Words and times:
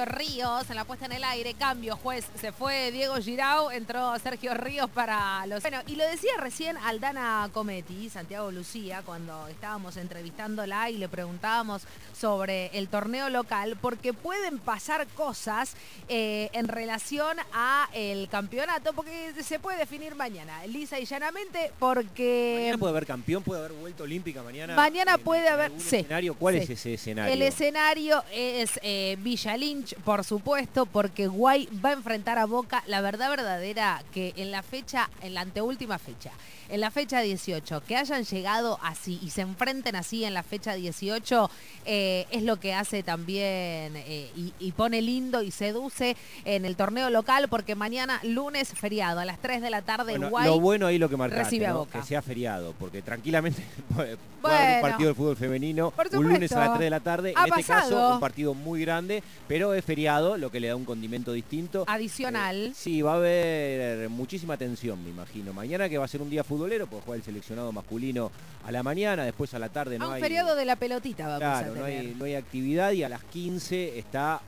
Sergio 0.00 0.18
Ríos 0.18 0.70
en 0.70 0.76
la 0.76 0.84
puesta 0.84 1.06
en 1.06 1.12
el 1.12 1.24
aire. 1.24 1.54
Cambio, 1.54 1.96
juez. 1.96 2.24
Se 2.40 2.52
fue 2.52 2.90
Diego 2.90 3.16
Girau, 3.16 3.70
entró 3.70 4.18
Sergio 4.18 4.54
Ríos 4.54 4.88
para 4.90 5.44
los... 5.46 5.60
Bueno, 5.62 5.80
y 5.86 5.96
lo 5.96 6.04
decía 6.06 6.30
recién 6.38 6.76
Aldana 6.78 7.50
Cometti, 7.52 8.08
Santiago 8.08 8.50
Lucía, 8.50 9.02
cuando 9.04 9.46
estábamos 9.48 9.96
entrevistándola 9.98 10.88
y 10.90 10.96
le 10.96 11.08
preguntábamos 11.08 11.82
sobre 12.18 12.66
el 12.78 12.88
torneo 12.88 13.28
local, 13.30 13.76
porque 13.80 14.12
pueden 14.14 14.58
pasar 14.58 15.06
cosas 15.08 15.74
eh, 16.08 16.48
en 16.52 16.68
relación 16.68 17.36
a 17.52 17.88
el 17.92 18.28
campeonato, 18.28 18.92
porque 18.94 19.32
se 19.42 19.58
puede 19.58 19.78
definir 19.78 20.14
mañana, 20.14 20.66
lisa 20.66 20.98
y 20.98 21.04
llanamente, 21.04 21.72
porque... 21.78 22.54
Mañana 22.58 22.78
puede 22.78 22.90
haber 22.90 23.06
campeón, 23.06 23.42
puede 23.42 23.60
haber 23.60 23.72
vuelta 23.72 24.02
olímpica 24.04 24.42
mañana. 24.42 24.74
Mañana 24.76 25.14
en- 25.14 25.20
puede 25.20 25.46
en 25.46 25.52
haber- 25.52 25.72
sí, 25.78 25.96
escenario. 25.96 26.34
¿Cuál 26.34 26.54
sí. 26.56 26.60
es 26.62 26.70
ese 26.70 26.94
escenario? 26.94 27.32
El 27.34 27.42
escenario 27.42 28.24
es 28.32 28.78
eh, 28.82 29.16
Villa 29.20 29.56
Lynch, 29.56 29.89
por 30.04 30.24
supuesto, 30.24 30.86
porque 30.86 31.26
Guay 31.26 31.68
va 31.84 31.90
a 31.90 31.94
enfrentar 31.94 32.38
a 32.38 32.46
Boca. 32.46 32.82
La 32.86 33.00
verdad 33.00 33.30
verdadera 33.30 34.02
que 34.12 34.32
en 34.36 34.50
la 34.50 34.62
fecha, 34.62 35.10
en 35.22 35.34
la 35.34 35.42
anteúltima 35.42 35.98
fecha, 35.98 36.32
en 36.70 36.80
la 36.80 36.90
fecha 36.90 37.20
18, 37.20 37.82
que 37.86 37.96
hayan 37.96 38.24
llegado 38.24 38.78
así 38.82 39.18
y 39.22 39.30
se 39.30 39.42
enfrenten 39.42 39.96
así 39.96 40.24
en 40.24 40.34
la 40.34 40.42
fecha 40.42 40.74
18, 40.74 41.50
eh, 41.86 42.26
es 42.30 42.42
lo 42.42 42.58
que 42.58 42.74
hace 42.74 43.02
también 43.02 43.94
eh, 43.96 44.30
y, 44.36 44.52
y 44.58 44.72
pone 44.72 45.02
lindo 45.02 45.42
y 45.42 45.50
seduce 45.50 46.16
en 46.44 46.64
el 46.64 46.76
torneo 46.76 47.10
local, 47.10 47.48
porque 47.48 47.74
mañana, 47.74 48.20
lunes, 48.22 48.68
feriado, 48.70 49.20
a 49.20 49.24
las 49.24 49.38
3 49.40 49.62
de 49.62 49.70
la 49.70 49.82
tarde, 49.82 50.18
Bueno, 50.18 50.30
lo 50.46 50.60
bueno 50.60 50.86
ahí 50.86 50.98
lo 50.98 51.08
que 51.08 51.16
marcaste, 51.16 51.44
recibe 51.44 51.66
a 51.66 51.70
¿no? 51.70 51.78
Boca. 51.80 52.00
que 52.00 52.06
sea 52.06 52.22
feriado, 52.22 52.74
porque 52.78 53.02
tranquilamente 53.02 53.62
puede 53.94 54.16
puede 54.40 54.56
haber 54.56 54.74
un 54.76 54.80
Bueno. 54.80 54.88
partido 54.92 55.08
de 55.10 55.14
fútbol 55.14 55.36
femenino 55.36 55.92
un 56.12 56.22
lunes 56.24 56.50
a 56.52 56.54
las 56.56 56.64
supuesto. 56.66 56.72
3 56.78 56.86
de 56.86 56.90
la 56.90 57.00
tarde, 57.00 57.34
Ha 57.36 57.44
en 57.46 57.52
este 57.58 57.64
caso 57.72 58.14
un 58.14 58.20
partido 58.20 58.54
muy 58.54 58.80
grande, 58.80 59.22
pero 59.48 59.74
es 59.74 59.84
feriado, 59.84 60.36
lo 60.38 60.50
que 60.50 60.60
le 60.60 60.68
da 60.68 60.76
un 60.76 60.84
condimento 60.84 61.32
distinto. 61.32 61.84
Adicional. 61.86 62.56
Eh, 62.68 62.72
sí, 62.74 63.02
va 63.02 63.12
a 63.12 63.16
haber 63.16 64.08
muchísima 64.08 64.56
tensión, 64.56 65.02
me 65.04 65.10
imagino. 65.10 65.52
Mañana 65.52 65.88
que 65.88 65.98
va 65.98 66.04
a 66.04 66.08
ser 66.08 66.22
un 66.22 66.30
día 66.30 66.42
futbolero, 66.60 66.86
pues 66.86 67.02
juega 67.06 67.16
el 67.16 67.24
seleccionado 67.24 67.72
masculino 67.72 68.30
a 68.66 68.70
la 68.70 68.82
mañana, 68.82 69.24
después 69.24 69.54
a 69.54 69.58
la 69.58 69.70
tarde 69.70 69.96
a 69.96 69.98
no 69.98 70.08
un 70.08 70.14
hay... 70.14 70.20
feriado 70.20 70.54
de 70.54 70.66
la 70.66 70.76
pelotita 70.76 71.24
vamos 71.26 71.38
Claro, 71.38 71.72
a 71.72 71.76
no 71.76 71.84
hay, 71.86 72.14
no 72.18 72.24
hay 72.26 72.34
actividad 72.34 72.92
y 72.92 73.02
a 73.02 73.08
las 73.08 73.24
15 73.24 73.98
está 73.98 74.42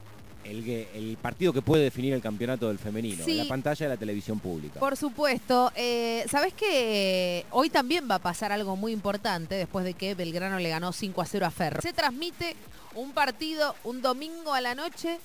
el, 0.45 0.69
el 0.69 1.17
partido 1.23 1.55
que 1.55 1.63
puede 1.63 1.85
definir 1.85 2.13
el 2.13 2.21
campeonato 2.21 2.69
del 2.69 2.79
femenino, 2.79 3.25
Sí. 3.25 3.31
en 3.33 3.39
la 3.39 3.49
pantalla 3.49 3.87
de 3.87 3.95
la 3.95 3.97
televisión 3.97 4.41
pública. 4.41 4.79
Por 4.79 4.95
supuesto. 4.99 5.73
Eh, 5.75 6.27
¿Sabés 6.29 6.53
que 6.53 7.47
hoy 7.51 7.71
también 7.71 8.07
va 8.11 8.17
a 8.17 8.19
pasar 8.19 8.53
algo 8.53 8.77
muy 8.77 8.93
importante 8.93 9.55
después 9.55 9.85
de 9.87 9.95
que 9.95 10.15
Belgrano 10.15 10.59
le 10.59 10.69
ganó 10.69 10.93
5 10.93 11.23
a 11.23 11.25
0 11.27 11.47
a 11.47 11.51
Ferro? 11.51 11.81
Se 11.81 11.93
transmite 11.95 12.57
un 12.95 13.13
partido 13.13 13.75
un 13.85 14.03
domingo 14.03 14.53
a 14.53 14.61
la 14.61 14.75
noche 14.75 15.19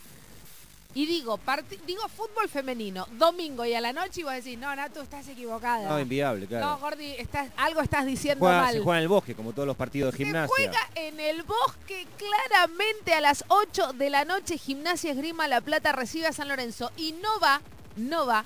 y 0.94 1.06
digo, 1.06 1.40
digo 1.86 2.02
fútbol 2.10 2.50
femenino, 2.50 3.08
domingo 3.18 3.64
y 3.66 3.74
a 3.76 3.82
la 3.82 3.94
noche 3.94 4.22
y 4.22 4.24
vos 4.24 4.34
decís, 4.34 4.58
no, 4.58 4.76
Nato, 4.76 5.02
estás 5.02 5.28
equivocada. 5.28 5.88
No, 5.88 6.00
inviable, 6.00 6.48
claro. 6.48 6.66
No, 6.66 6.78
Gordi, 6.80 7.12
estás, 7.14 7.50
algo 7.58 7.82
estás 7.82 8.06
diciendo 8.06 8.44
Juega- 8.46 8.62
mal. 8.62 8.74
se 8.74 8.80
juega 8.82 8.98
en 8.98 9.04
el 9.04 9.08
bosque, 9.10 9.36
como 9.36 9.54
todos 9.54 9.68
los 9.68 9.76
partidos 9.78 10.12
de 10.14 10.18
Se 10.18 10.24
gimnasia. 10.26 10.48
juega 10.56 10.80
en 10.96 11.20
el 11.20 11.44
bosque 11.44 12.08
claramente 12.18 13.14
a 13.14 13.22
las 13.22 13.44
8 13.50 13.94
de 13.94 14.10
la 14.10 14.26
noche. 14.26 14.58
Gimnasia 14.58 15.12
Esgrima 15.12 15.48
La 15.48 15.62
Plata 15.62 15.92
recibe 15.92 16.28
a 16.28 16.34
San 16.34 16.48
Lorenzo. 16.48 16.92
Y 16.98 17.12
no 17.14 17.40
va, 17.40 17.62
no 17.96 18.26
va, 18.26 18.44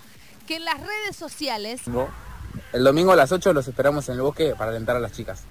que 0.47 0.57
en 0.57 0.65
las 0.65 0.79
redes 0.81 1.15
sociales 1.15 1.81
El 2.73 2.83
domingo 2.83 3.11
a 3.13 3.15
las 3.15 3.31
8 3.31 3.53
los 3.53 3.67
esperamos 3.67 4.09
en 4.09 4.15
el 4.15 4.21
bosque 4.21 4.55
para 4.57 4.71
alentar 4.71 4.95
a 4.95 4.99
las 4.99 5.13
chicas. 5.13 5.43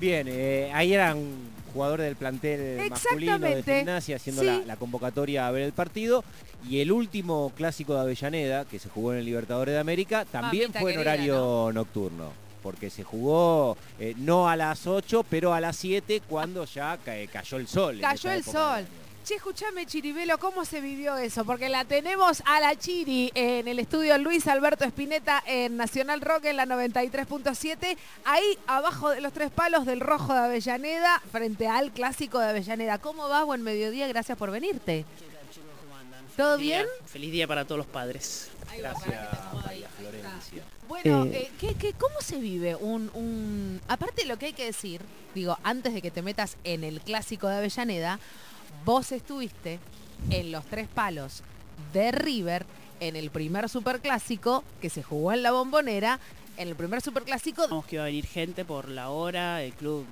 Bien, 0.00 0.26
eh, 0.28 0.70
ahí 0.72 0.94
era 0.94 1.14
un 1.14 1.50
jugador 1.74 2.00
del 2.00 2.16
plantel 2.16 2.88
masculino 2.88 3.38
de 3.38 3.62
gimnasia 3.62 4.16
haciendo 4.16 4.42
sí. 4.42 4.46
la, 4.46 4.58
la 4.60 4.76
convocatoria 4.76 5.46
a 5.46 5.50
ver 5.50 5.62
el 5.62 5.72
partido. 5.72 6.24
Y 6.68 6.80
el 6.80 6.92
último 6.92 7.52
clásico 7.56 7.94
de 7.94 8.00
Avellaneda, 8.00 8.64
que 8.64 8.78
se 8.78 8.88
jugó 8.88 9.12
en 9.12 9.18
el 9.20 9.24
Libertadores 9.24 9.74
de 9.74 9.80
América, 9.80 10.24
también 10.24 10.64
Mamita 10.64 10.80
fue 10.80 10.92
en 10.92 10.98
querida, 10.98 11.12
horario 11.12 11.70
nocturno. 11.72 12.32
Porque 12.62 12.90
se 12.90 13.02
jugó 13.04 13.78
eh, 13.98 14.14
no 14.18 14.48
a 14.48 14.56
las 14.56 14.86
8, 14.86 15.24
pero 15.30 15.54
a 15.54 15.60
las 15.60 15.76
7 15.76 16.20
cuando 16.28 16.66
ya 16.66 16.98
ca- 16.98 17.14
cayó 17.32 17.56
el 17.56 17.66
sol. 17.66 17.98
Cayó 18.00 18.30
el 18.32 18.44
sol. 18.44 18.84
Che, 19.24 19.34
escuchame, 19.36 19.86
Chiribelo, 19.86 20.38
¿cómo 20.38 20.64
se 20.64 20.80
vivió 20.80 21.16
eso? 21.16 21.44
Porque 21.44 21.68
la 21.68 21.84
tenemos 21.84 22.42
a 22.46 22.58
la 22.58 22.74
Chiri 22.76 23.30
en 23.34 23.68
el 23.68 23.78
estudio 23.78 24.16
Luis 24.18 24.46
Alberto 24.48 24.84
Espineta 24.84 25.42
en 25.46 25.76
Nacional 25.76 26.20
Rock 26.22 26.46
en 26.46 26.56
la 26.56 26.64
93.7. 26.66 27.96
Ahí 28.24 28.58
abajo 28.66 29.10
de 29.10 29.20
los 29.20 29.32
tres 29.32 29.50
palos 29.50 29.84
del 29.86 30.00
Rojo 30.00 30.32
de 30.32 30.40
Avellaneda, 30.40 31.22
frente 31.30 31.68
al 31.68 31.92
Clásico 31.92 32.38
de 32.40 32.48
Avellaneda. 32.48 32.98
¿Cómo 32.98 33.28
va? 33.28 33.44
Buen 33.44 33.62
mediodía, 33.62 34.08
gracias 34.08 34.36
por 34.38 34.50
venirte. 34.50 35.04
¿Todo 36.36 36.56
Feliz 36.56 36.66
día- 36.68 36.78
bien? 36.82 36.88
Feliz 37.06 37.32
día 37.32 37.46
para 37.46 37.64
todos 37.66 37.78
los 37.78 37.86
padres. 37.86 38.48
Gracias, 38.76 39.06
María 39.64 39.88
Florencia. 39.98 40.64
Bueno, 40.88 41.26
Eh. 41.26 41.30
eh, 41.34 41.50
¿qué- 41.60 41.74
qué- 41.74 41.92
cómo 41.92 42.16
se 42.20 42.36
vive 42.38 42.74
un, 42.74 43.10
un- 43.14 43.80
Aparte 43.86 44.22
de 44.22 44.28
lo 44.28 44.38
que 44.38 44.46
hay 44.46 44.52
que 44.54 44.64
decir, 44.64 45.02
digo, 45.34 45.56
antes 45.62 45.92
de 45.92 46.00
que 46.02 46.10
te 46.10 46.22
metas 46.22 46.56
en 46.64 46.82
el 46.84 47.00
clásico 47.02 47.46
de 47.48 47.56
Avellaneda, 47.58 48.18
vos 48.84 49.12
estuviste 49.12 49.78
en 50.30 50.52
los 50.52 50.64
tres 50.66 50.88
palos 50.88 51.42
de 51.92 52.12
River 52.12 52.66
en 53.00 53.16
el 53.16 53.30
primer 53.30 53.68
superclásico 53.68 54.62
que 54.80 54.90
se 54.90 55.02
jugó 55.02 55.32
en 55.32 55.42
la 55.42 55.52
bombonera, 55.52 56.20
en 56.56 56.68
el 56.68 56.76
primer 56.76 57.00
superclásico 57.00 57.62
Sabemos 57.62 57.86
que 57.86 57.96
iba 57.96 58.04
a 58.04 58.06
venir 58.06 58.26
gente 58.26 58.64
por 58.64 58.88
la 58.88 59.08
hora, 59.08 59.62
el 59.62 59.72
club 59.72 60.04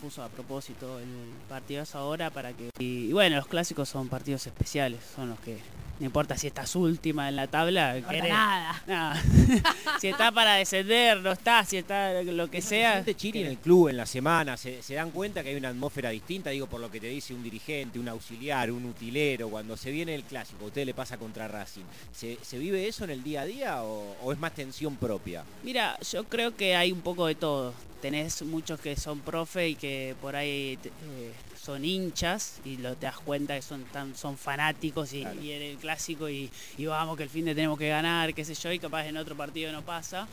puso 0.00 0.22
a 0.22 0.28
propósito 0.28 0.98
el 0.98 1.30
partido 1.48 1.80
a 1.80 1.82
esa 1.84 2.02
hora 2.02 2.30
para 2.30 2.52
que... 2.52 2.70
Y, 2.78 3.06
y 3.08 3.12
bueno, 3.12 3.36
los 3.36 3.46
clásicos 3.46 3.88
son 3.88 4.08
partidos 4.08 4.46
especiales, 4.46 5.00
son 5.14 5.30
los 5.30 5.40
que... 5.40 5.58
No 5.98 6.04
importa 6.06 6.36
si 6.36 6.46
estás 6.46 6.76
última 6.76 7.28
en 7.28 7.36
la 7.36 7.46
tabla, 7.46 7.92
no 7.92 7.98
importa 7.98 8.18
querés- 8.18 8.28
nada. 8.28 8.82
nada. 8.86 9.22
si 10.00 10.08
está 10.08 10.30
para 10.30 10.54
descender, 10.56 11.18
no 11.22 11.32
está, 11.32 11.64
si 11.64 11.78
está 11.78 12.22
lo 12.22 12.50
que 12.50 12.60
Se 12.60 12.68
sea. 12.68 12.92
siente 12.94 13.14
Chiri 13.16 13.40
en 13.40 13.46
el 13.46 13.58
club 13.58 13.88
en 13.88 13.96
la 13.96 14.04
semana, 14.06 14.56
se, 14.58 14.82
se 14.82 14.94
dan 14.94 15.10
cuenta 15.10 15.42
que 15.42 15.48
hay 15.50 15.54
una 15.56 15.70
atmósfera 15.70 16.10
distinta, 16.10 16.50
digo 16.50 16.66
por 16.66 16.80
lo 16.80 16.90
que 16.90 17.00
te 17.00 17.06
dice 17.08 17.32
un 17.32 17.42
dirigente, 17.42 17.98
un 17.98 18.08
auxiliar, 18.08 18.70
un 18.70 18.84
utilero, 18.84 19.48
cuando 19.48 19.76
se 19.76 19.90
viene 19.90 20.14
el 20.14 20.24
clásico, 20.24 20.64
a 20.64 20.68
usted 20.68 20.84
le 20.84 20.92
pasa 20.92 21.16
contra 21.16 21.48
Racing. 21.48 21.84
¿Se, 22.12 22.36
se 22.42 22.58
vive 22.58 22.86
eso 22.86 23.04
en 23.04 23.10
el 23.10 23.22
día 23.22 23.40
a 23.40 23.44
día 23.46 23.82
o, 23.82 24.16
o 24.22 24.32
es 24.32 24.38
más 24.38 24.52
tensión 24.54 24.96
propia? 24.96 25.44
Mira, 25.64 25.98
yo 26.12 26.24
creo 26.24 26.54
que 26.56 26.76
hay 26.76 26.92
un 26.92 27.00
poco 27.00 27.26
de 27.26 27.34
todo. 27.36 27.72
Tenés 28.02 28.42
muchos 28.42 28.78
que 28.78 28.94
son 28.94 29.20
profe 29.20 29.70
y 29.70 29.74
que 29.74 30.14
por 30.20 30.36
ahí 30.36 30.78
eh, 30.84 31.32
son 31.58 31.82
hinchas 31.84 32.60
y 32.64 32.76
lo, 32.76 32.94
te 32.94 33.06
das 33.06 33.16
cuenta 33.18 33.56
que 33.56 33.62
son 33.62 33.84
tan 33.84 34.14
son 34.14 34.36
fanáticos 34.36 35.12
y, 35.14 35.22
Claro. 35.22 35.40
y 35.42 35.50
en 35.52 35.62
el 35.62 35.78
clásico 35.86 36.28
y, 36.28 36.50
y 36.76 36.86
vamos 36.86 37.16
que 37.16 37.22
el 37.22 37.30
fin 37.30 37.44
de 37.44 37.54
tenemos 37.54 37.78
que 37.78 37.88
ganar, 37.88 38.34
qué 38.34 38.44
sé 38.44 38.54
yo, 38.54 38.72
y 38.72 38.78
capaz 38.80 39.06
en 39.06 39.16
otro 39.16 39.36
partido 39.36 39.70
no 39.72 39.82
pasa. 39.82 40.26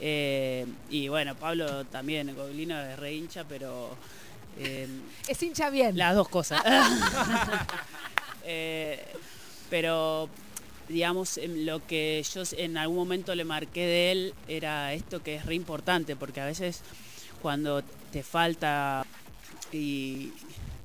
Eh, 0.00 0.64
y 0.88 1.08
bueno, 1.08 1.34
Pablo 1.34 1.84
también, 1.84 2.34
Goblino 2.34 2.80
es 2.80 2.98
re 2.98 3.12
hincha, 3.14 3.44
pero 3.44 3.90
eh, 4.58 4.88
Es 5.28 5.42
hincha 5.42 5.68
bien. 5.70 5.96
las 5.96 6.14
dos 6.14 6.28
cosas. 6.28 6.62
Eh, 8.50 9.04
pero, 9.68 10.26
digamos, 10.88 11.36
em, 11.36 11.66
lo 11.66 11.86
que 11.86 12.24
yo 12.32 12.42
en 12.56 12.78
algún 12.78 12.96
momento 12.96 13.34
le 13.34 13.44
marqué 13.44 13.84
de 13.84 14.12
él 14.12 14.34
era 14.48 14.94
esto 14.94 15.22
que 15.22 15.34
es 15.34 15.44
re 15.44 15.54
importante, 15.54 16.16
porque 16.16 16.40
a 16.40 16.46
veces 16.46 16.80
cuando 17.42 17.82
te 18.10 18.22
falta 18.22 19.04
y, 19.70 20.32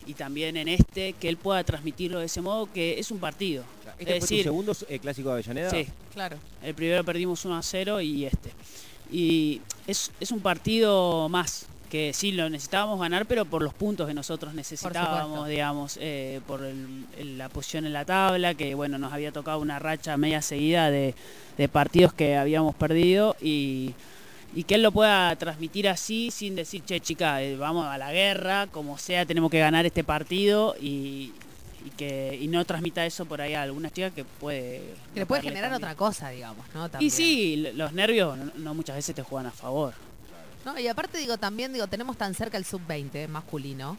y 0.07 0.13
también 0.13 0.57
en 0.57 0.67
este, 0.67 1.13
que 1.13 1.29
él 1.29 1.37
pueda 1.37 1.63
transmitirlo 1.63 2.19
de 2.19 2.25
ese 2.25 2.41
modo, 2.41 2.71
que 2.71 2.99
es 2.99 3.11
un 3.11 3.19
partido. 3.19 3.63
¿Este 3.99 4.03
es 4.03 4.07
fue 4.07 4.15
tu 4.19 4.21
decir, 4.21 4.43
segundo 4.43 4.73
eh, 4.89 4.99
clásico 4.99 5.29
de 5.29 5.33
Avellaneda? 5.35 5.69
sí, 5.69 5.87
Claro. 6.13 6.37
el 6.63 6.73
primero 6.75 7.03
perdimos 7.03 7.43
1 7.45 7.55
a 7.57 7.61
0 7.61 8.01
y 8.01 8.25
este. 8.25 8.51
Y 9.11 9.61
es, 9.87 10.11
es 10.19 10.31
un 10.31 10.39
partido 10.39 11.29
más, 11.29 11.67
que 11.89 12.11
sí 12.13 12.31
lo 12.31 12.49
necesitábamos 12.49 12.99
ganar, 12.99 13.27
pero 13.27 13.45
por 13.45 13.61
los 13.61 13.73
puntos 13.73 14.07
que 14.07 14.13
nosotros 14.15 14.53
necesitábamos, 14.55 15.47
digamos, 15.47 15.97
eh, 16.01 16.41
por 16.47 16.63
el- 16.63 17.05
el- 17.19 17.37
la 17.37 17.49
posición 17.49 17.85
en 17.85 17.93
la 17.93 18.03
tabla, 18.03 18.55
que 18.55 18.73
bueno, 18.73 18.97
nos 18.97 19.13
había 19.13 19.31
tocado 19.31 19.59
una 19.59 19.77
racha 19.77 20.17
media 20.17 20.41
seguida 20.41 20.89
de, 20.89 21.13
de 21.57 21.69
partidos 21.69 22.11
que 22.13 22.35
habíamos 22.35 22.73
perdido 22.73 23.35
y, 23.39 23.93
y 24.55 24.63
que 24.63 24.75
él 24.75 24.83
lo 24.83 24.91
pueda 24.91 25.35
transmitir 25.35 25.87
así 25.89 26.29
sin 26.31 26.55
decir, 26.55 26.83
che 26.85 26.99
chica, 26.99 27.41
eh, 27.41 27.55
vamos 27.57 27.85
a 27.87 27.97
la 27.97 28.11
guerra, 28.11 28.67
como 28.67 28.97
sea, 28.97 29.25
tenemos 29.25 29.49
que 29.49 29.59
ganar 29.59 29.85
este 29.85 30.03
partido 30.03 30.75
y, 30.79 31.31
y 31.85 31.89
que 31.97 32.37
y 32.39 32.47
no 32.47 32.63
transmita 32.65 33.05
eso 33.05 33.25
por 33.25 33.41
ahí 33.41 33.53
a 33.55 33.63
alguna 33.63 33.89
chica 33.89 34.11
que 34.11 34.23
puede... 34.25 34.93
Que 35.13 35.21
le 35.21 35.25
puede 35.25 35.41
generar 35.41 35.71
también. 35.71 35.83
otra 35.91 35.95
cosa, 35.95 36.29
digamos, 36.29 36.65
¿no? 36.73 36.85
Y 36.85 36.89
También. 36.89 37.11
sí, 37.11 37.53
l- 37.55 37.73
los 37.73 37.93
nervios 37.93 38.37
no, 38.37 38.51
no 38.57 38.73
muchas 38.73 38.95
veces 38.95 39.15
te 39.15 39.23
juegan 39.23 39.47
a 39.47 39.51
favor. 39.51 39.93
No, 40.65 40.79
y 40.79 40.87
aparte 40.87 41.17
digo, 41.17 41.37
también 41.37 41.73
digo, 41.73 41.87
tenemos 41.87 42.15
tan 42.17 42.33
cerca 42.35 42.57
el 42.57 42.63
sub-20 42.63 43.27
masculino. 43.27 43.97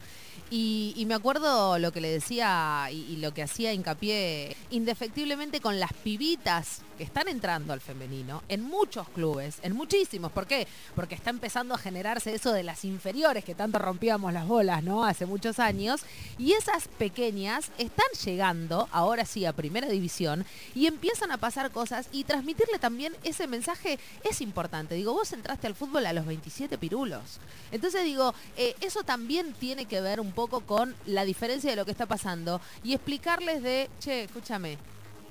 Y, 0.50 1.04
me 1.06 1.14
acuerdo 1.14 1.78
lo 1.78 1.92
que 1.92 2.00
le 2.00 2.08
decía 2.08 2.88
y, 2.90 3.02
y 3.12 3.16
lo 3.16 3.34
que 3.34 3.42
hacía 3.42 3.74
hincapié 3.74 4.56
indefectiblemente 4.70 5.60
con 5.60 5.78
las 5.78 5.92
pibitas 5.92 6.80
que 6.96 7.04
están 7.04 7.28
entrando 7.28 7.72
al 7.72 7.80
femenino 7.80 8.42
en 8.48 8.62
muchos 8.62 9.08
clubes, 9.08 9.58
en 9.62 9.74
muchísimos. 9.74 10.32
¿Por 10.32 10.46
qué? 10.46 10.66
Porque 10.94 11.14
está 11.14 11.30
empezando 11.30 11.74
a 11.74 11.78
generarse 11.78 12.34
eso 12.34 12.52
de 12.52 12.62
las 12.62 12.84
inferiores 12.84 13.44
que 13.44 13.54
tanto 13.54 13.78
rompíamos 13.78 14.32
las 14.32 14.46
bolas, 14.46 14.82
¿no? 14.82 15.04
Hace 15.04 15.26
muchos 15.26 15.58
años. 15.58 16.02
Y 16.38 16.52
esas 16.52 16.88
pequeñas 16.88 17.70
están 17.78 18.06
llegando, 18.24 18.88
ahora 18.92 19.24
sí, 19.24 19.44
a 19.44 19.52
primera 19.52 19.88
división 19.88 20.44
y 20.74 20.86
empiezan 20.86 21.30
a 21.30 21.38
pasar 21.38 21.70
cosas 21.70 22.08
y 22.12 22.24
transmitirle 22.24 22.78
también 22.78 23.14
ese 23.24 23.46
mensaje 23.46 23.98
es 24.22 24.40
importante. 24.40 24.94
Digo, 24.94 25.12
vos 25.12 25.32
entraste 25.32 25.66
al 25.66 25.74
fútbol 25.74 26.06
a 26.06 26.12
los 26.12 26.26
27 26.26 26.78
pirulos. 26.78 27.40
Entonces 27.72 28.04
digo, 28.04 28.34
eh, 28.56 28.74
eso 28.80 29.02
también 29.02 29.52
tiene 29.54 29.86
que 29.86 30.00
ver 30.00 30.20
un 30.24 30.32
poco 30.32 30.60
con 30.60 30.94
la 31.06 31.24
diferencia 31.24 31.70
de 31.70 31.76
lo 31.76 31.84
que 31.84 31.90
está 31.90 32.06
pasando 32.06 32.60
y 32.82 32.94
explicarles 32.94 33.62
de, 33.62 33.90
che, 34.00 34.24
escúchame, 34.24 34.78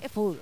es 0.01 0.11
fútbol, 0.11 0.37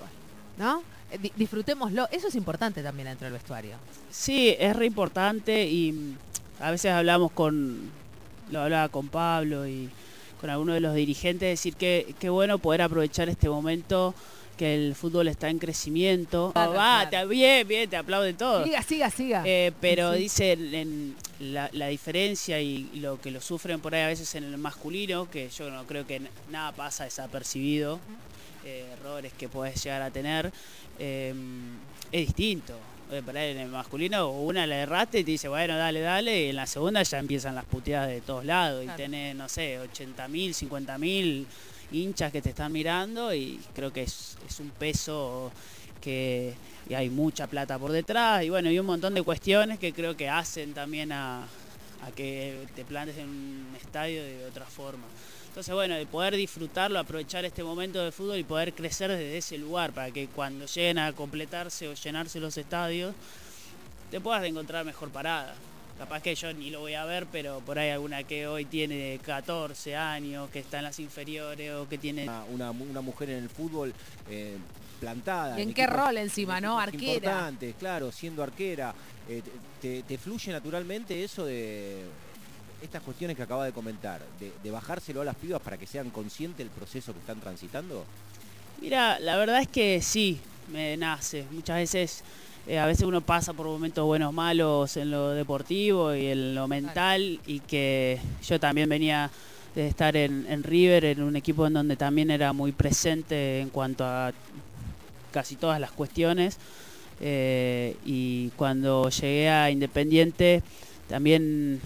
¿no? 0.58 0.84
Eh, 1.12 1.18
di- 1.18 1.32
disfrutémoslo. 1.36 2.08
Eso 2.12 2.28
es 2.28 2.36
importante 2.36 2.84
también 2.84 3.08
dentro 3.08 3.26
del 3.26 3.34
vestuario. 3.34 3.78
Sí, 4.10 4.56
es 4.60 4.76
re 4.76 4.86
importante 4.86 5.66
y 5.68 5.92
mm, 5.94 6.18
a 6.60 6.72
veces 6.72 6.92
hablamos 6.92 7.32
con, 7.32 7.90
lo 8.52 8.60
hablaba 8.62 8.90
con 8.90 9.08
Pablo 9.08 9.66
y 9.68 9.90
con 10.40 10.50
algunos 10.50 10.74
de 10.76 10.82
los 10.82 10.96
dirigentes, 10.96 11.50
decir 11.50 11.76
que 11.76 12.16
qué 12.20 12.30
bueno 12.30 12.58
poder 12.58 12.82
aprovechar 12.82 13.30
este 13.30 13.48
momento 13.48 14.14
que 14.58 14.76
el 14.76 14.96
fútbol 14.96 15.28
está 15.28 15.50
en 15.50 15.58
crecimiento. 15.60 16.52
Claro, 16.54 16.74
Va, 16.74 17.08
claro. 17.10 17.28
te- 17.30 17.34
bien, 17.36 17.68
bien, 17.68 17.90
te 17.90 17.98
aplauden 17.98 18.36
todos. 18.38 18.64
Siga, 18.66 18.84
siga, 18.84 19.10
siga. 19.10 19.44
Eh, 19.46 19.72
pero 19.82 20.14
Sí. 20.14 20.20
dicen 20.20 20.76
en 20.76 21.16
la, 21.40 21.70
la 21.74 21.88
diferencia 21.88 22.60
y, 22.62 22.90
lo 22.96 23.20
que 23.20 23.32
lo 23.32 23.42
sufren 23.42 23.80
por 23.80 23.96
ahí 23.96 24.04
a 24.04 24.08
veces 24.08 24.34
en 24.36 24.44
el 24.44 24.58
masculino, 24.58 25.30
que 25.30 25.50
yo 25.50 25.70
no 25.72 25.86
creo 25.86 26.06
que 26.06 26.22
nada 26.52 26.72
pasa 26.74 27.06
desapercibido, 27.06 28.00
eh, 28.66 28.86
errores 28.94 29.34
que 29.34 29.50
puedes 29.50 29.84
llegar 29.84 30.02
a 30.04 30.12
tener, 30.12 30.52
eh, 31.00 31.34
es 32.12 32.28
distinto. 32.28 32.78
En 33.12 33.38
el 33.58 33.68
masculino 33.68 34.30
una 34.32 34.66
la 34.66 34.78
erraste 34.78 35.20
y 35.20 35.24
te 35.26 35.32
dice, 35.32 35.50
bueno, 35.50 35.76
dale, 35.76 36.00
dale, 36.00 36.46
y 36.46 36.50
en 36.52 36.56
la 36.56 36.66
segunda 36.66 37.04
ya 37.04 37.20
empiezan 37.20 37.56
las 37.56 37.66
puteadas 37.66 38.08
de 38.08 38.22
todos 38.22 38.46
lados 38.46 38.84
Claro. 38.86 38.94
y 38.94 39.04
tenés, 39.04 39.36
no 39.36 39.50
sé, 39.50 39.80
80.000, 39.82 40.54
50.000 40.54 41.46
hinchas 41.92 42.32
que 42.32 42.42
te 42.42 42.50
están 42.50 42.72
mirando 42.72 43.34
y 43.34 43.60
creo 43.74 43.92
que 43.92 44.04
es, 44.04 44.38
un 44.60 44.70
peso 44.70 45.52
que 46.02 46.56
hay 46.96 47.10
mucha 47.10 47.48
plata 47.48 47.78
por 47.78 47.92
detrás 47.92 48.44
y 48.44 48.50
bueno, 48.50 48.72
y 48.72 48.80
un 48.80 48.86
montón 48.86 49.14
de 49.14 49.24
cuestiones 49.24 49.80
que 49.80 49.94
creo 49.94 50.18
que 50.18 50.28
hacen 50.28 50.74
también 50.74 51.12
a, 51.12 51.44
a 52.02 52.12
que 52.16 52.68
te 52.76 52.84
plantes 52.84 53.18
en 53.18 53.30
un 53.30 53.76
estadio 53.80 54.24
de 54.24 54.46
otra 54.46 54.66
forma. 54.66 55.04
Entonces, 55.48 55.74
bueno, 55.74 55.96
de 55.96 56.06
poder 56.06 56.36
disfrutarlo, 56.36 56.98
aprovechar 56.98 57.44
este 57.44 57.64
momento 57.64 58.04
de 58.04 58.12
fútbol 58.12 58.38
y 58.38 58.44
poder 58.44 58.74
crecer 58.74 59.12
desde 59.12 59.38
ese 59.38 59.58
lugar 59.58 59.92
para 59.92 60.10
que 60.12 60.28
cuando 60.28 60.66
lleguen 60.66 60.98
a 60.98 61.12
completarse 61.12 61.90
o 61.90 61.94
llenarse 61.94 62.40
los 62.40 62.58
estadios, 62.58 63.14
te 64.10 64.22
puedas 64.22 64.44
encontrar 64.46 64.86
mejor 64.86 65.10
parada. 65.10 65.54
Capaz 66.02 66.24
que 66.24 66.34
yo 66.34 66.52
ni 66.52 66.72
lo 66.72 66.80
voy 66.80 66.96
a 66.96 67.06
ver, 67.06 67.28
pero 67.32 67.60
por 67.60 67.78
ahí 67.78 67.92
alguna 67.92 68.24
que 68.24 68.48
hoy 68.48 68.66
tiene 68.66 69.20
14 69.24 69.96
años, 69.96 70.50
que 70.50 70.58
está 70.58 70.80
en 70.80 70.86
las 70.86 71.00
inferiores 71.00 71.74
o 71.76 71.88
que 71.88 72.00
tiene 72.00 72.24
Una, 72.24 72.44
una 72.46 72.72
mu- 72.72 72.86
una 72.90 73.02
mujer 73.02 73.30
en 73.30 73.44
el 73.44 73.50
fútbol 73.52 73.94
eh, 74.28 74.58
plantada. 75.00 75.60
¿Y 75.60 75.62
en 75.62 75.70
en 75.70 75.76
qué 75.76 75.84
equipos- 75.84 75.96
rol 76.08 76.18
encima, 76.18 76.58
en 76.58 76.64
no? 76.64 76.80
Arquera. 76.80 77.14
Importantes, 77.14 77.76
claro, 77.78 78.12
siendo 78.12 78.42
arquera. 78.42 78.96
Eh, 79.30 79.44
te, 79.80 80.02
te 80.02 80.18
fluye 80.18 80.52
naturalmente 80.52 81.24
eso 81.24 81.46
de 81.46 82.02
estas 82.82 83.04
cuestiones 83.04 83.38
que 83.38 83.44
acaba 83.44 83.64
de 83.66 83.72
comentar, 83.72 84.24
de, 84.40 84.52
de 84.64 84.72
bajárselo 84.72 85.22
a 85.22 85.26
las 85.26 85.36
pibas 85.36 85.62
para 85.62 85.78
que 85.78 85.86
sean 85.86 86.10
conscientes 86.10 86.58
del 86.58 86.70
proceso 86.70 87.14
que 87.14 87.20
están 87.20 87.40
transitando? 87.40 88.06
Mira, 88.82 89.20
la 89.20 89.38
verdad 89.38 89.62
es 89.62 89.68
que 89.68 90.02
sí, 90.02 90.40
me 90.74 90.98
nace. 90.98 91.46
Muchas 91.52 91.76
veces, 91.78 92.24
eh, 92.68 92.80
a 92.80 92.86
veces 92.86 93.04
uno 93.06 93.22
pasa 93.22 93.54
por 93.54 93.66
momentos 93.66 94.06
buenos, 94.06 94.34
malos 94.34 94.96
en 94.98 95.12
lo 95.12 95.30
deportivo 95.32 96.14
y 96.14 96.28
en 96.28 96.56
lo 96.56 96.68
mental 96.68 97.40
y 97.48 97.60
que 97.62 98.20
yo 98.44 98.60
también 98.60 98.88
venía 98.88 99.32
de 99.76 99.88
estar 99.88 100.16
en, 100.16 100.46
en 100.48 100.64
River, 100.64 101.06
en 101.06 101.24
un 101.24 101.36
equipo 101.36 101.66
en 101.66 101.74
donde 101.74 101.96
también 101.96 102.30
era 102.30 102.54
muy 102.54 102.72
presente 102.72 103.62
en 103.62 103.70
cuanto 103.70 104.06
a 104.06 104.32
casi 105.32 105.56
todas 105.56 105.80
las 105.80 105.92
cuestiones. 105.92 106.58
eh, 107.20 107.96
y 108.06 108.50
cuando 108.58 109.10
llegué 109.10 109.50
a 109.50 109.70
Independiente 109.70 110.64
también 111.08 111.80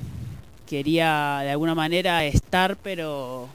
quería 0.68 1.40
de 1.44 1.52
alguna 1.52 1.76
manera 1.76 2.26
estar, 2.26 2.78
pero 2.78 3.48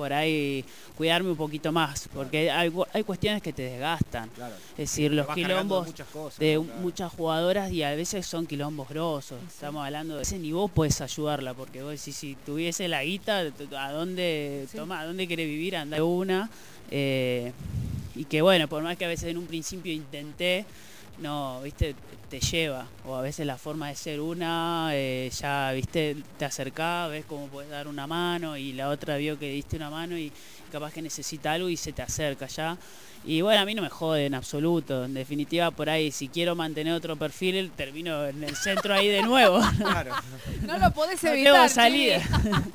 por 0.00 0.14
ahí 0.14 0.64
cuidarme 0.96 1.28
un 1.30 1.36
poquito 1.36 1.72
más, 1.72 2.08
porque 2.14 2.50
hay, 2.50 2.72
hay 2.94 3.04
cuestiones 3.04 3.42
que 3.42 3.52
te 3.52 3.60
desgastan. 3.62 4.30
Claro. 4.30 4.54
Es 4.72 4.76
decir, 4.90 5.12
los 5.12 5.26
quilombos 5.34 5.88
muchas 5.88 6.08
cosas, 6.08 6.38
de 6.38 6.58
muchas 6.58 7.12
jugadoras 7.12 7.70
y 7.70 7.82
a 7.82 7.94
veces 7.94 8.24
son 8.24 8.46
quilombos 8.46 8.88
grosos. 8.88 9.38
Estamos 9.46 9.84
hablando 9.84 10.16
de 10.16 10.22
ese 10.22 10.38
ni 10.38 10.52
vos 10.52 10.70
puedes 10.70 11.02
ayudarla, 11.02 11.52
porque 11.52 11.82
vos 11.82 11.90
decís, 11.92 12.16
si 12.16 12.34
tuviese 12.46 12.88
la 12.88 13.04
guita, 13.04 13.40
¿a 13.76 13.92
dónde, 13.92 14.66
Sí. 14.70 14.78
toma, 14.78 15.00
¿a 15.00 15.04
dónde 15.04 15.26
quiere 15.26 15.44
vivir? 15.44 15.76
Anda 15.76 15.96
de 15.98 16.02
una. 16.02 16.48
eh, 16.90 17.52
y 18.16 18.24
que 18.24 18.40
bueno, 18.42 18.66
por 18.68 18.82
más 18.82 18.96
que 18.96 19.04
a 19.04 19.08
veces 19.08 19.28
en 19.28 19.36
un 19.36 19.46
principio 19.46 19.92
intenté, 19.92 20.64
no, 21.20 21.60
viste, 21.62 21.94
te 22.28 22.40
lleva. 22.40 22.86
O 23.04 23.14
a 23.14 23.22
veces 23.22 23.46
la 23.46 23.58
forma 23.58 23.88
de 23.88 23.94
ser 23.94 24.20
una, 24.20 24.90
eh, 24.92 25.30
ya, 25.30 25.72
viste, 25.72 26.16
te 26.38 26.44
acercás, 26.44 27.10
ves 27.10 27.24
cómo 27.26 27.46
puedes 27.48 27.70
dar 27.70 27.88
una 27.88 28.06
mano 28.06 28.56
y 28.56 28.72
la 28.72 28.88
otra 28.88 29.16
vio 29.16 29.38
que 29.38 29.50
diste 29.50 29.76
una 29.76 29.90
mano 29.90 30.16
y 30.16 30.32
capaz 30.72 30.92
que 30.92 31.02
necesita 31.02 31.52
algo 31.52 31.68
y 31.68 31.76
se 31.76 31.92
te 31.92 32.02
acerca 32.02 32.46
ya. 32.46 32.76
Y 33.24 33.42
bueno, 33.42 33.60
a 33.60 33.64
mí 33.66 33.74
no 33.74 33.82
me 33.82 33.90
jode 33.90 34.26
en 34.26 34.34
absoluto. 34.34 35.04
En 35.04 35.12
definitiva, 35.14 35.70
por 35.70 35.90
ahí, 35.90 36.10
si 36.10 36.28
quiero 36.28 36.54
mantener 36.56 36.94
otro 36.94 37.16
perfil, 37.16 37.70
termino 37.76 38.26
en 38.26 38.42
el 38.42 38.56
centro 38.56 38.94
ahí 38.94 39.08
de 39.08 39.22
nuevo. 39.22 39.60
Claro. 39.78 40.14
No 40.62 40.78
lo 40.78 40.90
podés 40.92 41.22
No 41.24 41.30
evitar. 41.30 41.52
tengo 41.54 41.66
Chi. 41.66 41.74
salida. 41.74 42.22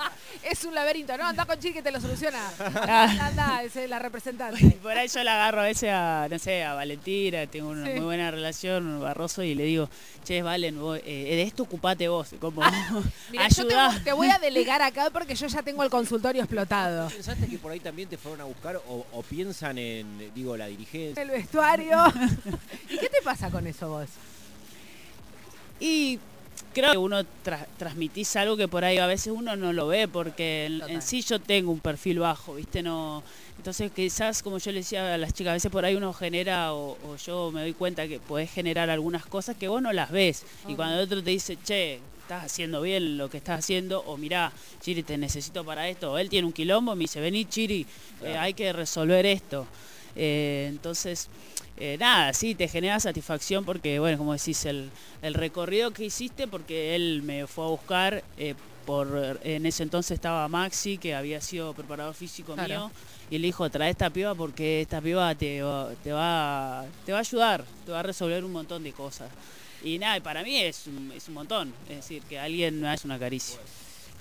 es 0.44 0.64
un 0.66 0.74
laberinto, 0.76 1.16
¿no? 1.18 1.26
Anda 1.26 1.46
con 1.46 1.58
Chi 1.60 1.72
que 1.72 1.82
te 1.82 1.92
lo 1.92 2.02
soluciona. 2.02 2.40
Ah. 2.60 3.28
Anda, 3.28 3.64
es 3.64 3.76
la 3.90 4.00
representante. 4.00 4.72
Por 4.82 4.92
ahí 4.92 5.08
yo 5.08 5.24
la 5.24 5.36
agarro 5.36 5.62
a 5.62 5.66
veces 5.66 5.90
a, 5.94 6.28
no 6.30 6.38
sé, 6.40 6.64
a 6.64 6.74
Valentina, 6.74 7.46
tengo 7.48 7.70
una 7.70 7.86
Sí. 7.86 7.92
muy 7.94 8.02
buena 8.02 8.32
relación, 8.32 9.00
Barroso, 9.02 9.44
y 9.44 9.56
le 9.56 9.64
digo, 9.66 9.90
che, 10.24 10.42
Valen, 10.42 10.80
vos, 10.80 11.00
eh, 11.06 11.36
de 11.36 11.42
esto 11.44 11.64
ocupate 11.64 12.08
vos, 12.08 12.30
como 12.40 12.62
Mira, 13.32 13.48
yo 13.50 13.68
te, 13.68 13.74
ayudá. 13.76 13.90
voy- 13.92 14.00
te 14.04 14.14
voy 14.14 14.30
a 14.30 14.40
delegar 14.40 14.82
acá 14.82 15.10
porque 15.12 15.36
yo 15.36 15.48
ya 15.48 15.62
tengo 15.62 15.84
el 15.84 15.90
consultorio 15.90 16.42
explotado. 16.42 17.08
¿Pensaste 17.10 17.48
que 17.48 17.58
por 17.60 17.72
ahí 17.72 17.80
también 17.80 18.10
te 18.10 18.18
fueron 18.18 18.42
a 18.42 18.46
buscar 18.46 18.76
o, 18.88 19.06
o 19.14 19.22
piensan 19.24 19.78
en, 19.78 20.32
digo, 20.36 20.56
la 20.58 20.68
dirigencia? 20.68 21.24
El 21.24 21.30
vestuario. 21.30 21.98
¿Y 22.90 22.98
qué 22.98 23.10
te 23.10 23.22
pasa 23.24 23.50
con 23.50 23.66
eso 23.66 23.90
vos? 23.90 24.10
Y 25.80 26.20
creo 26.74 26.92
que 26.92 26.98
uno 26.98 27.22
tra- 27.44 27.66
transmitís 27.78 28.36
algo 28.36 28.56
que 28.58 28.68
por 28.68 28.84
ahí 28.84 28.98
a 28.98 29.08
veces 29.08 29.34
uno 29.36 29.56
no 29.56 29.74
lo 29.74 29.88
ve, 29.88 30.08
porque 30.08 30.66
en, 30.88 31.02
sí 31.02 31.22
yo 31.22 31.40
tengo 31.40 31.72
un 31.72 31.80
perfil 31.80 32.20
bajo, 32.20 32.56
¿viste? 32.56 32.82
no 32.84 33.24
Entonces 33.58 33.92
quizás, 33.94 34.44
como 34.44 34.58
yo 34.58 34.72
le 34.72 34.80
decía 34.80 35.14
a 35.14 35.18
las 35.18 35.34
chicas, 35.34 35.52
a 35.52 35.54
veces 35.54 35.72
por 35.72 35.86
ahí 35.86 35.96
uno 35.96 36.14
genera, 36.14 36.74
o, 36.74 36.98
o 37.08 37.16
yo 37.18 37.52
me 37.52 37.62
doy 37.62 37.74
cuenta 37.74 38.08
que 38.08 38.20
podés 38.20 38.52
generar 38.52 38.90
algunas 38.90 39.26
cosas 39.26 39.56
que 39.58 39.68
vos 39.68 39.82
no 39.82 39.92
las 39.94 40.12
ves. 40.12 40.44
Y 40.68 40.76
cuando 40.76 40.96
el 40.96 41.02
otro 41.06 41.24
te 41.24 41.32
dice, 41.32 41.58
che, 41.64 42.00
estás 42.22 42.46
haciendo 42.46 42.82
bien 42.82 43.18
lo 43.18 43.30
que 43.30 43.38
estás 43.38 43.60
haciendo, 43.60 44.02
o 44.02 44.18
mirá, 44.18 44.52
Chiri, 44.82 45.04
te 45.04 45.18
necesito 45.18 45.64
para 45.64 45.88
esto, 45.90 46.14
o 46.14 46.18
él 46.18 46.30
tiene 46.30 46.48
un 46.48 46.54
quilombo, 46.54 46.96
me 46.96 47.02
dice, 47.04 47.20
vení, 47.22 47.46
Chiri, 47.46 47.86
eh, 48.24 48.38
hay 48.38 48.54
que 48.54 48.72
resolver 48.74 49.26
esto. 49.26 49.68
Eh, 50.16 50.68
entonces, 50.70 51.28
eh, 51.78 51.98
nada, 52.00 52.34
sí, 52.34 52.56
te 52.56 52.68
genera 52.68 53.00
satisfacción 53.00 53.66
porque, 53.66 54.00
bueno, 54.00 54.18
como 54.18 54.34
decís, 54.34 54.66
el, 54.66 54.90
el 55.22 55.34
recorrido 55.34 55.92
que 55.92 56.06
hiciste, 56.06 56.48
porque 56.48 56.96
él 56.96 57.22
me 57.24 57.48
fue 57.48 57.66
a 57.66 57.70
buscar, 57.70 58.24
eh, 58.38 58.56
por 58.86 59.40
en 59.44 59.66
ese 59.66 59.82
entonces 59.82 60.12
estaba 60.12 60.48
Maxi, 60.48 61.00
que 61.00 61.16
había 61.16 61.42
sido 61.42 61.74
preparador 61.74 62.14
físico 62.14 62.54
Claro. 62.54 62.68
mío, 62.70 62.92
y 63.32 63.38
él 63.38 63.42
dijo, 63.42 63.68
trae 63.72 63.90
esta 63.90 64.12
piba 64.12 64.36
porque 64.36 64.82
esta 64.82 65.02
piba 65.02 65.34
te, 65.34 65.64
va- 65.64 65.90
te, 66.04 66.12
va, 66.12 66.86
te 67.04 67.12
va 67.12 67.18
a 67.18 67.22
ayudar, 67.22 67.66
te 67.86 67.92
va 67.92 68.02
a 68.02 68.04
resolver 68.04 68.44
un 68.46 68.52
montón 68.52 68.84
de 68.84 68.92
cosas. 68.94 69.30
Y 69.84 69.98
nada, 69.98 70.20
para 70.22 70.44
mí 70.44 70.58
es 70.58 70.86
un, 70.88 71.12
es 71.16 71.28
un 71.28 71.34
montón, 71.34 71.74
es 71.90 71.96
decir, 71.98 72.22
que 72.30 72.38
alguien 72.40 72.80
no 72.80 72.92
es 72.92 73.04
una 73.06 73.18
caricia. 73.20 73.58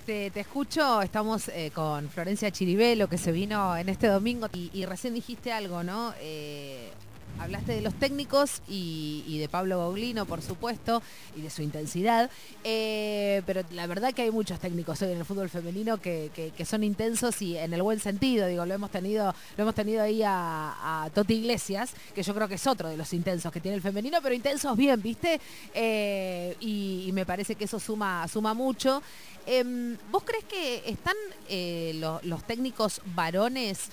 Te, 0.05 0.31
escucho, 0.39 1.01
estamos 1.01 1.47
eh, 1.47 1.71
con 1.73 2.09
Florencia 2.09 2.51
Chiribelo 2.51 3.09
que 3.09 3.17
se 3.17 3.31
vino 3.31 3.75
en 3.75 3.89
este 3.89 4.05
domingo 4.05 4.47
y, 4.53 4.69
y 4.71 4.85
recién 4.85 5.15
dijiste 5.15 5.51
algo, 5.51 5.81
¿no? 5.81 6.13
Eh, 6.21 6.91
Hablaste 7.39 7.73
de 7.73 7.81
los 7.81 7.93
técnicos 7.95 8.61
y, 8.67 9.37
de 9.39 9.49
Pablo 9.49 9.77
Goglino, 9.85 10.25
por 10.25 10.41
supuesto, 10.41 11.03
y 11.35 11.41
de 11.41 11.49
su 11.49 11.61
intensidad. 11.61 12.31
Eh, 12.63 13.41
pero 13.45 13.61
la 13.71 13.87
verdad 13.87 14.13
que 14.13 14.23
hay 14.23 14.31
muchos 14.31 14.59
técnicos 14.59 15.01
hoy 15.01 15.11
en 15.11 15.17
el 15.17 15.25
fútbol 15.25 15.49
femenino 15.49 15.97
que, 15.97 16.53
son 16.65 16.83
intensos 16.83 17.41
y 17.41 17.57
en 17.57 17.73
el 17.73 17.83
buen 17.83 17.99
sentido. 17.99 18.47
Digo, 18.47 18.65
lo 18.65 18.73
hemos 18.73 18.89
tenido, 18.89 19.35
lo 19.57 19.61
hemos 19.63 19.75
tenido 19.75 20.01
ahí 20.01 20.21
a, 20.25 21.09
Toti 21.13 21.35
Iglesias, 21.35 21.91
que 22.15 22.23
yo 22.23 22.33
creo 22.33 22.47
que 22.47 22.55
es 22.55 22.67
otro 22.67 22.89
de 22.89 22.97
los 22.97 23.11
intensos 23.13 23.51
que 23.51 23.59
tiene 23.59 23.75
el 23.75 23.81
femenino, 23.81 24.19
pero 24.23 24.33
intensos 24.33 24.75
bien, 24.77 25.01
¿viste? 25.01 25.39
Eh, 25.73 26.55
y, 26.61 27.09
me 27.13 27.25
parece 27.25 27.55
que 27.55 27.65
eso 27.65 27.79
suma, 27.79 28.27
suma 28.27 28.53
mucho. 28.53 29.01
Em, 29.45 29.95
¿Vos 30.11 30.23
crees 30.23 30.43
que 30.45 30.89
están 30.89 31.15
eh, 31.47 31.93
lo- 31.95 32.19
los 32.23 32.43
técnicos 32.45 33.01
varones, 33.13 33.89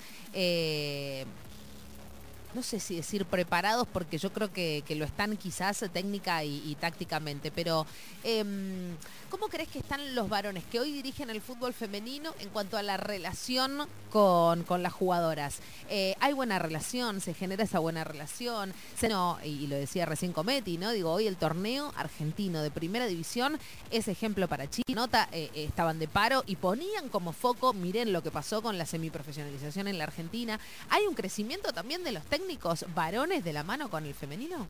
no 2.53 2.63
sé 2.63 2.79
si 2.79 2.95
decir 2.95 3.25
preparados, 3.25 3.87
porque 3.91 4.17
yo 4.17 4.31
creo 4.31 4.51
que, 4.51 4.83
que 4.85 4.95
lo 4.95 5.05
están 5.05 5.35
quizás 5.37 5.83
técnica 5.91 6.43
y, 6.43 6.75
tácticamente, 6.79 7.51
pero 7.51 7.85
em, 8.23 8.95
¿cómo 9.29 9.47
crees 9.47 9.69
que 9.69 9.79
están 9.79 10.15
los 10.15 10.29
varones 10.29 10.63
que 10.65 10.79
hoy 10.79 10.91
dirigen 10.91 11.29
el 11.29 11.41
fútbol 11.41 11.73
femenino 11.73 12.33
en 12.39 12.49
cuanto 12.49 12.77
a 12.77 12.83
la 12.83 12.97
relación 12.97 13.87
con, 14.11 14.63
con 14.63 14.83
las 14.83 14.93
jugadoras? 14.93 15.59
Eh, 15.89 16.15
¿Hay 16.19 16.33
buena 16.33 16.59
relación? 16.59 17.21
¿Se 17.21 17.33
genera 17.33 17.63
esa 17.63 17.79
buena 17.79 18.03
relación? 18.03 18.73
Se, 18.97 19.09
no, 19.09 19.37
y, 19.43 19.67
lo 19.67 19.75
decía 19.75 20.05
recién 20.05 20.33
Cometti, 20.33 20.77
¿no? 20.77 20.91
Digo, 20.91 21.11
hoy 21.11 21.27
el 21.27 21.37
torneo 21.37 21.91
argentino 21.95 22.61
de 22.61 22.71
primera 22.71 23.07
división 23.07 23.57
es 23.91 24.07
ejemplo 24.07 24.47
para 24.47 24.69
Chile. 24.69 24.83
Nota, 24.93 25.27
eh, 25.31 25.49
eh, 25.55 25.65
estaban 25.65 25.99
de 25.99 26.07
paro 26.07 26.43
y 26.45 26.55
ponían 26.55 27.09
como 27.09 27.33
foco, 27.33 27.73
miren 27.73 28.13
lo 28.13 28.21
que 28.21 28.31
pasó 28.31 28.61
con 28.61 28.77
la 28.77 28.85
semiprofesionalización 28.85 29.87
en 29.87 29.97
la 29.97 30.03
Argentina. 30.03 30.59
¿Hay 30.89 31.05
un 31.07 31.15
crecimiento 31.15 31.73
también 31.73 32.03
de 32.03 32.11
los 32.11 32.23
técnicos 32.25 32.42
varones 32.95 33.43
de 33.43 33.53
la 33.53 33.63
mano 33.63 33.89
con 33.89 34.05
el 34.05 34.13
femenino? 34.13 34.67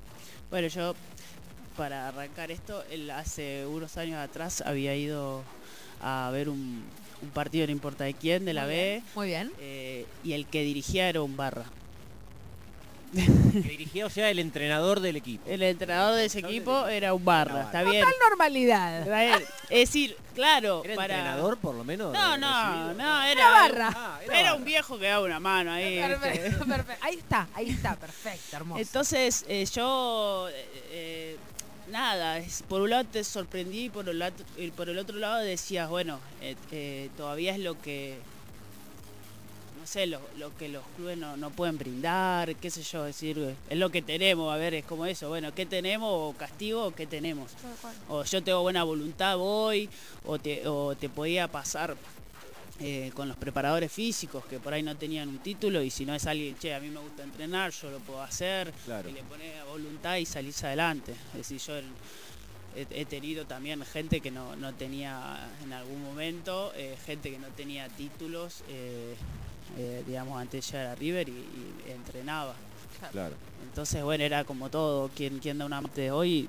Bueno, 0.50 0.68
yo 0.68 0.96
para 1.77 2.08
arrancar 2.08 2.51
esto, 2.51 2.84
él 2.92 3.10
hace 3.10 3.65
unos 3.65 3.98
años 3.98 4.18
atrás 4.20 4.62
había 4.62 4.96
ido 4.96 5.42
a 6.01 6.30
ver 6.32 6.50
un, 6.50 6.84
un 7.22 7.30
partido, 7.30 7.65
no 7.65 7.72
importa 7.72 8.03
de 8.03 8.13
quién, 8.13 8.46
de 8.46 8.53
la 8.53 8.63
Muy 8.65 8.70
B, 8.72 8.75
bien, 8.75 9.03
Muy 9.15 9.27
bien. 9.27 9.51
eh, 9.60 10.06
y 10.24 10.34
el 10.34 10.46
que 10.46 10.62
dirigía 10.63 11.10
era 11.10 11.22
un 11.22 11.36
barra. 11.36 11.65
Que 13.53 13.60
dirigía, 13.70 14.05
o 14.05 14.10
sea, 14.10 14.29
el 14.32 14.39
entrenador 14.39 15.00
del 15.00 15.15
equipo. 15.15 15.48
El 15.48 15.62
entrenador 15.62 16.15
de 16.15 16.25
ese 16.25 16.39
equipo 16.39 16.88
era 16.88 17.13
un 17.13 17.24
barra, 17.24 17.63
está 17.63 17.84
bien. 17.84 18.03
Total 18.03 18.15
normalidad. 18.29 19.39
Es 19.70 19.89
decir, 19.89 20.17
claro, 20.34 20.82
¿Era 20.84 20.96
para... 20.96 21.15
entrenador 21.17 21.58
por 21.58 21.75
lo 21.75 21.84
menos? 21.84 22.12
No, 22.12 22.38
no, 22.38 22.93
no, 22.93 23.22
Era 23.24 23.32
era, 23.32 23.50
barra. 23.51 23.89
Ah, 23.96 24.20
era, 24.24 24.34
barra. 24.34 24.53
un 24.55 24.65
viejo 24.65 24.98
que 24.98 25.05
daba 25.08 25.24
una 25.25 25.39
mano 25.39 25.72
ahí. 25.72 26.00
Perfecto, 26.00 26.65
perfecto. 26.65 27.05
Ahí 27.05 27.15
está, 27.15 27.48
ahí 27.53 27.70
está, 27.70 27.96
perfecto, 27.96 28.55
hermoso. 28.58 28.82
Entonces 28.82 29.46
eh, 29.48 29.65
yo, 29.72 30.48
eh, 30.50 30.65
eh, 30.91 31.38
nada, 31.91 32.39
es- 32.39 32.63
por 32.63 32.82
un 32.82 32.89
lado 32.89 33.03
te 33.05 33.24
sorprendí 33.24 33.86
y 33.86 33.89
por 33.89 34.10
el, 34.10 34.24
por 34.75 34.89
el 34.89 34.98
otro 34.98 35.17
lado 35.17 35.39
decías, 35.41 35.88
bueno, 35.89 36.20
eh, 36.41 36.55
eh, 36.72 37.10
todavía 37.15 37.53
es 37.53 37.60
lo 37.60 37.79
que, 37.79 38.17
no 39.84 39.88
sé, 39.88 40.08
lo, 40.08 40.22
lo 40.38 40.56
que 40.56 40.70
los 40.70 40.82
clubes 40.96 41.18
no, 41.18 41.36
no 41.36 41.50
pueden 41.50 41.78
brindar, 41.78 42.56
qué 42.56 42.70
sé 42.72 42.84
yo, 42.84 43.04
decir, 43.04 43.54
es 43.70 43.78
lo 43.78 43.90
que 43.90 44.02
tenemos, 44.02 44.54
a 44.54 44.56
ver, 44.56 44.74
es 44.75 44.86
como 44.86 45.06
eso, 45.06 45.28
bueno, 45.28 45.54
¿qué 45.54 45.66
tenemos 45.66 46.08
o 46.10 46.34
castigo 46.38 46.86
o 46.86 46.92
qué 46.96 47.06
tenemos? 47.06 47.52
O 48.08 48.24
yo 48.24 48.42
tengo 48.42 48.62
buena 48.62 48.86
voluntad, 48.86 49.36
voy, 49.36 49.90
o 50.25 50.40
te, 50.40 50.66
o 50.70 50.96
te 50.96 51.10
podía 51.10 51.50
pasar 51.50 51.98
eh, 52.80 53.12
con 53.13 53.28
los 53.28 53.36
preparadores 53.36 53.92
físicos 53.92 54.46
que 54.46 54.58
por 54.58 54.74
ahí 54.74 54.84
no 54.84 54.96
tenían 54.96 55.28
un 55.28 55.40
título 55.40 55.82
y 55.84 55.90
si 55.90 56.06
no 56.06 56.16
es 56.16 56.25
alguien, 56.28 56.58
che, 56.58 56.74
a 56.74 56.80
mí 56.80 56.88
me 56.90 57.02
gusta 57.02 57.24
entrenar, 57.24 57.72
yo 57.74 57.92
lo 57.92 58.00
puedo 58.00 58.22
hacer, 58.22 58.72
Claro. 58.86 59.10
y 59.10 59.12
le 59.12 59.24
pones 59.24 59.60
a 59.60 59.66
voluntad 59.66 60.16
y 60.16 60.25
salís 60.25 60.63
adelante. 60.63 61.12
Es 61.34 61.50
decir, 61.50 61.60
yo 61.60 61.74
he, 62.78 63.02
he 63.02 63.06
tenido 63.06 63.46
también 63.46 63.84
gente 63.84 64.22
que 64.22 64.32
no, 64.32 64.56
no 64.56 64.74
tenía 64.74 65.46
en 65.62 65.74
algún 65.74 66.02
momento, 66.02 66.72
eh, 66.78 66.96
gente 67.06 67.30
que 67.32 67.38
no 67.38 67.48
tenía 67.50 67.90
títulos, 67.90 68.63
eh, 68.70 69.16
eh, 69.77 70.03
digamos, 70.06 70.39
antes 70.39 70.65
de 70.65 70.72
llegar 70.72 70.88
a 70.92 70.96
River 70.96 71.30
y, 71.30 71.32
y 71.32 71.92
entrenaba. 71.92 72.53
Claro. 73.12 73.36
Entonces, 73.63 74.03
bueno, 74.03 74.24
era 74.24 74.44
como 74.44 74.70
todo, 74.70 75.10
quien, 75.15 75.39
quien 75.39 75.58
da 75.58 75.65
una 75.65 75.82
de 75.82 76.12
hoy, 76.12 76.48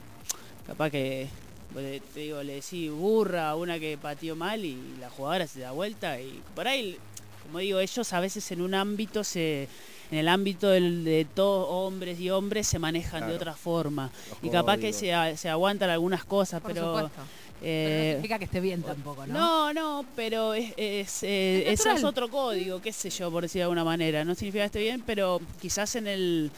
capaz 0.66 0.90
que, 0.90 1.28
te 1.74 2.20
digo, 2.20 2.42
le 2.42 2.56
decís 2.56 2.90
burra 2.90 3.50
a 3.50 3.56
una 3.56 3.78
que 3.78 3.96
pateó 3.98 4.36
mal 4.36 4.64
y 4.64 4.78
la 5.00 5.10
jugadora 5.10 5.46
se 5.46 5.60
da 5.60 5.72
vuelta 5.72 6.20
y 6.20 6.42
por 6.54 6.68
ahí, 6.68 6.96
como 7.42 7.58
digo, 7.58 7.80
ellos 7.80 8.12
a 8.12 8.20
veces 8.20 8.50
en 8.52 8.60
un 8.62 8.74
ámbito 8.74 9.24
se... 9.24 9.68
En 10.10 10.18
el 10.18 10.28
ámbito 10.28 10.68
del- 10.68 11.02
de 11.02 11.24
todos 11.24 11.66
hombres 11.70 12.20
y 12.20 12.30
hombres 12.30 12.68
se 12.68 12.78
manejan 12.78 13.26
de 13.26 13.34
otra 13.34 13.54
forma. 13.54 14.10
Los 14.28 14.38
Y 14.42 14.50
capaz 14.50 14.76
que 14.76 14.92
se, 14.92 15.36
se 15.36 15.48
aguantan 15.48 15.88
algunas 15.90 16.24
cosas, 16.24 16.60
Por 16.60 16.72
pero... 16.72 16.94
supuesto. 16.94 17.20
Pero 17.64 17.88
eh, 17.88 18.04
no 18.04 18.10
significa 18.12 18.38
que 18.38 18.44
esté 18.44 18.60
bien 18.60 18.82
tampoco, 18.82 19.26
¿no? 19.26 19.32
no, 19.34 19.72
no, 19.72 20.06
pero 20.14 20.54
es, 20.54 20.72
es, 20.76 21.22
eh, 21.22 21.64
Es 21.66 21.80
eso 21.80 21.88
es 21.90 21.94
natural. 22.02 22.04
otro 22.04 22.28
código, 22.30 22.80
qué 22.82 22.92
sé 22.92 23.10
yo, 23.10 23.30
por 23.30 23.42
decir 23.42 23.60
de 23.60 23.62
alguna 23.64 23.84
manera. 23.84 24.24
No 24.24 24.34
significa 24.34 24.62
que 24.62 24.66
esté 24.66 24.80
bien, 24.80 25.02
pero 25.06 25.40
quizás 25.60 25.94
en 25.96 26.06
el 26.06 26.50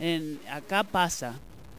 en, 0.00 0.38
acá 0.50 0.84
pasa. 0.84 1.34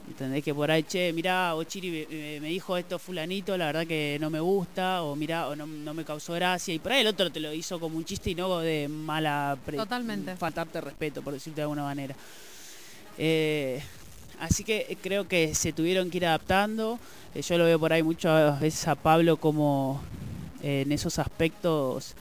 ¿Entendés? 0.05 0.43
Que 0.43 0.53
por 0.53 0.69
ahí, 0.69 0.83
che, 0.83 1.13
mirá, 1.13 1.55
Ochiri 1.55 2.05
me- 2.09 2.39
me 2.41 2.49
dijo 2.49 2.75
esto 2.75 2.99
fulanito, 2.99 3.57
la 3.57 3.67
verdad 3.67 3.87
que 3.87 4.17
no 4.19 4.29
me 4.29 4.41
gusta, 4.41 5.01
o 5.01 5.15
mirá, 5.15 5.47
o 5.47 5.55
no, 5.55 5.65
no 5.65 5.93
me 5.93 6.03
causó 6.03 6.33
gracia. 6.33 6.73
Y 6.73 6.79
por 6.79 6.91
ahí 6.91 7.01
el 7.01 7.07
otro 7.07 7.31
te 7.31 7.39
lo 7.39 7.53
hizo 7.53 7.79
como 7.79 7.95
un 7.97 8.03
chiste 8.03 8.31
y 8.31 8.35
no 8.35 8.59
de 8.59 8.89
mala... 8.89 9.57
pre- 9.65 9.77
Totalmente. 9.77 10.35
Faltarte 10.35 10.81
respeto, 10.81 11.21
por 11.21 11.31
decirte 11.31 11.55
de 11.57 11.61
alguna 11.61 11.83
manera. 11.83 12.13
Eh, 13.17 13.81
así 14.39 14.63
que 14.63 14.97
creo 15.01 15.27
que 15.27 15.55
se 15.55 15.73
tuvieron 15.73 16.09
que 16.09 16.17
ir 16.17 16.25
adaptando. 16.25 16.99
Eh, 17.35 17.41
yo 17.41 17.57
lo 17.57 17.65
veo 17.65 17.79
por 17.79 17.93
ahí 17.93 18.03
muchas 18.03 18.59
veces 18.59 18.87
a 18.87 18.95
Pablo 18.95 19.37
como 19.37 20.01
eh, 20.61 20.81
en 20.85 20.91
esos 20.91 21.19
aspectos 21.19 22.15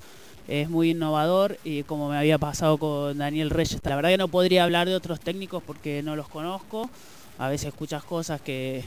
es 0.48 0.68
muy 0.68 0.90
innovador 0.90 1.58
y 1.64 1.82
como 1.84 2.08
me 2.08 2.16
había 2.16 2.38
pasado 2.38 2.78
con 2.78 3.18
Daniel 3.18 3.50
Reyes. 3.50 3.80
La 3.84 3.96
verdad 3.96 4.10
que 4.10 4.18
no 4.18 4.28
podría 4.28 4.64
hablar 4.64 4.88
de 4.88 4.94
otros 4.94 5.20
técnicos 5.20 5.62
porque 5.62 6.02
no 6.02 6.16
los 6.16 6.28
conozco. 6.28 6.90
A 7.38 7.48
veces 7.48 7.68
escuchas 7.68 8.04
cosas 8.04 8.40
que, 8.40 8.84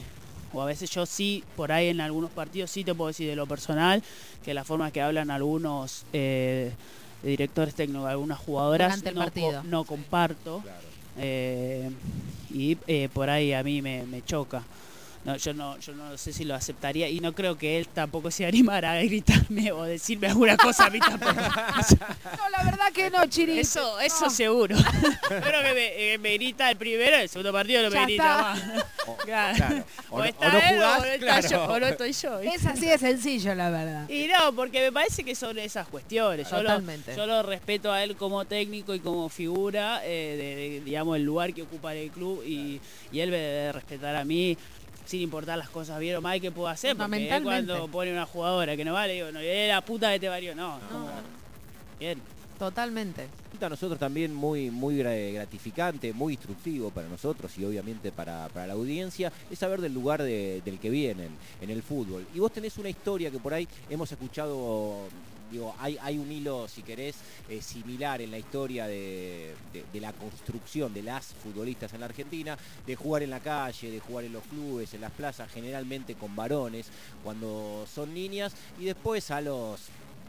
o 0.52 0.62
a 0.62 0.66
veces 0.66 0.90
yo 0.90 1.06
sí, 1.06 1.42
por 1.56 1.72
ahí 1.72 1.88
en 1.88 2.00
algunos 2.00 2.30
partidos 2.30 2.70
sí 2.70 2.84
te 2.84 2.94
puedo 2.94 3.08
decir 3.08 3.28
de 3.28 3.36
lo 3.36 3.46
personal, 3.46 4.02
que 4.44 4.54
la 4.54 4.64
forma 4.64 4.90
que 4.90 5.02
hablan 5.02 5.30
algunos 5.30 6.04
eh, 6.12 6.72
directores 7.22 7.74
técnicos, 7.74 8.06
algunas 8.06 8.38
jugadoras, 8.38 9.00
Durante 9.02 9.40
el 9.40 9.52
no, 9.52 9.62
no 9.64 9.84
comparto. 9.84 10.60
Claro. 10.62 10.86
Eh, 11.18 11.90
y 12.56 12.80
eh, 12.86 13.08
por 13.10 13.30
ahí 13.30 13.52
a 13.52 13.62
mí 13.62 13.82
me, 13.82 14.06
me 14.06 14.22
choca. 14.22 14.68
No, 15.26 15.36
yo 15.36 15.52
no, 15.52 15.76
yo 15.80 15.92
no 15.92 16.16
sé 16.16 16.32
si 16.32 16.44
lo 16.44 16.54
aceptaría 16.54 17.08
y 17.08 17.18
no 17.18 17.32
creo 17.34 17.58
que 17.58 17.78
él 17.80 17.88
tampoco 17.88 18.30
se 18.30 18.46
animara 18.46 18.92
a 18.92 19.02
gritarme 19.02 19.72
o 19.72 19.82
decirme 19.82 20.28
alguna 20.28 20.56
cosa 20.56 20.86
a 20.86 20.90
mí 20.90 21.00
tampoco. 21.00 21.34
No, 21.36 22.48
la 22.50 22.62
verdad 22.64 22.92
que 22.94 23.10
no, 23.10 23.26
Chiri. 23.26 23.58
Eso, 23.58 23.98
eso 24.00 24.26
No. 24.26 24.30
seguro. 24.30 24.76
Creo 25.28 25.62
que 25.62 25.74
me, 25.74 26.14
eh, 26.14 26.18
me 26.18 26.34
grita 26.34 26.70
el 26.70 26.76
primero, 26.76 27.16
el 27.16 27.28
segundo 27.28 27.52
partido 27.52 27.82
no 27.82 27.90
me 27.90 28.04
grita 28.04 28.38
más. 28.38 28.62
O, 29.08 29.16
Claro. 29.16 29.56
claro. 29.56 29.84
O, 30.10 30.24
está 30.24 30.48
o 30.48 30.52
no 30.52 30.58
él 30.58 30.74
jugás, 30.74 30.98
o 30.98 31.02
no 31.02 31.04
está 31.06 31.18
claro. 31.40 31.48
yo, 31.48 31.64
o 31.64 31.80
no 31.80 31.86
estoy 31.86 32.12
yo. 32.12 32.40
Es 32.40 32.66
así 32.66 32.86
de 32.86 32.98
sencillo, 32.98 33.54
la 33.54 33.70
verdad. 33.70 34.08
Y 34.08 34.26
no, 34.28 34.52
porque 34.52 34.80
me 34.80 34.92
parece 34.92 35.22
que 35.24 35.34
son 35.36 35.58
esas 35.58 35.86
cuestiones. 35.88 36.48
Yo 36.50 36.56
lo, 36.56 36.62
Totalmente. 36.62 37.14
yo 37.16 37.26
lo 37.26 37.42
respeto 37.44 37.92
a 37.92 38.02
él 38.02 38.16
como 38.16 38.44
técnico 38.46 38.94
y 38.94 39.00
como 39.00 39.28
figura 39.28 40.00
eh, 40.04 40.36
de, 40.36 40.56
de, 40.56 40.80
digamos, 40.84 41.16
el 41.16 41.22
lugar 41.24 41.52
que 41.54 41.62
ocupa 41.62 41.94
en 41.94 42.02
el 42.04 42.10
club 42.10 42.42
y, 42.44 42.80
y 43.12 43.20
él 43.20 43.30
me 43.30 43.38
debe 43.38 43.72
respetar 43.72 44.14
a 44.16 44.24
mí 44.24 44.56
sin 45.06 45.22
importar 45.22 45.56
las 45.56 45.70
cosas 45.70 45.98
bien 46.00 46.16
o 46.16 46.20
mal 46.20 46.40
que 46.40 46.50
pueda 46.50 46.72
hacer. 46.72 46.96
Porque 46.96 47.04
él 47.36 47.42
cuando 47.44 47.88
pone 47.88 48.12
una 48.12 48.26
jugadora 48.26 48.76
que 48.76 48.84
no 48.84 48.92
vale, 48.92 49.14
digo, 49.14 49.32
no, 49.32 49.40
es 49.40 49.68
la 49.68 49.80
puta 49.80 50.12
que 50.12 50.20
te 50.20 50.28
varió. 50.28 50.54
No, 50.54 50.78
como, 50.90 51.08
bien. 51.98 52.20
Totalmente. 52.58 53.26
a 53.60 53.68
nosotros 53.68 53.98
también 53.98 54.34
muy, 54.34 54.70
muy 54.70 54.96
gra- 54.98 55.32
gratificante, 55.34 56.12
muy 56.14 56.34
instructivo 56.34 56.90
para 56.90 57.06
nosotros 57.06 57.52
y 57.58 57.64
obviamente 57.66 58.10
para, 58.12 58.48
para 58.48 58.66
la 58.66 58.72
audiencia, 58.72 59.30
es 59.50 59.58
saber 59.58 59.80
del 59.80 59.92
lugar 59.94 60.22
de- 60.22 60.62
del 60.64 60.78
que 60.78 60.88
vienen 60.90 61.30
en 61.60 61.70
el 61.70 61.82
fútbol. 61.82 62.26
Y 62.34 62.38
vos 62.38 62.50
tenés 62.52 62.76
una 62.78 62.88
historia 62.88 63.30
que 63.30 63.38
por 63.38 63.52
ahí 63.54 63.68
hemos 63.90 64.10
escuchado, 64.10 65.00
digo, 65.50 65.74
hay, 65.78 65.98
hay 66.02 66.18
un 66.18 66.30
hilo, 66.30 66.68
si 66.68 66.82
querés, 66.82 67.16
eh, 67.48 67.60
similar 67.62 68.20
en 68.20 68.30
la 68.30 68.38
historia 68.38 68.86
de, 68.86 69.54
de- 69.72 69.84
de 69.92 70.00
la 70.00 70.12
construcción 70.12 70.92
de 70.94 71.02
las 71.02 71.26
futbolistas 71.42 71.92
en 71.92 72.00
la 72.00 72.06
Argentina, 72.06 72.58
de 72.86 72.96
jugar 72.96 73.22
en 73.22 73.30
la 73.30 73.40
calle, 73.40 73.90
de 73.90 74.00
jugar 74.00 74.24
en 74.24 74.32
los 74.32 74.42
clubes, 74.44 74.92
en 74.94 75.00
las 75.00 75.12
plazas, 75.12 75.50
generalmente 75.52 76.14
con 76.14 76.34
varones, 76.36 76.86
cuando 77.24 77.86
son 77.92 78.12
niñas, 78.14 78.52
y 78.80 78.84
después 78.84 79.30
a 79.30 79.40
los 79.40 79.80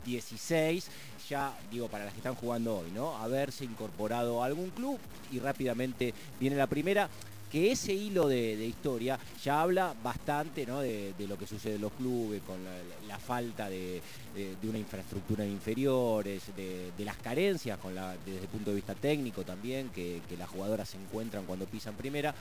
16, 0.05 0.87
ya 1.29 1.53
digo 1.69 1.87
para 1.89 2.05
las 2.05 2.13
que 2.13 2.19
están 2.19 2.35
jugando 2.35 2.77
hoy, 2.79 2.89
¿no? 2.91 3.17
Haberse 3.17 3.65
incorporado 3.65 4.41
a 4.41 4.45
algún 4.45 4.69
club 4.69 4.97
y 5.31 5.39
rápidamente 5.39 6.13
viene 6.39 6.55
la 6.55 6.67
primera. 6.67 7.09
Que 7.57 7.71
ese 7.71 7.91
hilo 7.91 8.27
de, 8.27 8.55
de 8.55 8.67
historia 8.67 9.17
ya 9.43 9.61
habla 9.61 9.95
bastante 10.03 10.63
¿no? 10.67 10.79
de, 10.81 11.13
de 11.17 11.27
lo 11.27 11.39
que 11.39 11.47
sucede 11.47 11.75
en 11.75 11.81
los 11.81 11.91
clubes, 11.93 12.39
con 12.45 12.63
la, 12.63 12.69
la 13.07 13.17
falta 13.17 13.67
de, 13.67 13.99
de- 14.35 14.55
de 14.61 14.69
una 14.69 14.77
infraestructura 14.77 15.43
de 15.43 15.49
inferiores, 15.49 16.43
de, 16.55 16.91
de 16.95 17.03
las 17.05 17.17
carencias 17.17 17.79
con 17.79 17.95
la, 17.95 18.15
desde 18.25 18.41
el 18.41 18.47
punto 18.47 18.69
de 18.69 18.75
vista 18.75 18.93
técnico 18.93 19.43
también, 19.43 19.89
que, 19.89 20.21
que 20.29 20.37
las 20.37 20.47
jugadoras 20.49 20.87
se 20.89 20.97
encuentran 20.97 21.45
cuando 21.45 21.65
pisan 21.65 21.95
primera, 21.95 22.35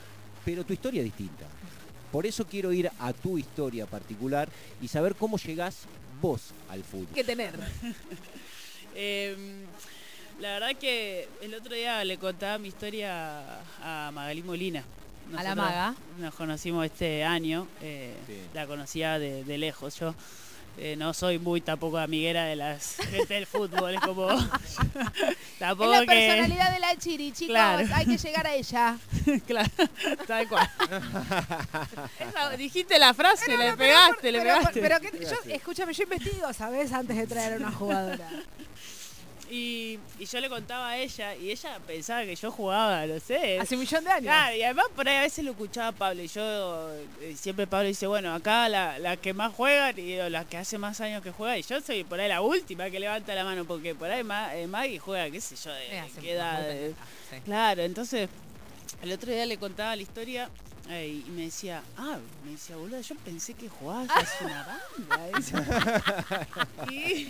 pero 0.45 0.63
tu 0.63 0.73
historia 0.73 0.99
es 1.01 1.05
distinta. 1.05 1.45
Por 2.11 2.27
eso 2.27 2.45
quiero 2.45 2.71
ir 2.71 2.91
a 2.99 3.11
tu 3.11 3.39
historia 3.39 3.87
particular 3.87 4.47
y 4.79 4.87
saber 4.87 5.15
cómo 5.15 5.37
llegás 5.39 5.85
vos 6.21 6.51
al 6.69 6.83
fútbol. 6.83 7.07
que 7.15 7.23
tener. 7.23 7.55
Em, 8.95 9.65
la 10.39 10.53
verdad 10.59 10.75
que 10.79 11.27
el 11.41 11.53
otro 11.55 11.75
día 11.75 12.03
le 12.03 12.17
contaba 12.17 12.57
mi 12.57 12.67
historia 12.67 13.59
a 13.81 14.11
Magalí 14.13 14.43
Molina. 14.43 14.83
A 15.35 15.43
la 15.43 15.55
maga. 15.55 15.95
Nos 16.19 16.33
conocimos 16.35 16.85
este 16.85 17.23
año, 17.23 17.67
eh, 17.81 18.13
Sí. 18.27 18.39
la 18.53 18.67
conocía 18.67 19.19
de, 19.19 19.43
de 19.43 19.57
lejos. 19.57 19.99
Yo 19.99 20.13
eh, 20.79 20.95
no 20.95 21.11
soy 21.13 21.39
muy 21.39 21.59
tampoco 21.61 21.97
amiguera 21.97 22.45
de 22.45 22.55
las 22.55 22.97
gente 23.09 23.33
del 23.33 23.45
fútbol, 23.47 23.95
es 23.95 24.01
como... 24.01 24.27
tampoco 25.59 25.91
Es 25.93 25.99
la 26.01 26.05
que... 26.05 26.27
personalidad 26.27 26.71
de 26.73 26.79
la 26.79 26.95
Chiri, 26.97 27.31
chicos. 27.31 27.53
Claro. 27.53 27.87
Hay 27.95 28.05
que 28.05 28.17
llegar 28.17 28.45
a 28.47 28.53
ella. 28.55 28.97
claro, 29.47 29.69
tal 30.27 30.47
cual. 30.47 30.69
Esa- 32.19 32.49
dijiste 32.57 32.99
la 32.99 33.13
frase, 33.13 33.47
le 33.47 33.57
no, 33.57 33.63
pero 33.63 33.77
pegaste, 33.77 34.13
por- 34.15 34.23
le 34.31 34.39
pero, 34.41 34.43
pegaste. 34.59 34.81
pero 34.81 34.99
que- 34.99 35.25
yo, 35.25 35.53
escúchame, 35.53 35.93
yo 35.93 36.03
investigo, 36.03 36.53
¿sabes? 36.53 36.91
Antes 36.93 37.17
de 37.17 37.27
traer 37.27 37.53
a 37.53 37.57
una 37.57 37.71
jugadora. 37.71 38.29
Y, 39.49 39.97
y 40.19 40.25
yo 40.25 40.39
le 40.41 40.49
contaba 40.49 40.89
a 40.89 40.97
ella 40.97 41.33
y 41.35 41.51
ella 41.51 41.79
pensaba 41.87 42.23
que 42.25 42.35
yo 42.35 42.51
jugaba, 42.51 43.05
no 43.05 43.19
sé. 43.19 43.59
Hace 43.59 43.75
un 43.75 43.81
millón 43.81 44.03
de 44.03 44.09
años. 44.09 44.23
Claro, 44.23 44.55
y 44.57 44.63
además 44.63 44.85
por 44.95 45.07
ahí 45.07 45.15
a 45.15 45.21
veces 45.21 45.45
lo 45.45 45.51
escuchaba 45.51 45.91
Pablo 45.93 46.21
y 46.21 46.27
yo 46.27 46.91
eh, 47.21 47.35
siempre 47.39 47.65
Pablo 47.65 47.87
dice, 47.87 48.07
bueno, 48.07 48.33
acá 48.33 48.67
la, 48.67 48.99
la 48.99 49.15
que 49.15 49.33
más 49.33 49.53
juegan 49.53 49.97
y 49.97 50.01
digo, 50.01 50.27
la 50.29 50.43
que 50.45 50.57
hace 50.57 50.77
más 50.77 50.99
años 51.01 51.21
que 51.23 51.31
juega 51.31 51.57
y 51.57 51.61
yo 51.63 51.79
soy 51.79 52.03
por 52.03 52.19
ahí 52.19 52.27
la 52.27 52.41
última 52.41 52.89
que 52.89 52.99
levanta 52.99 53.33
la 53.35 53.43
mano 53.45 53.63
porque 53.65 53.95
por 53.95 54.09
ahí 54.11 54.23
Ma- 54.23 54.53
eh, 54.55 54.67
Maggie 54.67 54.99
juega, 54.99 55.29
qué 55.31 55.39
sé 55.39 55.55
yo, 55.55 55.71
de, 55.71 55.97
Eh, 55.99 56.03
qué 56.19 56.31
edad. 56.33 56.59
de- 56.61 56.93
sí. 57.29 57.37
Claro, 57.45 57.81
entonces 57.83 58.29
el 59.01 59.11
otro 59.13 59.31
día 59.31 59.45
le 59.45 59.57
contaba 59.57 59.95
la 59.95 60.01
historia 60.01 60.49
eh, 60.89 61.21
y 61.25 61.29
me 61.31 61.43
decía, 61.43 61.83
ah, 61.97 62.17
me 62.45 62.51
decía, 62.51 62.75
boludo, 62.77 62.99
yo 63.01 63.15
pensé 63.15 63.53
que 63.53 63.67
jugabas 63.69 64.09
una 64.41 64.81
banda. 65.07 66.47
y, 66.91 67.27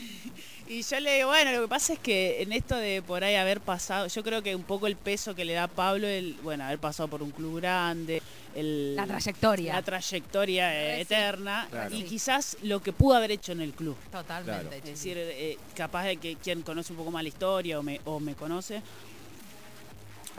y 0.70 0.82
yo 0.82 1.00
le 1.00 1.16
digo, 1.16 1.28
bueno, 1.30 1.52
lo 1.52 1.62
que 1.62 1.68
pasa 1.68 1.94
es 1.94 2.00
que 2.00 2.42
en 2.42 2.52
esto 2.52 2.76
de 2.76 3.02
por 3.02 3.24
ahí 3.24 3.36
haber 3.36 3.62
pasado, 3.62 4.08
yo 4.08 4.24
creo 4.24 4.42
que 4.44 4.56
un 4.56 4.64
poco 4.64 4.88
el 4.88 4.96
peso 4.96 5.34
que 5.36 5.46
le 5.46 5.54
da 5.54 5.68
Pablo, 5.68 6.08
el, 6.08 6.34
bueno, 6.44 6.64
haber 6.66 6.80
pasado 6.80 7.08
por 7.08 7.24
un 7.24 7.32
club 7.32 7.58
grande, 7.62 8.22
el, 8.56 8.96
La 8.96 9.06
trayectoria. 9.06 9.74
la 9.74 9.82
trayectoria 9.82 10.74
eh, 10.98 11.02
eterna 11.02 11.68
Claro. 11.70 11.96
y 11.96 12.04
quizás 12.04 12.58
lo 12.64 12.82
que 12.82 12.92
pudo 12.92 13.16
haber 13.16 13.32
hecho 13.32 13.52
en 13.54 13.62
el 13.62 13.72
club. 13.74 13.96
Totalmente. 14.12 14.62
Claro. 14.62 14.76
Es 14.76 14.84
decir, 14.84 15.16
eh, 15.18 15.58
capaz 15.76 16.04
de 16.06 16.18
que 16.18 16.36
quien 16.36 16.62
conoce 16.64 16.92
un 16.94 16.98
poco 16.98 17.12
más 17.12 17.24
la 17.24 17.30
historia 17.30 17.80
o 17.80 17.84
me, 17.84 18.02
o 18.06 18.20
me 18.20 18.36
conoce, 18.36 18.82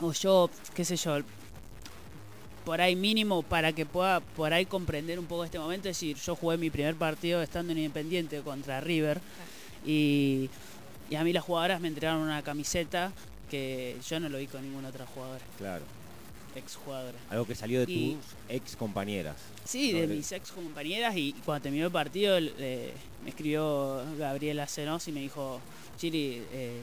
o 0.00 0.12
yo, 0.12 0.50
qué 0.74 0.84
sé 0.84 0.96
yo, 0.96 1.18
por 2.64 2.80
ahí 2.82 2.94
mínimo 2.96 3.42
para 3.42 3.72
que 3.72 3.86
pueda 3.86 4.20
por 4.20 4.52
ahí 4.52 4.66
comprender 4.66 5.18
un 5.18 5.24
poco 5.26 5.44
este 5.44 5.58
momento. 5.58 5.88
Es 5.88 5.96
decir, 5.96 6.16
yo 6.18 6.36
jugué 6.36 6.58
mi 6.58 6.68
primer 6.68 6.94
partido 6.96 7.42
estando 7.42 7.72
en 7.72 7.78
Independiente 7.78 8.40
contra 8.42 8.80
River 8.80 9.20
y, 9.86 10.48
y 11.10 11.14
a 11.16 11.24
mí 11.24 11.32
las 11.32 11.44
jugadoras 11.44 11.80
me 11.80 11.88
entregaron 11.88 12.22
una 12.22 12.42
camiseta 12.42 13.12
que 13.50 13.96
yo 14.08 14.20
no 14.20 14.28
lo 14.28 14.38
vi 14.38 14.46
con 14.46 14.62
ninguna 14.62 14.88
otra 14.88 15.06
jugadora, 15.06 15.40
Claro. 15.56 15.84
ex 16.54 16.76
jugadora. 16.76 17.16
Algo 17.30 17.46
que 17.46 17.54
salió 17.54 17.84
de 17.86 17.90
Y- 17.92 18.14
tus 18.14 18.24
ex 18.48 18.76
compañeras. 18.76 19.36
Sí, 19.64 19.92
de 19.92 20.06
mis 20.06 20.30
ex 20.32 20.50
compañeras 20.50 21.16
y 21.16 21.32
cuando 21.44 21.62
terminó 21.62 21.86
el 21.86 21.92
partido 21.92 22.36
eh, 22.38 22.92
me 23.22 23.30
escribió 23.30 24.02
Gabriela 24.18 24.66
Cenos 24.66 25.06
y 25.08 25.12
me 25.12 25.20
dijo, 25.20 25.60
Chiri, 25.98 26.42
eh, 26.52 26.80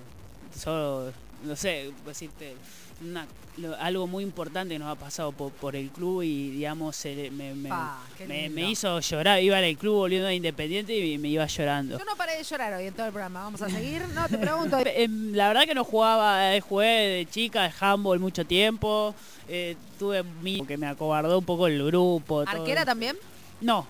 solo, 0.58 1.12
no 1.44 1.56
sé, 1.56 1.92
decirte, 2.06 2.56
una- 3.04 3.28
lo- 3.58 3.76
algo 3.78 4.06
muy 4.08 4.24
importante 4.24 4.78
nos 4.78 4.90
ha 4.90 4.96
pasado 5.00 5.32
por, 5.32 5.52
por 5.54 5.76
el 5.78 5.90
club 5.90 6.24
y 6.24 6.50
digamos 6.52 6.96
se- 6.96 7.32
me, 7.32 7.54
me- 7.54 8.70
hizo 8.70 9.00
llorar, 9.00 9.42
iba 9.42 9.58
al 9.58 9.78
club 9.78 9.96
volviendo 9.96 10.28
a 10.28 10.34
Independiente 10.34 10.94
y 10.98 11.18
me 11.18 11.30
iba 11.30 11.46
llorando. 11.46 11.98
Yo 11.98 12.04
no 12.06 12.16
paré 12.18 12.38
de 12.38 12.44
llorar 12.44 12.74
hoy 12.74 12.88
en 12.88 12.94
todo 12.94 13.06
el 13.06 13.12
programa. 13.14 13.44
Vamos 13.44 13.62
a 13.62 13.70
seguir. 13.70 14.02
No, 14.14 14.28
te 14.28 14.38
pregunto. 14.38 14.78
Em, 14.86 15.34
La 15.34 15.48
verdad 15.48 15.66
que 15.66 15.74
no 15.76 15.84
jugaba, 15.86 16.56
eh, 16.56 16.62
jugué 16.62 16.86
de 16.86 17.28
chica 17.30 17.64
de 17.64 17.72
handball 17.80 18.20
mucho 18.20 18.46
tiempo, 18.46 19.16
eh, 19.48 19.76
tuve 20.00 20.24
mi 20.24 20.66
que 20.66 20.78
me 20.78 20.88
acobardó 20.88 21.40
un 21.40 21.46
poco 21.46 21.68
el 21.68 21.84
grupo. 21.86 22.44
todo. 22.46 22.50
¿Arquera 22.60 22.84
también? 22.84 23.16
No, 23.62 23.88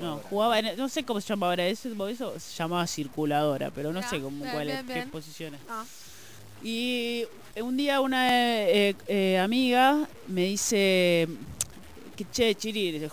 no, 0.00 0.18
jugaba, 0.28 0.58
en- 0.58 0.76
no 0.76 0.88
sé 0.88 1.04
cómo 1.04 1.20
se 1.20 1.28
llama 1.28 1.46
ahora 1.46 1.64
eso, 1.66 1.88
eso 2.08 2.38
se 2.40 2.56
llamaba 2.56 2.86
circuladora, 2.88 3.70
pero 3.70 3.92
no 3.92 4.02
sé 4.02 4.20
cómo, 4.20 4.40
bien, 4.42 4.52
cuál 4.52 4.68
es, 4.68 4.74
bien, 4.76 4.86
qué 4.88 4.94
bien. 4.94 5.10
posiciones. 5.10 5.60
Ah. 5.70 5.84
Y 6.62 7.24
un 7.62 7.76
día 7.76 8.00
una 8.00 8.28
eh, 8.68 8.94
eh, 9.06 9.38
amiga 9.38 10.06
me 10.28 10.42
dice 10.42 11.26
que 12.14 12.26
che, 12.30 12.54
Chiri, 12.54 13.08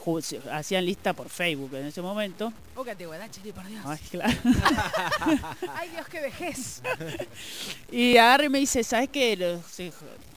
hacían 0.51 0.85
lista 0.85 1.13
por 1.13 1.27
Facebook 1.27 1.75
en 1.75 1.88
ese 1.88 2.01
momento. 2.01 2.53
Oh, 2.75 2.83
qué 2.83 2.91
antigüedad, 2.91 3.29
Chiri, 3.29 3.51
por 3.51 3.67
Dios. 3.67 3.81
Ay, 3.85 4.00
claro. 4.09 4.33
Ay, 5.75 5.89
Dios, 5.89 6.07
qué 6.07 6.22
vejez. 6.22 6.81
Y 7.91 8.18
agarra 8.18 8.46
y 8.46 8.50
me 8.50 8.59
dice, 8.59 8.83
¿sabes 8.83 9.09
qué? 9.09 9.59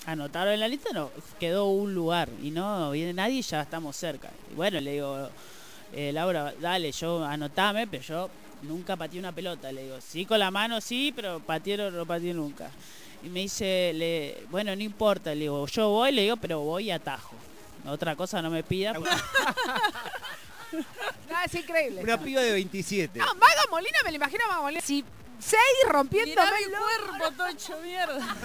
Anotaron 0.04 0.52
en 0.52 0.60
la 0.60 0.68
lista, 0.68 0.90
no, 0.92 1.10
quedó 1.38 1.66
un 1.66 1.94
lugar 1.94 2.28
y 2.42 2.50
no 2.50 2.90
viene 2.90 3.12
nadie 3.12 3.38
y 3.38 3.42
ya 3.42 3.62
estamos 3.62 3.96
cerca. 3.96 4.30
Y 4.52 4.54
bueno, 4.54 4.80
le 4.80 4.92
digo, 4.92 5.30
eh, 5.92 6.12
Laura, 6.12 6.52
dale, 6.60 6.92
yo 6.92 7.24
anotame, 7.24 7.86
pero 7.86 8.02
yo 8.02 8.30
nunca 8.62 8.96
pateé 8.96 9.20
una 9.20 9.32
pelota. 9.32 9.70
Le 9.72 9.84
digo, 9.84 9.98
sí 10.00 10.26
con 10.26 10.38
la 10.38 10.50
mano, 10.50 10.80
sí, 10.80 11.12
pero 11.14 11.40
pateé 11.40 11.76
no, 11.76 11.90
no 11.90 12.04
pateé 12.04 12.34
nunca. 12.34 12.70
Y 13.22 13.28
me 13.28 13.40
dice, 13.40 13.92
le, 13.94 14.44
bueno, 14.50 14.74
no 14.76 14.82
importa, 14.82 15.30
le 15.34 15.40
digo, 15.42 15.66
yo 15.66 15.88
voy, 15.90 16.12
le 16.12 16.22
digo, 16.22 16.36
pero 16.36 16.60
voy 16.60 16.90
a 16.90 16.96
atajo. 16.96 17.34
Otra 17.86 18.14
cosa 18.16 18.40
no 18.42 18.50
me 18.50 18.62
pida. 18.62 18.94
porque- 18.94 19.10
No, 20.72 21.36
es 21.44 21.54
increíble. 21.54 22.02
Una 22.02 22.20
piba 22.20 22.40
de 22.42 22.52
27. 22.52 23.18
No, 23.18 23.26
Maga 23.34 23.62
Molina, 23.70 23.98
me 24.04 24.10
lo 24.10 24.16
imagino 24.16 24.44
a 24.44 24.48
Maga 24.48 24.60
Molina. 24.62 24.80
Si 24.80 25.04
seis 25.38 25.60
rompiéndome 25.88 26.48
el 26.64 26.70
cuerpo, 26.70 27.44
tocho, 27.44 27.78
mierda. 27.82 28.36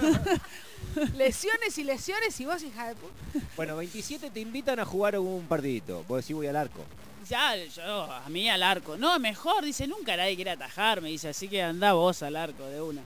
Lesiones 1.15 1.77
y 1.77 1.84
lesiones 1.86 2.38
y 2.39 2.45
vos, 2.45 2.62
hija 2.63 2.89
de 2.89 2.95
puta. 2.95 3.13
Bueno, 3.55 3.77
27 3.77 4.29
te 4.29 4.39
invitan 4.41 4.79
a 4.79 4.86
jugar 4.86 5.17
un 5.17 5.45
partidito. 5.47 6.03
Vos 6.07 6.21
decís 6.21 6.36
voy 6.36 6.47
al 6.47 6.55
arco. 6.57 6.84
Ya, 7.29 7.55
yo, 7.55 8.12
a 8.12 8.27
mí 8.29 8.49
al 8.49 8.62
arco. 8.62 8.97
No, 8.97 9.17
mejor, 9.19 9.63
dice, 9.63 9.88
nunca 9.88 10.17
nadie 10.17 10.36
quiere 10.36 10.51
atajar, 10.51 10.99
me 11.01 11.07
dice, 11.10 11.29
así 11.29 11.47
que 11.47 11.62
anda 11.62 11.93
vos 11.93 12.21
al 12.23 12.36
arco 12.36 12.65
de 12.65 12.81
una. 12.81 13.01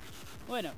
Bueno, 0.47 0.71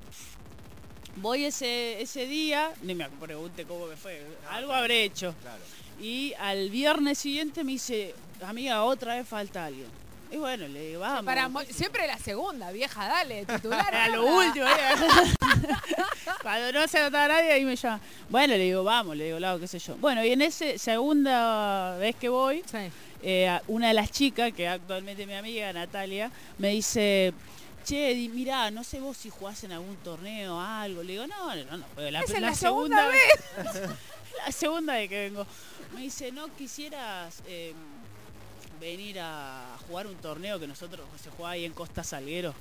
voy 1.16 1.44
ese, 1.46 2.00
ese 2.00 2.26
día, 2.26 2.72
ni 2.82 2.94
me 2.94 3.08
pregunte 3.08 3.64
cómo 3.64 3.86
me 3.86 3.96
fue, 3.96 4.22
algo 4.50 4.72
habré 4.72 5.04
hecho. 5.04 5.34
Claro. 5.42 5.62
Y 6.00 6.32
al 6.38 6.70
viernes 6.70 7.18
siguiente 7.18 7.64
me 7.64 7.72
dice, 7.72 8.14
amiga, 8.42 8.84
otra 8.84 9.16
vez 9.16 9.26
falta 9.26 9.64
alguien. 9.66 9.86
Y 10.30 10.36
bueno, 10.36 10.68
le 10.68 10.88
digo, 10.88 11.00
vamos. 11.00 11.24
Para 11.24 11.48
siempre 11.70 12.06
la 12.06 12.18
segunda, 12.18 12.70
vieja, 12.70 13.08
dale, 13.08 13.46
titular. 13.46 13.86
Era 13.92 14.08
lo 14.08 14.26
último. 14.26 14.66
era. 14.66 14.94
Cuando 16.42 16.72
no 16.72 16.86
se 16.86 17.00
notaba 17.00 17.28
nadie, 17.28 17.52
ahí 17.52 17.64
me 17.64 17.76
llama. 17.76 18.00
Bueno, 18.28 18.54
le 18.54 18.64
digo, 18.64 18.84
vamos, 18.84 19.16
le 19.16 19.24
digo, 19.24 19.38
lado, 19.38 19.58
qué 19.58 19.66
sé 19.66 19.78
yo. 19.78 19.96
Bueno, 19.96 20.22
y 20.24 20.30
en 20.32 20.42
esa 20.42 20.76
segunda 20.78 21.96
vez 21.98 22.14
que 22.16 22.28
voy, 22.28 22.62
Sí. 22.70 22.78
eh, 23.22 23.48
a- 23.48 23.62
una 23.68 23.88
de 23.88 23.94
las 23.94 24.10
chicas, 24.10 24.52
que 24.52 24.68
actualmente 24.68 25.22
es 25.22 25.28
mi 25.28 25.34
amiga, 25.34 25.72
Natalia, 25.72 26.30
me 26.58 26.68
dice, 26.70 27.32
che, 27.88 28.14
di- 28.14 28.28
mirá, 28.28 28.70
no 28.70 28.84
sé 28.84 29.00
vos 29.00 29.16
si 29.16 29.30
jugás 29.30 29.64
en 29.64 29.72
algún 29.72 29.96
torneo 29.96 30.56
o 30.56 30.60
algo. 30.60 31.02
Le 31.02 31.12
digo, 31.12 31.26
no, 31.26 31.54
no, 31.54 31.76
no, 31.78 31.84
juego. 31.94 32.10
la, 32.10 32.20
es 32.20 32.30
la 32.30 32.40
la 32.40 32.54
segunda 32.54 33.08
la 34.46 34.52
segunda 34.52 34.94
vez 34.94 35.08
que 35.08 35.20
vengo. 35.20 35.46
Me 35.94 36.02
dice, 36.02 36.30
¿no 36.32 36.54
quisieras 36.54 37.42
eh, 37.46 37.72
venir 38.80 39.18
a 39.20 39.76
jugar 39.86 40.06
un 40.06 40.16
torneo 40.16 40.58
que 40.60 40.66
nosotros 40.66 41.06
se 41.22 41.30
juega 41.30 41.52
ahí 41.52 41.64
en 41.64 41.72
Costa 41.72 42.04
Salguero? 42.04 42.54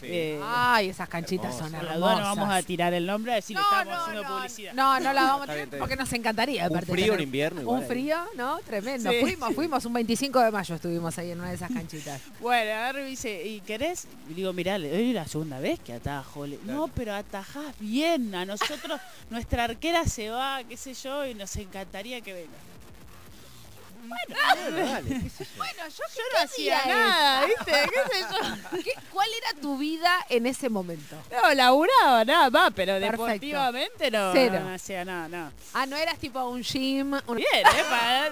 Sí. 0.00 0.06
Eh, 0.08 0.40
Ay, 0.44 0.90
esas 0.90 1.08
canchitas 1.08 1.56
son 1.58 1.74
hermosas. 1.74 1.98
no 1.98 2.06
vamos 2.06 2.50
a 2.50 2.62
tirar 2.62 2.94
el 2.94 3.04
nombre 3.06 3.32
a 3.32 3.34
decir 3.36 3.56
no, 3.56 3.62
estamos 3.62 3.86
no, 3.94 4.00
haciendo 4.00 4.22
no, 4.22 4.36
publicidad. 4.36 4.72
No, 4.74 5.00
no 5.00 5.12
la 5.12 5.22
vamos 5.22 5.48
a 5.48 5.54
bien. 5.54 5.70
porque 5.78 5.96
nos 5.96 6.12
encantaría. 6.12 6.62
un 6.66 6.70
aparte, 6.76 6.92
frío 6.92 7.14
en 7.14 7.20
invierno 7.20 7.60
igual. 7.62 7.80
Un 7.82 7.86
frío, 7.88 8.16
¿no? 8.36 8.58
Tremendo. 8.60 9.10
Sí. 9.10 9.20
Fuimos, 9.20 9.54
fuimos 9.54 9.84
un 9.84 9.92
25 9.94 10.40
de 10.40 10.50
mayo 10.50 10.74
estuvimos 10.74 11.18
ahí 11.18 11.30
en 11.32 11.40
una 11.40 11.48
de 11.48 11.54
esas 11.56 11.70
canchitas. 11.70 12.20
Bueno, 12.40 12.90
y 12.90 13.02
me 13.02 13.08
dice, 13.08 13.44
¿y 13.46 13.60
querés? 13.60 14.06
Y 14.30 14.34
digo, 14.34 14.52
mirá, 14.52 14.78
le 14.78 14.90
doy 14.90 15.12
la 15.12 15.26
segunda 15.26 15.58
vez 15.58 15.80
que 15.80 15.92
atajo. 15.94 16.46
Le- 16.46 16.56
Claro. 16.58 16.78
No, 16.80 16.88
pero 16.88 17.14
atajás 17.14 17.74
bien. 17.80 18.34
A 18.34 18.44
nosotros, 18.44 19.00
nuestra 19.30 19.64
arquera 19.64 20.04
se 20.04 20.30
va, 20.30 20.62
qué 20.68 20.76
sé 20.76 20.94
yo, 20.94 21.26
y 21.26 21.34
nos 21.34 21.54
encantaría 21.56 22.20
que 22.20 22.32
venga. 22.32 22.48
Bueno, 24.08 24.86
dale, 24.90 25.08
qué 25.22 25.30
sé 25.30 25.44
yo. 25.44 25.50
Bueno, 25.56 25.82
yo, 25.88 26.04
Yo 26.16 26.22
no 26.32 26.44
hacía 26.44 26.82
nada, 26.86 27.46
¿viste? 27.46 27.72
¿Qué 27.72 28.14
sé 28.14 28.20
yo? 28.30 28.78
¿Qué- 28.84 28.94
¿Cuál 29.12 29.28
era 29.42 29.60
tu 29.60 29.78
vida 29.78 30.26
en 30.28 30.46
ese 30.46 30.68
momento? 30.68 31.16
No, 31.30 31.54
laburaba 31.54 32.24
nada 32.24 32.50
más, 32.50 32.72
pero 32.74 32.94
Perfecto. 32.94 33.22
deportivamente 33.24 34.10
no, 34.10 34.32
Cero. 34.32 34.60
no 34.60 34.74
hacía 34.74 35.04
nada, 35.04 35.28
nada. 35.28 35.52
Ah, 35.74 35.86
no 35.86 35.96
eras 35.96 36.18
tipo 36.18 36.42
un 36.44 36.62
gym. 36.62 37.12
un- 37.26 37.36
Bien, 37.36 37.48
¿eh? 37.52 37.84
Para, 37.88 38.30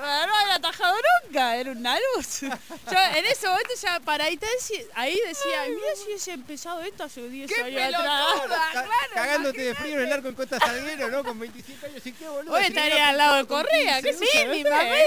para 0.00 0.26
no 0.26 0.34
haber 0.34 0.50
atajado 0.56 0.96
nunca, 1.24 1.56
era 1.56 1.70
una 1.72 1.96
luz. 2.16 2.40
Yo 2.40 2.98
en 3.16 3.24
ese 3.26 3.48
momento 3.48 3.72
ya 3.80 4.00
para 4.00 4.24
ahí, 4.24 4.36
te 4.36 4.46
deci- 4.46 4.86
ahí 4.94 5.18
decía, 5.26 5.60
"Ay, 5.62 5.70
mira 5.72 5.86
si 5.96 6.04
hubiese 6.04 6.32
empezado 6.32 6.80
esto 6.82 7.04
hace 7.04 7.28
10 7.28 7.52
¡Qué 7.52 7.62
años 7.62 7.82
atrás. 7.94 8.24
pelotuda! 8.34 8.56
Ca- 8.72 8.82
claro, 8.84 9.12
Cagándote 9.14 9.60
de 9.62 9.74
frío 9.74 9.98
en 10.00 10.06
el 10.06 10.12
arco 10.12 10.28
en 10.28 10.34
Costa 10.34 10.58
Salguero, 10.58 11.08
¿no? 11.08 11.24
Con 11.24 11.38
25 11.38 11.86
años 11.86 12.06
y 12.06 12.12
qué 12.12 12.28
boludo. 12.28 12.52
Hoy 12.54 12.60
no 12.60 12.66
estaría 12.66 13.08
al 13.08 13.16
lado 13.18 13.36
de 13.36 13.46
Correa, 13.46 14.02
qué 14.02 14.10
15, 14.10 14.26
sé 14.26 14.44
yo, 14.44 14.50
Mínimamente, 14.50 15.05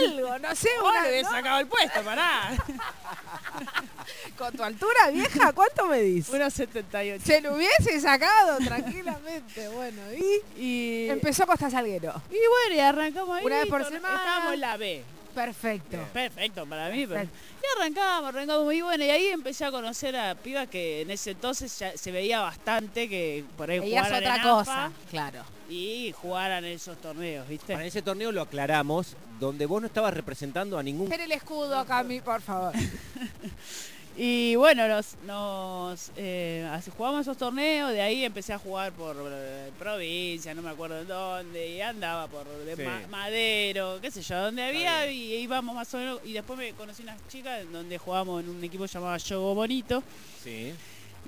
algo, 0.00 0.38
no 0.38 0.54
sé, 0.54 0.68
Vos 0.80 0.90
una, 0.90 1.08
le 1.08 1.24
sacado 1.24 1.60
el 1.60 1.66
puesto, 1.66 2.02
pará. 2.02 2.50
Con 4.36 4.52
tu 4.52 4.62
altura 4.62 5.10
vieja, 5.10 5.52
¿cuánto 5.52 5.86
medís? 5.86 6.28
1.78. 6.30 7.20
Se 7.20 7.40
lo 7.40 7.54
hubiese 7.54 8.00
sacado 8.00 8.58
tranquilamente, 8.58 9.68
bueno, 9.68 10.02
y 10.12 10.42
Y, 10.56 11.08
empezó 11.10 11.46
Costa 11.46 11.70
Salguero. 11.70 12.22
y 12.30 12.34
bueno, 12.34 12.74
y 12.74 12.80
arrancamos 12.80 13.38
ahí. 13.38 13.44
Una 13.44 13.56
vez 13.58 13.66
por 13.66 13.84
semana. 13.84 14.16
Estábamos 14.16 14.54
en 14.54 14.60
la 14.60 14.76
B. 14.76 15.04
Perfecto. 15.34 15.98
Perfecto 16.12 16.66
para 16.66 16.88
mí. 16.90 17.06
Perfecto. 17.06 17.36
Y 17.62 17.80
arrancamos, 17.80 18.28
arrancamos 18.28 18.64
muy 18.64 18.82
bueno. 18.82 19.04
Y 19.04 19.10
ahí 19.10 19.26
empecé 19.26 19.64
a 19.64 19.70
conocer 19.70 20.16
a 20.16 20.34
pibas 20.34 20.68
que 20.68 21.02
en 21.02 21.10
ese 21.10 21.32
entonces 21.32 21.76
ya 21.78 21.96
se 21.96 22.12
veía 22.12 22.40
bastante 22.40 23.08
que 23.08 23.44
por 23.56 23.70
ahí 23.70 23.80
Veías 23.80 24.06
jugaran 24.06 24.22
otra 24.22 24.36
en 24.36 24.42
cosa, 24.42 24.84
AFA 24.86 24.96
claro. 25.10 25.44
y 25.68 26.12
jugaran 26.12 26.64
en 26.64 26.72
esos 26.72 27.00
torneos, 27.00 27.48
¿viste? 27.48 27.72
Para 27.72 27.86
ese 27.86 28.02
torneo 28.02 28.32
lo 28.32 28.42
aclaramos, 28.42 29.16
donde 29.40 29.66
vos 29.66 29.80
no 29.80 29.86
estabas 29.86 30.14
representando 30.14 30.78
a 30.78 30.82
ningún... 30.82 31.12
El 31.12 31.32
escudo 31.32 31.78
acá 31.78 31.98
a 31.98 32.04
mí, 32.04 32.20
por 32.20 32.40
favor. 32.40 32.72
Y 34.14 34.56
bueno, 34.56 34.86
nos, 34.88 35.14
nos 35.26 36.10
eh, 36.16 36.68
jugamos 36.96 37.22
esos 37.22 37.38
torneos, 37.38 37.92
de 37.92 38.02
ahí 38.02 38.24
empecé 38.24 38.52
a 38.52 38.58
jugar 38.58 38.92
por 38.92 39.16
eh, 39.30 39.70
provincia, 39.78 40.52
no 40.54 40.60
me 40.60 40.68
acuerdo 40.68 41.00
en 41.00 41.08
dónde, 41.08 41.70
y 41.76 41.80
andaba 41.80 42.26
por 42.28 42.46
de 42.46 42.76
Sí. 42.76 42.82
Ma- 42.82 43.00
Madero, 43.10 43.98
qué 44.02 44.10
sé 44.10 44.20
yo, 44.20 44.36
donde 44.38 44.62
había, 44.64 45.10
y 45.10 45.36
íbamos 45.36 45.74
más 45.74 45.92
o 45.94 45.96
menos, 45.96 46.20
y 46.24 46.34
después 46.34 46.58
me 46.58 46.72
conocí 46.72 47.02
unas 47.02 47.16
chicas 47.28 47.62
en 47.62 47.72
donde 47.72 47.96
jugábamos 47.96 48.42
en 48.44 48.50
un 48.50 48.62
equipo 48.62 48.84
llamado 48.84 49.16
Yogo 49.16 49.54
Bonito, 49.54 50.02
Sí. 50.44 50.74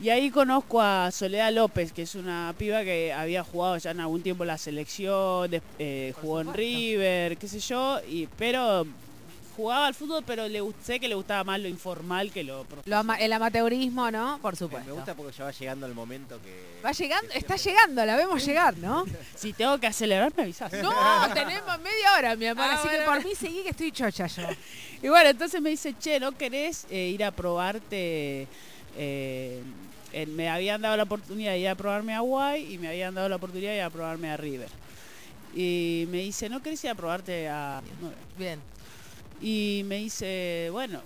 y 0.03 0.11
ahí 0.11 0.31
conozco 0.31 0.83
a 0.83 1.11
Soledad 1.11 1.53
López, 1.55 1.91
que 1.91 2.03
es 2.03 2.15
una 2.15 2.55
piba 2.59 2.85
que 2.85 3.15
había 3.15 3.43
jugado 3.45 3.79
ya 3.79 3.93
en 3.93 4.01
algún 4.01 4.23
tiempo 4.23 4.45
la 4.45 4.59
selección, 4.59 5.51
eh, 5.79 6.13
jugó 6.21 6.43
en. 6.43 6.53
River, 6.53 7.39
qué 7.39 7.49
sé 7.49 7.61
yo, 7.61 7.99
y 8.07 8.27
pero 8.37 8.87
jugaba 9.57 9.87
al 9.87 9.95
fútbol, 9.95 10.23
pero 10.27 10.49
le 10.49 10.61
sé 10.83 10.99
que 11.01 11.09
le 11.09 11.15
gustaba 11.15 11.45
más 11.45 11.61
lo 11.61 11.69
informal 11.69 12.31
que 12.33 12.43
lo 12.45 12.67
Lo 12.85 12.97
ama- 12.99 13.17
el 13.19 13.33
amateurismo, 13.33 14.11
¿no? 14.11 14.39
Por 14.43 14.55
Me- 14.55 14.59
supuesto. 14.59 14.87
Me 14.89 14.93
gusta 14.95 15.15
porque 15.15 15.37
ya 15.37 15.45
va 15.45 15.51
llegando 15.53 15.87
el 15.87 15.95
momento 15.95 16.41
que... 16.43 16.81
Va 16.85 16.93
llegando, 16.93 17.31
que 17.33 17.39
está 17.39 17.57
siempre- 17.59 17.81
llegando, 17.83 18.05
la 18.07 18.17
vemos 18.17 18.45
llegar, 18.45 18.77
¿no? 18.79 19.05
Si 19.37 19.53
tengo 19.53 19.79
que 19.79 19.87
acelerar, 19.87 20.33
me 20.37 20.43
avisas. 20.45 20.73
No, 20.75 20.93
tenemos 21.35 21.79
media 21.81 22.15
hora, 22.19 22.37
mi 22.37 22.47
amor, 22.47 22.65
Ah, 22.69 22.75
así 22.75 22.89
que 22.89 23.03
por 23.03 23.25
mí 23.25 23.35
seguí 23.35 23.63
que 23.63 23.71
estoy 23.71 23.93
chocha 23.93 24.27
yo. 24.27 24.43
Y 25.03 25.09
bueno, 25.09 25.29
entonces 25.29 25.61
me 25.61 25.69
dice, 25.71 25.95
che, 26.01 26.19
¿no 26.19 26.33
querés 26.33 26.87
eh, 26.91 27.09
ir 27.15 27.23
a 27.25 27.31
probarte? 27.31 28.49
eh, 28.97 29.63
en- 30.13 30.37
me 30.37 30.49
habían 30.49 30.81
dado 30.81 30.97
la 30.97 31.03
oportunidad 31.03 31.53
de 31.53 31.59
ir 31.59 31.69
a 31.69 31.75
probarme 31.75 32.15
a 32.15 32.21
Guay 32.21 32.73
y 32.75 32.79
me 32.79 32.89
habían 32.89 33.15
dado 33.15 33.29
la 33.29 33.37
oportunidad 33.37 33.71
de 33.73 33.77
ir 33.79 33.83
a 33.83 33.91
probarme 33.91 34.31
a 34.31 34.37
River. 34.37 34.69
Y 35.55 36.07
me 36.11 36.19
dice, 36.19 36.49
¿no 36.49 36.63
querés 36.63 36.83
ir 36.85 36.91
a 36.91 36.95
probarte 36.95 37.49
a...? 37.49 37.83
nueve?". 38.01 38.17
Bien. 38.39 38.61
Y 39.45 39.83
me 39.85 39.97
dice, 39.99 40.69
bueno. 40.73 41.01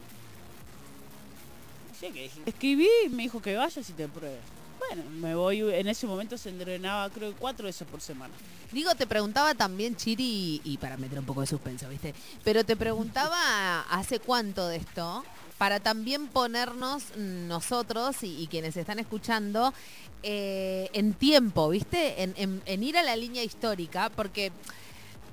Escribí 2.46 2.86
y 3.04 3.08
me 3.08 3.24
dijo 3.24 3.42
que 3.42 3.56
vayas 3.56 3.90
y 3.90 3.92
te 3.92 4.06
pruebes. 4.06 4.38
Bueno, 4.78 5.02
me 5.10 5.34
voy, 5.34 5.60
en 5.60 5.88
ese 5.88 6.06
momento 6.06 6.38
se 6.38 6.50
entrenaba 6.50 7.10
creo 7.10 7.34
cuatro 7.36 7.66
veces 7.66 7.86
por 7.88 8.00
semana. 8.00 8.32
Digo, 8.70 8.94
te 8.94 9.06
preguntaba 9.08 9.54
también, 9.54 9.96
Chiri, 9.96 10.60
y 10.62 10.76
para 10.78 10.96
meter 10.96 11.18
un 11.18 11.24
poco 11.24 11.40
de 11.40 11.48
suspenso, 11.48 11.88
¿viste? 11.88 12.14
Pero 12.44 12.62
te 12.64 12.76
preguntaba 12.76 13.80
hace 13.90 14.20
cuánto 14.20 14.68
de 14.68 14.76
esto, 14.76 15.24
para 15.58 15.80
también 15.80 16.28
ponernos 16.28 17.16
nosotros 17.16 18.22
y, 18.22 18.40
y 18.40 18.46
quienes 18.46 18.76
están 18.76 19.00
escuchando 19.00 19.74
eh, 20.22 20.88
en 20.92 21.14
tiempo, 21.14 21.68
¿viste? 21.70 22.22
En, 22.22 22.34
en- 22.36 22.62
en 22.64 22.82
ir 22.84 22.96
a 22.96 23.02
la 23.02 23.16
línea 23.16 23.42
histórica, 23.42 24.10
porque 24.14 24.52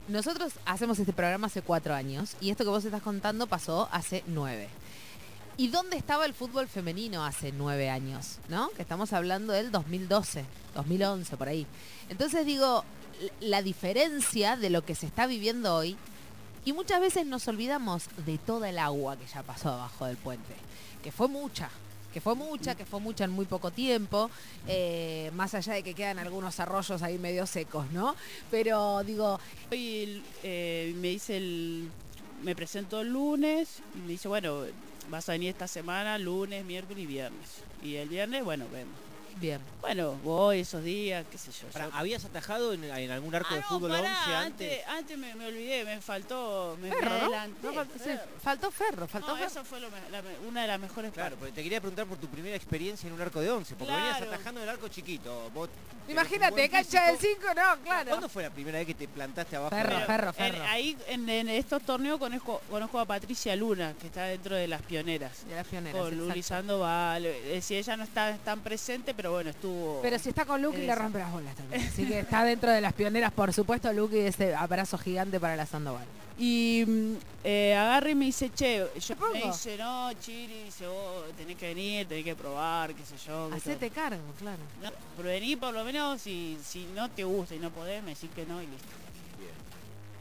nosotros 0.07 0.53
hacemos 0.65 0.99
este 0.99 1.13
programa 1.13 1.47
hace 1.47 1.61
cuatro 1.61 1.93
años 1.93 2.35
y 2.39 2.49
esto 2.49 2.63
que 2.63 2.69
vos 2.69 2.85
estás 2.85 3.01
contando 3.01 3.47
pasó 3.47 3.89
hace 3.91 4.23
nueve. 4.27 4.69
¿Y 5.57 5.69
dónde 5.69 5.95
estaba 5.95 6.25
el 6.25 6.33
fútbol 6.33 6.67
femenino 6.67 7.25
hace 7.25 7.51
nueve 7.51 7.89
años? 7.89 8.39
¿No? 8.49 8.69
Que 8.71 8.81
estamos 8.81 9.13
hablando 9.13 9.53
del 9.53 9.71
2012, 9.71 10.45
2011, 10.75 11.37
por 11.37 11.47
ahí. 11.47 11.65
Entonces 12.09 12.45
digo, 12.45 12.83
la 13.39 13.61
diferencia 13.61 14.57
de 14.57 14.69
lo 14.69 14.83
que 14.83 14.95
se 14.95 15.05
está 15.05 15.27
viviendo 15.27 15.73
hoy, 15.73 15.95
y 16.65 16.73
muchas 16.73 16.99
veces 16.99 17.25
nos 17.25 17.47
olvidamos 17.47 18.09
de 18.25 18.37
toda 18.37 18.69
el 18.69 18.79
agua 18.79 19.15
que 19.17 19.27
ya 19.27 19.43
pasó 19.43 19.69
abajo 19.69 20.05
del 20.05 20.17
puente, 20.17 20.55
que 21.03 21.11
fue 21.11 21.29
mucha, 21.29 21.69
que 22.15 22.21
fue 22.21 22.33
mucha, 22.33 22.75
que 22.75 22.85
fue 22.85 23.01
mucha 23.01 23.25
en 23.25 23.31
muy 23.31 23.45
poco 23.45 23.71
tiempo, 23.71 24.31
eh, 24.69 25.29
más 25.33 25.53
allá 25.53 25.73
de 25.73 25.83
que 25.83 25.93
quedan 25.93 26.17
algunos 26.17 26.57
arroyos 26.61 27.01
ahí 27.01 27.17
medio 27.17 27.45
secos, 27.45 27.91
¿no? 27.91 28.15
Pero 28.49 29.03
digo, 29.03 29.37
Hoy 29.69 30.23
eh, 30.41 30.93
me 30.95 31.09
dice 31.09 31.35
el. 31.35 31.91
Me 32.41 32.55
presento 32.55 33.01
el 33.01 33.09
lunes 33.09 33.81
me 34.01 34.07
dice, 34.07 34.29
bueno, 34.29 34.61
vas 35.09 35.27
a 35.27 35.33
venir 35.33 35.49
esta 35.49 35.67
semana, 35.67 36.17
lunes, 36.17 36.63
miércoles 36.63 37.03
y 37.03 37.05
viernes. 37.05 37.49
Y 37.83 37.95
el 37.95 38.07
viernes, 38.07 38.45
bueno, 38.45 38.65
vemos. 38.71 38.95
Bien. 39.35 39.59
Bueno, 39.81 40.13
voy 40.23 40.59
esos 40.61 40.83
días, 40.83 41.25
qué 41.31 41.37
sé 41.37 41.51
yo. 41.51 41.67
Pará, 41.69 41.85
yo- 41.89 41.95
¿Habías 41.95 42.25
atajado 42.25 42.73
en, 42.73 42.83
en 42.83 43.11
algún 43.11 43.33
arco 43.35 43.49
Ah, 43.51 43.55
de 43.55 43.61
no, 43.61 43.67
fútbol 43.67 43.91
pará, 43.91 44.09
11 44.19 44.35
antes? 44.35 44.71
antes? 44.83 44.87
Antes 44.97 45.17
me, 45.17 45.35
me 45.35 45.47
olvidé, 45.47 45.83
me 45.85 46.01
faltó. 46.01 46.77
Me, 46.81 46.91
faltó 48.41 48.71
ferro, 48.71 49.07
faltó 49.07 49.27
No, 49.29 49.35
ferro. 49.35 49.47
eso 49.47 49.63
fue 49.65 49.79
lo 49.79 49.89
la 49.89 50.21
una 50.47 50.61
de 50.61 50.67
las 50.67 50.79
mejores 50.79 51.11
Claro, 51.11 51.29
partes. 51.31 51.39
porque 51.39 51.53
te 51.53 51.63
quería 51.63 51.79
preguntar 51.81 52.05
por 52.05 52.17
tu 52.17 52.27
primera 52.27 52.55
experiencia 52.55 53.07
en 53.07 53.13
un 53.13 53.21
arco 53.21 53.39
de 53.41 53.49
11, 53.51 53.75
porque 53.75 53.93
venías 53.93 54.21
atajando 54.21 54.61
en 54.61 54.63
el 54.63 54.69
arco 54.69 54.87
chiquito. 54.87 55.49
Vos 55.53 55.69
Imagínate, 56.07 56.69
cancha 56.69 57.07
del 57.07 57.17
físico. 57.17 57.41
5, 57.51 57.53
no, 57.55 57.83
claro. 57.83 58.09
¿Cuándo 58.09 58.29
fue 58.29 58.43
la 58.43 58.51
primera 58.51 58.77
vez 58.77 58.85
que 58.87 58.93
te 58.93 59.07
plantaste 59.07 59.55
abajo? 59.55 59.75
Ferro, 59.75 59.99
de- 59.99 60.05
ferro, 60.05 60.33
En- 60.37 60.61
ahí 60.63 60.97
en, 61.07 61.27
en 61.29 61.49
estos 61.49 61.81
torneos 61.83 62.19
conozco, 62.19 62.61
conozco 62.69 62.99
a 62.99 63.05
Patricia 63.05 63.55
Luna, 63.55 63.93
que 63.99 64.07
está 64.07 64.23
dentro 64.25 64.55
de 64.55 64.67
las 64.67 64.81
pioneras. 64.83 65.47
De 65.47 65.55
las 65.55 65.65
pioneras, 65.67 65.99
Con 65.99 66.15
Luli. 66.17 66.43
Sandoval. 66.43 67.23
Decir, 67.23 67.77
ella 67.77 67.97
no 67.97 68.03
está 68.03 68.37
tan 68.37 68.59
presente, 68.61 69.13
pero 69.15 69.24
bueno, 69.31 69.49
estuvo. 69.49 69.99
Pero 70.01 70.19
si 70.19 70.29
está 70.29 70.45
con 70.45 70.61
Lucky 70.61 70.81
le 70.81 70.95
rompe 70.95 71.19
las 71.19 71.31
bolas 71.31 71.55
también. 71.55 71.81
Así 71.87 72.05
que 72.07 72.19
está 72.19 72.43
dentro 72.43 72.71
de 72.71 72.81
las 72.81 72.93
pioneras, 72.93 73.31
por 73.31 73.53
supuesto, 73.53 73.91
Lucky 73.93 74.19
ese 74.19 74.55
abrazo 74.55 74.97
gigante 74.97 75.39
para 75.39 75.55
la 75.55 75.65
Sandoval. 75.65 76.05
Y 76.37 76.83
mm, 76.85 77.15
eh, 77.45 78.01
y 78.09 78.15
me 78.15 78.25
dice, 78.25 78.51
che, 78.53 78.85
yo 78.99 79.15
me 79.31 79.43
dice, 79.43 79.77
no, 79.77 80.11
Chiri, 80.19 80.63
dice, 80.65 80.85
vos 80.87 81.25
tenés 81.37 81.55
que 81.55 81.67
venir, 81.67 82.07
tenés 82.07 82.25
que 82.25 82.35
probar, 82.35 82.93
qué 82.93 83.05
sé 83.05 83.15
yo. 83.25 83.49
qué 83.49 83.55
Hacete 83.55 83.89
todo". 83.89 83.95
cargo, 84.03 84.23
claro. 84.37 84.59
No, 84.83 84.91
pero 85.15 85.29
vení 85.29 85.55
por 85.55 85.73
lo 85.73 85.83
menos 85.85 86.25
y 86.27 86.57
si 86.63 86.85
no 86.93 87.09
te 87.09 87.23
gusta 87.23 87.55
y 87.55 87.59
no 87.59 87.69
podés, 87.71 88.03
me 88.03 88.13
decís 88.13 88.29
que 88.35 88.45
no 88.45 88.61
y 88.61 88.67
listo. 88.67 88.87
Bien, 89.39 89.51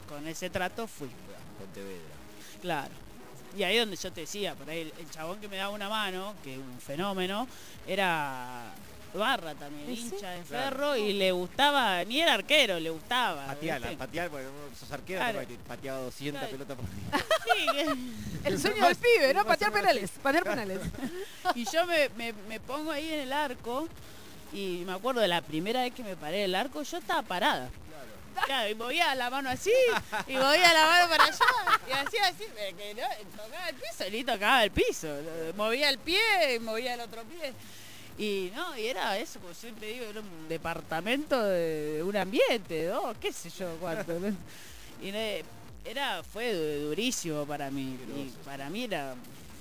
Con 0.09 0.27
ese 0.29 0.51
trato 0.51 0.87
fui. 0.87 1.09
Pontevedra. 1.59 2.15
Claro. 2.63 2.95
Y 3.57 3.63
ahí 3.63 3.79
donde 3.79 3.97
yo 3.97 4.13
te 4.13 4.23
decía, 4.23 4.55
por 4.55 4.69
ahí 4.71 4.81
el, 4.81 4.93
el 4.99 5.11
chabón 5.11 5.41
que 5.41 5.49
me 5.49 5.57
daba 5.57 5.73
una 5.75 5.89
mano, 5.89 6.35
que 6.43 6.55
es 6.55 6.59
un 6.59 6.81
fenómeno, 6.81 7.47
era 7.87 8.73
barra 9.15 9.55
también, 9.55 9.91
¿Y 9.91 9.97
sí? 9.97 10.03
hincha 10.15 10.31
de 10.31 10.43
Claro. 10.43 10.65
ferro 10.77 10.97
y 10.97 11.13
le 11.15 11.33
gustaba, 11.33 12.05
ni 12.05 12.21
era 12.21 12.35
arquero, 12.35 12.79
le 12.81 12.91
gustaba. 12.91 13.47
Pateala, 13.47 13.87
¿viste? 13.89 13.97
patear, 13.99 14.29
porque 14.31 14.47
vos 14.47 14.79
sos 14.79 14.91
arquero, 14.93 15.21
Claro. 15.21 15.47
te 15.47 15.55
pateaba 15.57 15.99
200 16.01 16.41
Claro. 16.41 16.53
pelotas 16.53 16.77
por 16.77 16.87
día. 16.91 17.25
Sí, 17.45 18.41
El 18.45 18.59
sueño 18.61 18.87
del 18.87 18.97
pibe, 18.97 19.33
¿no? 19.35 19.45
Patear 19.45 19.71
penales, 19.73 20.11
patear 20.23 20.45
penales. 20.45 20.81
y 21.55 21.65
yo 21.71 21.87
me, 21.87 22.09
me- 22.11 22.33
me 22.49 22.59
pongo 22.61 22.91
ahí 22.91 23.13
en 23.13 23.21
el 23.21 23.33
arco 23.33 23.89
y 24.53 24.83
me 24.87 24.93
acuerdo 24.93 25.21
de 25.21 25.29
la 25.29 25.41
primera 25.43 25.83
vez 25.83 25.93
que 25.95 26.03
me 26.03 26.17
paré 26.17 26.39
del 26.39 26.55
arco, 26.55 26.83
yo 26.83 26.99
estaba 26.99 27.23
parada. 27.23 27.71
Claro, 28.47 28.69
y 28.69 28.75
movía 28.75 29.15
la 29.15 29.31
mano 29.31 29.49
así, 29.49 29.71
y 30.27 30.33
movía 30.33 30.73
la 30.73 30.87
mano 30.87 31.09
para 31.09 31.25
allá, 31.25 31.39
y 31.89 31.93
hacía 31.93 32.27
así, 32.27 32.45
me- 32.57 32.75
que 32.77 32.95
no, 32.95 33.03
tocaba 33.37 33.69
el 33.69 33.75
piso, 33.77 34.05
ni 34.11 34.25
tocaba 34.25 34.65
el 34.65 34.71
piso. 34.73 35.09
Movía 35.57 35.89
el 35.89 35.99
pie, 35.99 36.57
y 36.57 36.59
movía 36.59 36.95
el 36.95 37.01
otro 37.01 37.23
pie. 37.25 37.53
Y 38.17 38.53
no, 38.55 38.79
y 38.79 38.87
era 38.87 39.19
eso, 39.19 39.41
como 39.41 39.53
siempre 39.55 39.89
digo, 39.93 40.05
era 40.07 40.21
un 40.21 40.49
departamento 40.49 41.43
de 41.43 42.01
un 42.05 42.17
ambiente, 42.17 42.89
¿no? 42.89 43.13
¿Qué 43.21 43.33
sé 43.33 43.51
yo 43.51 43.77
cuánto? 43.81 44.13
Y 45.03 45.11
era, 45.85 46.23
fue 46.23 46.55
du- 46.55 46.89
durísimo 46.89 47.45
para 47.45 47.71
mí. 47.71 47.99
Y 48.17 48.31
para 48.45 48.71
mí 48.71 48.85
era 48.85 49.15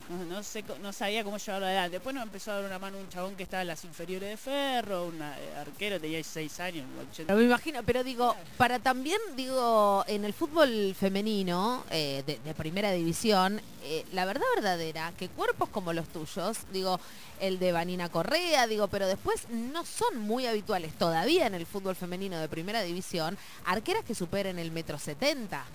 no, 0.09 0.43
sé, 0.43 0.63
no 0.81 0.93
sabía 0.93 1.23
cómo 1.23 1.37
llevarlo 1.37 1.65
adelante. 1.67 1.97
Después 1.97 2.13
nos 2.13 2.23
empezó 2.23 2.51
a 2.51 2.55
dar 2.55 2.65
una 2.65 2.79
mano 2.79 2.97
un 2.97 3.09
chabón 3.09 3.35
que 3.35 3.43
estaba 3.43 3.61
en 3.61 3.67
las 3.67 3.83
inferiores 3.85 4.29
de 4.29 4.37
Ferro, 4.37 5.05
un 5.05 5.21
arquero, 5.21 5.99
tenía 5.99 6.17
16 6.17 6.59
años. 6.59 6.85
80. 7.11 7.27
Pero 7.27 7.39
me 7.39 7.45
imagino, 7.45 7.83
pero 7.83 8.03
digo, 8.03 8.35
para 8.57 8.79
también, 8.79 9.19
digo, 9.35 10.03
en 10.07 10.25
el 10.25 10.33
fútbol 10.33 10.95
femenino 10.95 11.83
eh, 11.89 12.23
de, 12.25 12.53
primera 12.53 12.91
división, 12.91 13.61
eh, 13.83 14.05
la 14.13 14.25
verdad 14.25 14.45
verdadera, 14.55 15.13
que 15.17 15.29
cuerpos 15.29 15.69
como 15.69 15.93
los 15.93 16.07
tuyos, 16.09 16.59
digo, 16.71 16.99
el 17.39 17.59
de 17.59 17.71
Vanina 17.71 18.09
Correa, 18.09 18.67
digo, 18.67 18.87
pero 18.87 19.07
después 19.07 19.49
no 19.49 19.85
son 19.85 20.19
muy 20.19 20.45
habituales 20.45 20.93
todavía 20.93 21.47
en 21.47 21.55
el 21.55 21.65
fútbol 21.65 21.95
femenino 21.95 22.39
de 22.39 22.47
primera 22.47 22.81
división, 22.83 23.37
arqueras 23.65 24.03
que 24.03 24.15
superen 24.15 24.59
el 24.59 24.71
metro 24.71 24.97
setenta. 24.97 25.65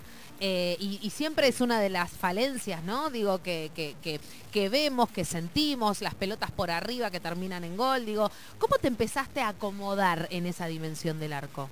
Eh, 0.41 0.77
y, 0.79 1.11
siempre 1.11 1.49
es 1.49 1.61
una 1.61 1.81
de 1.81 1.91
las 1.91 2.11
falencias, 2.11 2.85
¿no? 2.85 3.11
Digo, 3.11 3.43
que, 3.43 3.73
que, 3.75 3.97
que, 4.03 4.21
que 4.53 4.69
vemos, 4.69 5.11
que 5.11 5.25
sentimos, 5.25 6.01
las 6.01 6.15
pelotas 6.15 6.53
por 6.53 6.71
arriba 6.71 7.11
que 7.11 7.19
terminan 7.19 7.65
en 7.65 7.77
gol. 7.77 8.07
Digo, 8.07 8.31
¿cómo 8.59 8.77
te 8.77 8.89
empezaste 8.89 9.41
a 9.41 9.49
acomodar 9.49 10.29
en 10.31 10.47
esa 10.47 10.67
dimensión 10.67 11.19
del 11.19 11.33
arco? 11.33 11.69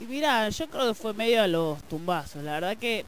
Y 0.00 0.04
mira, 0.04 0.48
yo 0.48 0.68
creo 0.68 0.88
que 0.88 0.94
fue 0.94 1.14
medio 1.14 1.42
a 1.42 1.46
los 1.46 1.82
tumbazos. 1.84 2.42
La 2.42 2.54
verdad 2.54 2.76
que, 2.76 3.04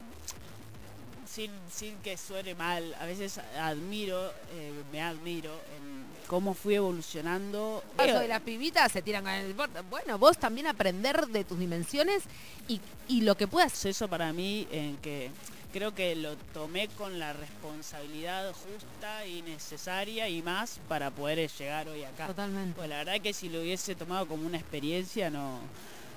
sin, 1.37 1.51
sin 1.71 1.95
que 1.97 2.17
suene 2.17 2.55
mal, 2.55 2.95
a 2.99 3.05
veces 3.05 3.39
admiro, 3.59 4.25
eh, 4.53 4.71
me 4.91 5.03
admiro 5.03 5.51
en 5.51 6.03
cómo 6.25 6.55
fui 6.55 6.73
evolucionando. 6.73 7.83
Eso 7.99 8.19
de 8.19 8.27
las 8.27 8.41
pibitas 8.41 8.91
se 8.91 9.03
tiran 9.03 9.23
con 9.23 9.31
el 9.31 9.49
deporte. 9.49 9.81
Bueno, 9.87 10.17
vos 10.17 10.39
también 10.39 10.65
aprender 10.65 11.27
de 11.27 11.43
tus 11.43 11.59
dimensiones 11.59 12.23
y, 12.67 12.81
y 13.07 13.21
lo 13.21 13.37
que 13.37 13.47
puedas. 13.47 13.85
Eso 13.85 14.07
para 14.07 14.33
mí, 14.33 14.67
en 14.71 14.97
que 14.97 15.29
creo 15.71 15.93
que 15.93 16.15
lo 16.15 16.35
tomé 16.55 16.87
con 16.87 17.19
la 17.19 17.33
responsabilidad 17.33 18.51
justa 18.53 19.27
y 19.27 19.43
necesaria 19.43 20.27
y 20.29 20.41
más 20.41 20.79
para 20.87 21.11
poder 21.11 21.51
llegar 21.51 21.87
hoy 21.87 22.03
acá. 22.03 22.25
Totalmente. 22.25 22.75
Pues 22.75 22.89
la 22.89 22.97
verdad 22.97 23.21
que 23.21 23.31
si 23.31 23.47
lo 23.47 23.61
hubiese 23.61 23.93
tomado 23.93 24.27
como 24.27 24.47
una 24.47 24.57
experiencia 24.57 25.29
no, 25.29 25.59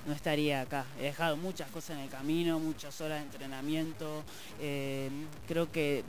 no 0.07 0.13
estaría 0.13 0.63
acá. 0.63 0.85
He 0.99 1.05
dejado 1.05 1.37
muchas 1.37 1.71
cosas 1.71 1.97
en 1.97 2.05
el 2.05 2.09
camino, 2.09 2.59
muchas 2.59 3.01
horas 3.01 3.19
de 3.21 3.25
entrenamiento. 3.27 4.23
eh, 4.61 5.11
creo 5.47 5.71
que 5.71 6.05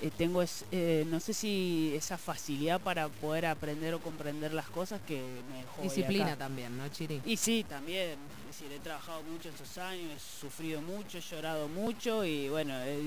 eh, 0.00 0.10
tengo, 0.16 0.42
es, 0.42 0.64
eh, 0.72 1.06
no 1.08 1.20
sé 1.20 1.32
si 1.32 1.92
esa 1.96 2.18
facilidad 2.18 2.80
para 2.80 3.08
poder 3.08 3.46
aprender 3.46 3.94
o 3.94 4.00
comprender 4.00 4.52
las 4.52 4.66
cosas 4.68 5.00
que 5.06 5.22
me 5.50 5.58
dejó 5.58 5.82
Disciplina 5.82 6.26
acá. 6.26 6.36
también, 6.36 6.76
¿no, 6.76 6.86
Chiri? 6.88 7.22
Y 7.24 7.36
sí, 7.36 7.64
también. 7.66 8.18
Es 8.50 8.60
decir, 8.60 8.72
he 8.72 8.80
trabajado 8.80 9.22
mucho 9.22 9.48
estos 9.48 9.78
años, 9.78 10.12
he 10.14 10.40
sufrido 10.40 10.80
mucho, 10.80 11.18
he 11.18 11.20
llorado 11.20 11.68
mucho 11.68 12.24
y 12.24 12.48
bueno, 12.48 12.78
he 12.82 12.98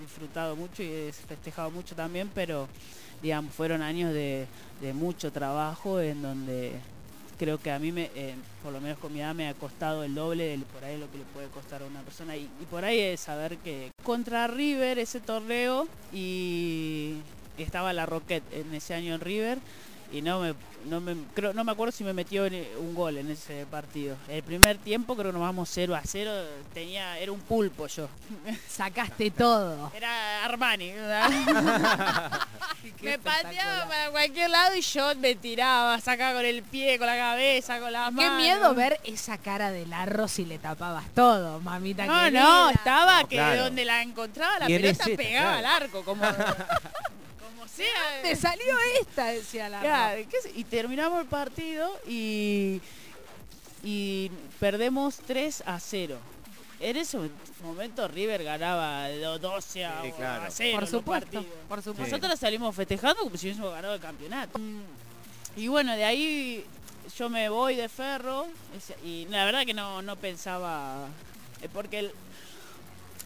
disfrutado 0.00 0.56
mucho 0.56 0.82
y 0.82 0.86
he 0.86 1.12
festejado 1.12 1.70
mucho 1.70 1.94
también, 1.94 2.30
pero 2.34 2.68
digamos, 3.22 3.52
fueron 3.54 3.82
años 3.82 4.12
de, 4.12 4.46
de 4.80 4.92
mucho 4.94 5.30
trabajo 5.32 6.00
en 6.00 6.22
donde 6.22 6.80
creo 7.38 7.58
que 7.58 7.70
a 7.70 7.78
mí, 7.78 7.92
me, 7.92 8.10
eh, 8.14 8.34
por 8.62 8.72
lo 8.72 8.80
menos 8.80 8.98
con 8.98 9.12
mi 9.12 9.20
edad, 9.20 9.34
me 9.34 9.48
ha 9.48 9.54
costado 9.54 10.04
el 10.04 10.14
doble 10.14 10.44
de 10.44 10.58
por 10.64 10.84
ahí 10.84 10.98
lo 10.98 11.10
que 11.10 11.18
le 11.18 11.24
puede 11.24 11.48
costar 11.48 11.82
a 11.82 11.86
una 11.86 12.00
persona. 12.02 12.36
Y, 12.36 12.48
y 12.60 12.64
por 12.70 12.84
ahí 12.84 12.98
es 12.98 13.20
saber 13.20 13.58
que 13.58 13.90
contra 14.02 14.46
River 14.46 14.98
ese 14.98 15.20
torneo 15.20 15.88
y 16.12 17.16
estaba 17.58 17.92
la 17.92 18.06
Roquette 18.06 18.44
en 18.52 18.74
ese 18.74 18.94
año 18.94 19.14
en 19.14 19.20
River 19.20 19.58
y 20.12 20.22
no 20.22 20.40
me 20.40 20.54
no 20.86 21.00
me 21.00 21.16
creo 21.34 21.52
no 21.52 21.64
me 21.64 21.72
acuerdo 21.72 21.90
si 21.90 22.04
me 22.04 22.12
metió 22.12 22.46
en- 22.46 22.64
un 22.78 22.94
gol 22.94 23.16
en 23.18 23.28
ese 23.30 23.66
partido. 23.66 24.16
El 24.28 24.42
primer 24.44 24.78
tiempo 24.78 25.14
creo 25.16 25.32
que 25.32 25.32
nos 25.38 25.42
vamos 25.42 25.68
0 25.72 25.96
a 25.96 26.02
0, 26.04 26.30
tenía 26.72 27.18
era 27.18 27.32
un 27.32 27.40
pulpo 27.40 27.86
yo. 27.88 28.08
Sacaste 28.68 29.30
todo. 29.32 29.90
Era 29.96 30.44
Armani. 30.44 30.92
¿verdad? 30.92 31.28
me 33.02 33.18
pateaba 33.18 33.86
para 33.88 34.10
cualquier 34.10 34.48
lado 34.50 34.76
y 34.76 34.80
yo 34.80 35.12
me 35.16 35.34
tiraba, 35.34 36.00
sacaba 36.00 36.34
con 36.34 36.44
el 36.44 36.62
pie, 36.62 36.98
con 36.98 37.08
la 37.08 37.16
cabeza, 37.16 37.80
con 37.80 37.92
la 37.92 38.06
Qué 38.06 38.12
mano. 38.12 38.36
miedo 38.36 38.74
ver 38.74 39.00
esa 39.04 39.38
cara 39.38 39.72
del 39.72 39.92
arro 39.92 40.28
si 40.28 40.44
le 40.44 40.58
tapabas 40.58 41.04
todo, 41.14 41.58
mamita 41.60 42.06
No, 42.06 42.22
querida. 42.24 42.40
no, 42.42 42.70
estaba 42.70 43.22
No, 43.22 43.28
que 43.28 43.36
claro. 43.36 43.64
donde 43.64 43.84
la 43.84 44.02
encontraba 44.02 44.60
la 44.60 44.66
pelota 44.66 45.02
ese, 45.04 45.16
pegaba 45.16 45.58
claro. 45.58 45.66
al 45.76 45.82
arco, 45.82 46.04
como, 46.04 46.22
sea. 47.68 48.22
Te 48.22 48.36
salió 48.36 48.76
esta, 49.00 49.26
decía 49.26 49.68
la 49.68 49.80
Claro, 49.80 50.22
y 50.54 50.64
terminamos 50.64 51.20
el 51.20 51.26
partido 51.26 51.90
y, 52.06 52.80
y 53.82 54.30
perdemos 54.58 55.18
3 55.26 55.62
a 55.66 55.80
0. 55.80 56.18
En 56.78 56.96
ese 56.96 57.18
momento 57.62 58.06
River 58.06 58.44
ganaba 58.44 59.04
de 59.04 59.20
12 59.20 59.84
a, 59.84 60.02
Sí, 60.02 60.12
claro. 60.12 60.44
a 60.44 60.50
0 60.50 60.78
Por 60.78 60.88
supuesto, 60.88 61.44
por 61.68 61.82
supuesto. 61.82 62.16
Nosotros 62.16 62.38
salimos 62.38 62.74
festejando 62.74 63.22
como 63.22 63.36
si 63.36 63.46
hubiésemos 63.46 63.72
ganado 63.72 63.94
el 63.94 64.00
campeonato. 64.00 64.60
Y 65.56 65.68
bueno, 65.68 65.96
de 65.96 66.04
ahí 66.04 66.66
yo 67.16 67.30
me 67.30 67.48
voy 67.48 67.76
de 67.76 67.88
ferro 67.88 68.46
y 69.04 69.26
la 69.26 69.44
verdad 69.46 69.64
que 69.64 69.72
no, 69.72 70.02
no 70.02 70.16
pensaba, 70.16 71.08
eh, 71.62 71.68
porque 71.72 72.00
el, 72.00 72.12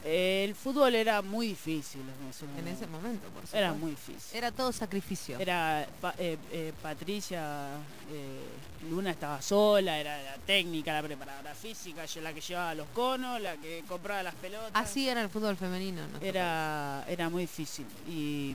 el 0.04 0.54
fútbol 0.54 0.94
era 0.94 1.20
muy 1.22 1.48
difícil 1.48 2.00
en 2.00 2.28
ese 2.30 2.44
En 2.44 2.50
momento. 2.52 2.70
ese 2.70 2.86
momento, 2.86 3.20
por 3.28 3.32
supuesto. 3.42 3.56
Era 3.56 3.72
muy 3.72 3.90
difícil. 3.90 4.36
Era 4.36 4.50
todo 4.50 4.72
sacrificio. 4.72 5.38
Era 5.38 5.86
eh, 6.18 6.38
eh, 6.52 6.72
Patricia 6.82 7.74
eh, 8.10 8.88
Luna 8.88 9.10
estaba 9.10 9.42
sola, 9.42 9.98
era 9.98 10.22
la 10.22 10.36
técnica, 10.38 10.94
la 10.94 11.02
preparadora 11.02 11.54
física, 11.54 12.06
yo 12.06 12.20
la 12.22 12.32
que 12.32 12.40
llevaba 12.40 12.74
los 12.74 12.88
conos, 12.88 13.40
la 13.40 13.56
que 13.56 13.84
compraba 13.86 14.22
las 14.22 14.34
pelotas. 14.36 14.70
Así 14.74 15.08
era 15.08 15.20
el 15.22 15.28
fútbol 15.28 15.56
femenino. 15.56 16.00
¿no? 16.08 16.18
Era, 16.20 17.04
era 17.06 17.28
muy 17.28 17.42
difícil. 17.42 17.86
Y, 18.08 18.54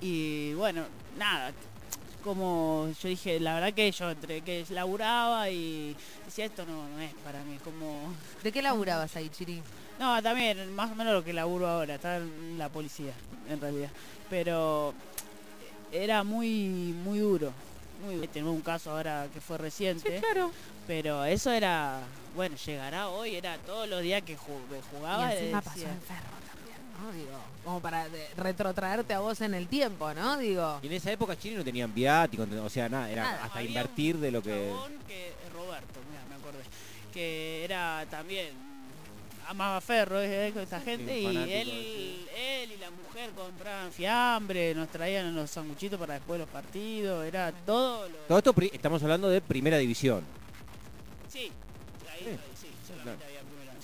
y 0.00 0.54
bueno, 0.54 0.84
nada, 1.18 1.52
como 2.24 2.88
yo 3.02 3.08
dije, 3.08 3.38
la 3.38 3.54
verdad 3.54 3.74
que 3.74 3.90
yo 3.92 4.10
entre 4.10 4.40
que 4.40 4.64
laburaba 4.70 5.50
y 5.50 5.94
decía 6.24 6.46
esto 6.46 6.64
no, 6.64 6.88
no 6.88 7.00
es 7.00 7.12
para 7.24 7.42
mí, 7.44 7.58
como... 7.62 8.14
¿De 8.42 8.50
qué 8.50 8.62
laburabas 8.62 9.14
ahí, 9.16 9.28
Chiri? 9.28 9.60
No, 9.98 10.22
también, 10.22 10.74
más 10.74 10.90
o 10.90 10.94
menos 10.94 11.12
lo 11.14 11.22
que 11.24 11.32
laburo 11.32 11.68
ahora, 11.68 11.94
está 11.96 12.16
en 12.16 12.58
la 12.58 12.68
policía, 12.68 13.12
en 13.48 13.60
realidad. 13.60 13.90
Pero 14.30 14.94
era 15.92 16.24
muy, 16.24 16.94
muy 17.04 17.18
duro. 17.20 17.52
Muy 18.04 18.16
duro. 18.16 18.28
Tenemos 18.28 18.54
un 18.54 18.62
caso 18.62 18.90
ahora 18.90 19.28
que 19.32 19.40
fue 19.40 19.58
reciente, 19.58 20.18
claro. 20.20 20.50
pero 20.86 21.24
eso 21.24 21.52
era, 21.52 22.00
bueno, 22.34 22.56
llegará 22.56 23.08
hoy, 23.08 23.36
era 23.36 23.56
todos 23.58 23.88
los 23.88 24.02
días 24.02 24.22
que 24.22 24.36
ju- 24.36 24.68
que 24.70 24.78
Y 24.78 24.96
jugaba. 24.96 25.32
encima 25.32 25.60
pasó 25.60 25.76
decía, 25.76 25.92
en 25.92 26.00
ferro 26.00 26.36
también, 26.50 26.78
¿no? 27.00 27.12
Digo, 27.12 27.38
como 27.64 27.80
para 27.80 28.08
de- 28.08 28.28
retrotraerte 28.36 29.14
a 29.14 29.20
vos 29.20 29.40
en 29.40 29.54
el 29.54 29.68
tiempo, 29.68 30.12
¿no? 30.14 30.36
Digo, 30.38 30.80
Y 30.82 30.88
en 30.88 30.92
esa 30.94 31.12
época 31.12 31.38
Chile 31.38 31.58
no 31.58 31.64
tenían 31.64 31.94
viático, 31.94 32.44
o 32.64 32.68
sea, 32.68 32.88
nada, 32.88 33.08
era 33.08 33.22
Nada. 33.22 33.44
hasta 33.44 33.58
Había 33.60 33.68
invertir 33.70 34.16
un 34.16 34.20
de 34.22 34.30
lo 34.32 34.42
que... 34.42 34.72
que 35.06 35.28
eh, 35.28 35.32
Roberto, 35.54 36.00
mira, 36.10 36.22
me 36.28 36.34
acordé, 36.36 36.64
que 37.12 37.64
era 37.64 38.04
también 38.10 38.48
amaba 39.48 39.80
Ferro, 39.80 40.20
eh, 40.20 40.50
con 40.52 40.62
esta 40.62 40.80
gente, 40.80 41.18
y 41.18 41.26
él, 41.26 42.26
él 42.36 42.72
y 42.72 42.76
la 42.78 42.90
mujer 42.90 43.30
compraban 43.36 43.92
fiambre, 43.92 44.74
nos 44.74 44.88
traían 44.88 45.34
los 45.34 45.50
sanguchitos 45.50 45.98
para 45.98 46.14
después 46.14 46.38
de 46.38 46.44
los 46.44 46.52
partidos, 46.52 47.24
era 47.26 47.52
todo 47.66 48.08
lo... 48.08 48.16
Todo 48.28 48.38
esto 48.38 48.54
estamos 48.72 49.02
hablando 49.02 49.28
de 49.28 49.40
primera 49.40 49.78
división. 49.78 50.24
Sí, 51.28 51.50
ahí, 52.12 52.24
Sí, 52.24 52.38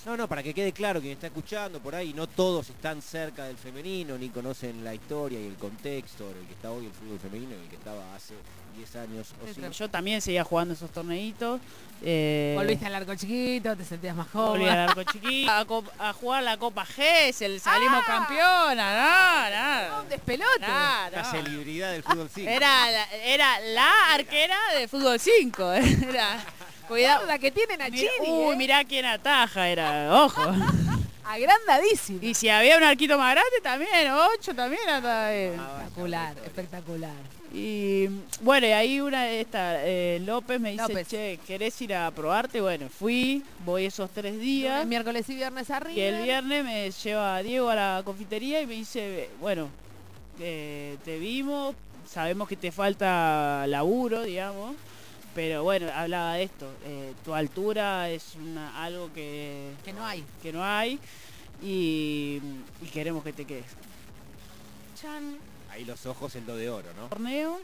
No, 0.06 0.16
no, 0.16 0.26
para 0.28 0.42
que 0.42 0.54
quede 0.54 0.72
claro 0.72 1.00
quien 1.00 1.12
está 1.12 1.26
escuchando 1.26 1.80
por 1.80 1.94
ahí, 1.94 2.14
no 2.14 2.26
todos 2.26 2.70
están 2.70 3.02
cerca 3.02 3.44
del 3.44 3.56
femenino, 3.58 4.16
ni 4.16 4.30
conocen 4.30 4.82
la 4.82 4.94
historia 4.94 5.38
y 5.40 5.46
el 5.46 5.56
contexto 5.56 6.30
en 6.30 6.38
el 6.38 6.46
que 6.46 6.52
está 6.54 6.70
hoy 6.70 6.86
el 6.86 6.92
fútbol 6.92 7.18
femenino 7.18 7.52
y 7.56 7.62
el 7.64 7.68
que 7.68 7.76
estaba 7.76 8.14
hace 8.14 8.34
10 8.76 8.96
años 8.96 9.28
o 9.42 9.52
Sí. 9.52 9.60
Yo 9.78 9.90
también 9.90 10.22
seguía 10.22 10.44
jugando 10.44 10.72
esos 10.74 10.90
torneitos. 10.90 11.60
eh, 12.00 12.54
volviste 12.56 12.86
al 12.86 12.94
arco 12.94 13.14
chiquito, 13.16 13.76
te 13.76 13.84
sentías 13.84 14.14
más 14.14 14.32
Volví 14.32 14.60
joven. 14.62 14.68
al 14.72 14.88
arco 14.88 15.02
chiquito, 15.02 15.50
a, 15.98 16.12
jugar 16.12 16.42
la 16.44 16.56
Copa 16.56 16.86
Gesell, 16.86 17.58
salimos 17.60 18.00
Ah. 18.06 18.06
campeona, 18.06 19.48
no, 19.50 19.96
no. 19.96 20.02
Un 20.04 20.08
despelote. 20.08 20.60
no, 20.60 21.10
La 21.10 21.24
celebridad 21.30 21.90
del 21.90 22.02
fútbol 22.04 22.30
5. 22.32 22.48
Era, 22.50 22.90
la- 22.90 23.12
era 23.16 23.60
la 23.60 24.14
arquera 24.14 24.56
de 24.78 24.86
fútbol 24.88 25.18
5. 25.18 25.72
Era, 26.08 26.40
cuidado. 26.88 27.26
la 27.26 27.38
que 27.38 27.50
tienen 27.50 27.80
a 27.82 27.90
Chiri, 27.90 28.08
uy, 28.26 28.52
¿eh? 28.54 28.56
mirá 28.56 28.84
quién 28.84 29.04
ataja, 29.04 29.68
era, 29.68 30.22
ojo. 30.24 30.42
Agrandadísimo. 31.24 32.20
Y 32.22 32.34
si 32.34 32.48
había 32.48 32.78
un 32.78 32.82
arquito 32.84 33.18
más 33.18 33.34
grande 33.34 33.60
también, 33.62 34.10
8 34.10 34.54
también 34.54 34.88
ata- 34.88 35.34
eh. 35.34 35.54
Espectacular, 35.54 36.34
espectacular. 36.44 37.12
Y 37.52 38.08
bueno, 38.40 38.66
y 38.66 38.70
ahí 38.72 39.00
una 39.00 39.24
de 39.24 39.40
estas, 39.42 39.78
eh, 39.82 40.20
López 40.24 40.58
me 40.60 40.72
dice, 40.72 40.82
López. 40.88 41.08
che, 41.08 41.38
¿querés 41.46 41.80
ir 41.82 41.94
a 41.94 42.10
probarte? 42.10 42.60
Bueno, 42.60 42.88
fui, 42.88 43.42
voy 43.64 43.86
esos 43.86 44.10
tres 44.10 44.38
días. 44.38 44.86
Miércoles 44.86 45.28
y 45.28 45.34
viernes 45.34 45.70
arriba. 45.70 45.94
Que 45.94 46.08
el 46.08 46.22
viernes 46.24 46.64
me 46.64 46.90
lleva 46.90 47.42
Diego 47.42 47.68
a 47.70 47.74
la 47.74 48.02
confitería 48.04 48.60
y 48.62 48.66
me 48.66 48.74
dice, 48.74 49.28
bueno, 49.40 49.68
eh, 50.40 50.96
te 51.04 51.18
vimos, 51.18 51.74
sabemos 52.06 52.48
que 52.48 52.56
te 52.56 52.70
falta 52.72 53.66
laburo, 53.66 54.22
digamos, 54.22 54.74
pero 55.38 55.62
bueno, 55.62 55.88
hablaba 55.94 56.34
de 56.34 56.42
esto, 56.42 56.66
eh, 56.84 57.14
tu 57.24 57.32
altura 57.32 58.10
es 58.10 58.34
una- 58.34 58.82
algo 58.82 59.12
que, 59.12 59.70
Que 59.84 59.92
no 59.92 60.04
hay. 60.04 60.24
que 60.42 60.52
no 60.52 60.64
hay 60.64 60.98
y, 61.62 62.40
y 62.82 62.86
queremos 62.92 63.22
que 63.22 63.32
te 63.32 63.44
quedes. 63.44 63.66
echan 64.96 65.38
Ahí 65.70 65.84
los 65.84 66.06
ojos 66.06 66.34
en 66.34 66.44
do 66.44 66.56
de 66.56 66.68
oro, 66.70 66.88
¿no? 66.96 67.06
torneo 67.06 67.60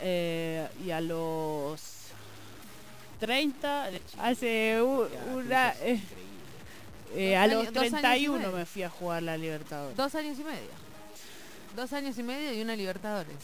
eh, 0.00 0.66
y 0.82 0.90
a 0.90 1.02
los 1.02 1.82
30 3.20 3.90
hace 4.18 4.76
Ya, 4.76 4.82
una 5.34 5.70
eh, 5.82 6.00
increíble. 6.00 6.00
eh, 7.14 7.36
a 7.36 7.42
años- 7.42 7.64
los 7.64 7.74
dos 7.74 7.82
años 7.82 7.88
y 7.92 8.00
31 8.00 8.38
medio. 8.38 8.52
me 8.52 8.64
fui 8.64 8.82
a 8.84 8.88
jugar 8.88 9.22
la 9.22 9.36
Libertadores. 9.36 9.94
Dos 9.98 10.14
años 10.14 10.38
y 10.38 10.44
medio. 10.44 10.70
Dos 11.76 11.92
años 11.92 12.16
y 12.16 12.22
medio 12.22 12.54
y 12.54 12.62
una 12.62 12.74
Libertadores. 12.74 13.36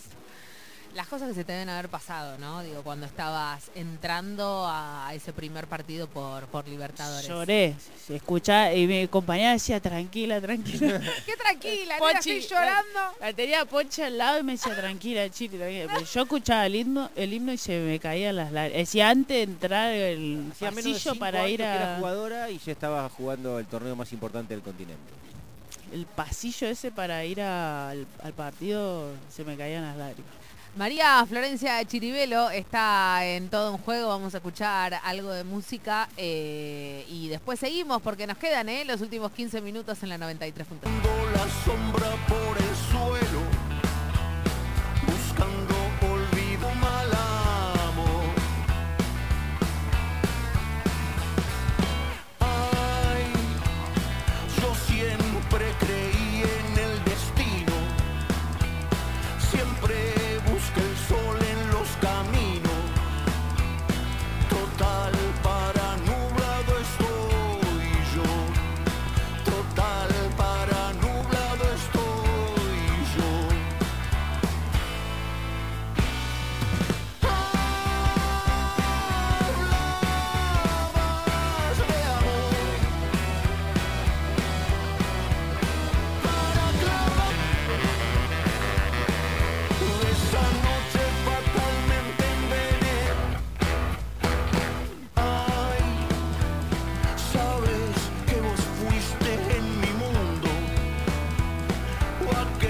Las 0.95 1.09
cosas 1.09 1.29
que 1.29 1.35
se 1.35 1.45
te 1.45 1.51
deben 1.53 1.69
haber 1.69 1.89
pasado, 1.89 2.39
¿no? 2.39 2.63
Digo, 2.63 2.83
cuando 2.85 3.05
estabas 3.05 3.65
entrando 3.75 4.65
a 4.69 5.11
ese 5.13 5.33
primer 5.33 5.67
partido 5.67 6.07
por, 6.07 6.47
por 6.47 6.69
Libertadores. 6.69 7.27
Lloré, 7.27 7.75
se 8.07 8.15
escuchaba 8.17 8.73
y 8.73 8.87
mi 8.87 9.09
compañera 9.09 9.53
decía 9.53 9.81
tranquila, 9.81 10.41
tranquila. 10.41 11.01
Qué 11.27 11.37
tranquila, 11.37 11.97
Pochi, 11.99 12.31
estoy 12.31 12.41
llorando. 12.57 13.01
La 13.21 13.33
tenía 13.33 13.63
a 13.63 13.65
Ponche 13.65 14.05
al 14.05 14.17
lado 14.17 14.39
y 14.39 14.43
me 14.45 14.53
decía 14.53 14.77
tranquila, 14.77 15.29
Chile, 15.31 15.59
tranquila. 15.59 15.93
Pero 15.95 16.07
yo 16.07 16.23
escuchaba 16.23 16.67
el 16.67 16.77
himno, 16.77 17.11
el 17.17 17.33
himno 17.33 17.53
y 17.53 17.59
se 17.59 17.77
me 17.81 17.99
caían 17.99 18.37
las 18.37 18.53
lágrimas. 18.53 18.79
Decía 18.79 19.11
antes 19.11 19.37
de 19.37 19.43
entrar 19.43 19.93
el 19.93 20.49
Hacía 20.53 20.71
pasillo 20.71 21.15
para 21.17 21.49
ir 21.49 21.57
que 21.59 21.65
era 21.65 21.97
a 21.97 21.99
jugadora 21.99 22.51
y 22.51 22.59
ya 22.59 22.71
estaba 22.71 23.09
jugando 23.09 23.59
el 23.59 23.67
torneo 23.67 23.97
más 23.97 24.13
importante 24.13 24.55
del 24.55 24.63
continente. 24.63 25.03
el 25.93 26.07
pasillo 26.07 26.69
ese 26.69 26.93
para 26.93 27.25
ir 27.25 27.41
a- 27.41 27.91
al, 27.91 28.07
al 28.23 28.33
partido 28.33 29.09
se 29.29 29.43
me 29.45 29.57
caían 29.57 29.83
las 29.83 29.97
lágrimas. 29.97 30.33
María 30.77 31.25
Florencia 31.29 31.85
Chiribelo 31.85 32.51
está 32.51 33.25
en 33.25 33.49
todo 33.49 33.73
un 33.73 33.79
juego. 33.79 34.09
Vamos 34.09 34.35
a 34.35 34.39
escuchar 34.39 34.99
algo 35.05 35.31
de 35.31 35.45
música 35.45 36.09
eh, 36.17 37.07
y 37.09 37.29
después 37.29 37.61
seguimos 37.61 38.03
porque 38.03 38.27
nos 38.27 38.39
quedan 38.39 38.69
¿eh? 38.69 38.85
los 38.85 39.01
últimos 39.01 39.31
15 39.31 39.61
minutos 39.61 40.03
en 40.03 40.09
la 40.09 40.19
93. 40.19 40.67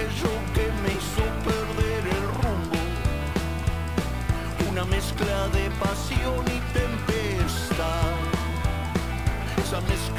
Aquello 0.05 0.29
que 0.53 0.71
me 0.83 0.89
hizo 0.93 1.23
perder 1.43 2.03
el 2.07 2.23
rumbo, 2.41 2.79
una 4.71 4.85
mezcla 4.85 5.47
de 5.49 5.69
pasión 5.79 6.45
y 6.45 6.59
tempestad, 6.73 8.13
esa 9.57 9.81
mezcla 9.81 10.14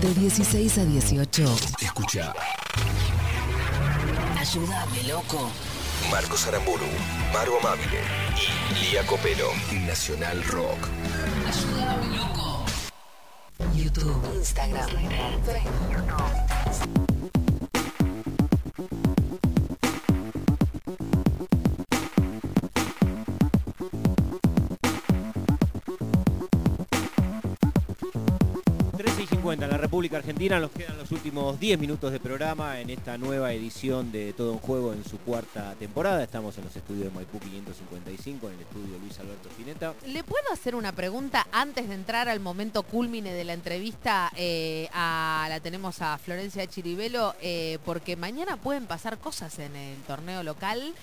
de 0.00 0.14
16 0.14 0.78
a 0.78 0.84
18. 0.84 1.56
Escucha. 1.80 2.32
Ayúdame, 4.38 5.02
loco. 5.08 5.50
Marcos 6.10 6.46
Aramburu, 6.46 6.86
Maru 7.32 7.58
Amabile 7.58 8.00
y 8.70 8.74
Lía 8.90 9.04
Copero. 9.06 9.48
Nacional 9.86 10.42
Rock. 10.44 10.88
Ayúdame, 11.46 12.16
loco. 12.16 12.64
YouTube, 13.74 14.34
Instagram, 14.34 14.88
Facebook. 14.88 17.11
República 29.92 30.16
Argentina, 30.16 30.58
nos 30.58 30.70
quedan 30.70 30.96
los 30.96 31.12
últimos 31.12 31.60
10 31.60 31.78
minutos 31.78 32.10
de 32.12 32.18
programa 32.18 32.80
en 32.80 32.88
esta 32.88 33.18
nueva 33.18 33.52
edición 33.52 34.10
de 34.10 34.32
Todo 34.32 34.52
un 34.52 34.58
Juego 34.58 34.94
en 34.94 35.04
su 35.04 35.18
cuarta 35.18 35.74
temporada. 35.78 36.24
Estamos 36.24 36.56
en 36.56 36.64
los 36.64 36.74
estudios 36.74 37.04
de 37.04 37.10
Maipú 37.10 37.38
555, 37.38 38.48
en 38.48 38.54
el 38.54 38.60
estudio 38.60 38.98
Luis 38.98 39.18
Alberto 39.18 39.50
Spinetta. 39.50 39.92
¿Le 40.06 40.24
puedo 40.24 40.50
hacer 40.50 40.76
una 40.76 40.92
pregunta 40.92 41.46
antes 41.52 41.90
de 41.90 41.94
entrar 41.94 42.30
al 42.30 42.40
momento 42.40 42.84
culmine 42.84 43.34
de 43.34 43.44
la 43.44 43.52
entrevista? 43.52 44.32
eh, 44.34 44.88
a, 44.94 45.44
la 45.50 45.60
tenemos 45.60 46.00
a 46.00 46.16
Florencia 46.16 46.66
Chiribelo, 46.66 47.34
eh, 47.42 47.78
porque 47.84 48.16
mañana 48.16 48.56
pueden 48.56 48.86
pasar 48.86 49.18
cosas 49.18 49.58
en 49.58 49.76
el 49.76 49.98
torneo 50.06 50.42
local. 50.42 50.94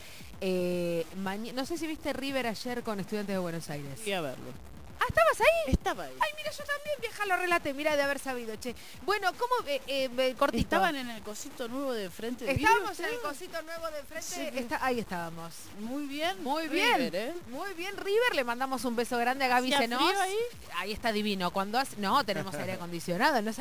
Eh, 0.41 1.05
no 1.53 1.65
sé 1.67 1.77
si 1.77 1.85
viste 1.85 2.11
River 2.11 2.47
ayer 2.47 2.81
con 2.81 2.99
Estudiantes 2.99 3.35
de 3.35 3.39
Buenos 3.39 3.69
Aires. 3.69 3.99
Fui 4.01 4.13
a 4.13 4.21
verlo. 4.21 4.69
Ah, 4.99 5.05
¿estabas 5.07 5.39
ahí? 5.41 5.73
Estaba 5.73 6.03
ahí. 6.03 6.13
Ay, 6.19 6.29
mira, 6.37 6.51
yo 6.51 6.63
también, 6.65 6.95
vieja, 7.01 7.25
lo 7.25 7.37
relaté, 7.37 7.73
mira, 7.73 7.95
de 7.95 8.01
haber 8.03 8.19
sabido, 8.19 8.55
che. 8.57 8.75
Bueno, 9.03 9.31
¿cómo, 9.33 9.67
eh, 9.67 9.81
eh, 9.87 10.35
cortito? 10.37 10.61
Estaban 10.63 10.95
en 10.95 11.09
el 11.09 11.21
cosito 11.23 11.67
nuevo 11.67 11.93
de 11.93 12.09
frente 12.09 12.45
de 12.45 12.51
Estábamos 12.51 12.99
en 12.99 13.05
el 13.05 13.19
cosito 13.21 13.61
nuevo 13.61 13.89
de 13.91 14.03
frente, 14.03 14.27
Sí, 14.27 14.49
está- 14.59 14.85
ahí 14.85 14.99
estábamos. 14.99 15.53
Muy 15.79 16.05
bien. 16.05 16.43
Muy 16.43 16.67
bien, 16.67 16.97
River, 16.97 17.15
¿eh? 17.15 17.33
muy 17.47 17.73
bien, 17.73 17.95
River. 17.97 18.35
Le 18.35 18.43
mandamos 18.43 18.83
un 18.85 18.95
beso 18.95 19.17
grande 19.17 19.45
a 19.45 19.47
Gaby 19.47 19.73
¿Hacía 19.73 19.87
Senos. 19.87 20.03
frío 20.03 20.21
ahí? 20.21 20.37
Ahí 20.77 20.91
está 20.91 21.11
divino. 21.11 21.51
Cuando 21.51 21.79
hace... 21.79 21.95
No, 21.97 22.23
tenemos 22.25 22.53
aire 22.55 22.73
acondicionado. 22.73 23.41
¡No! 23.41 23.55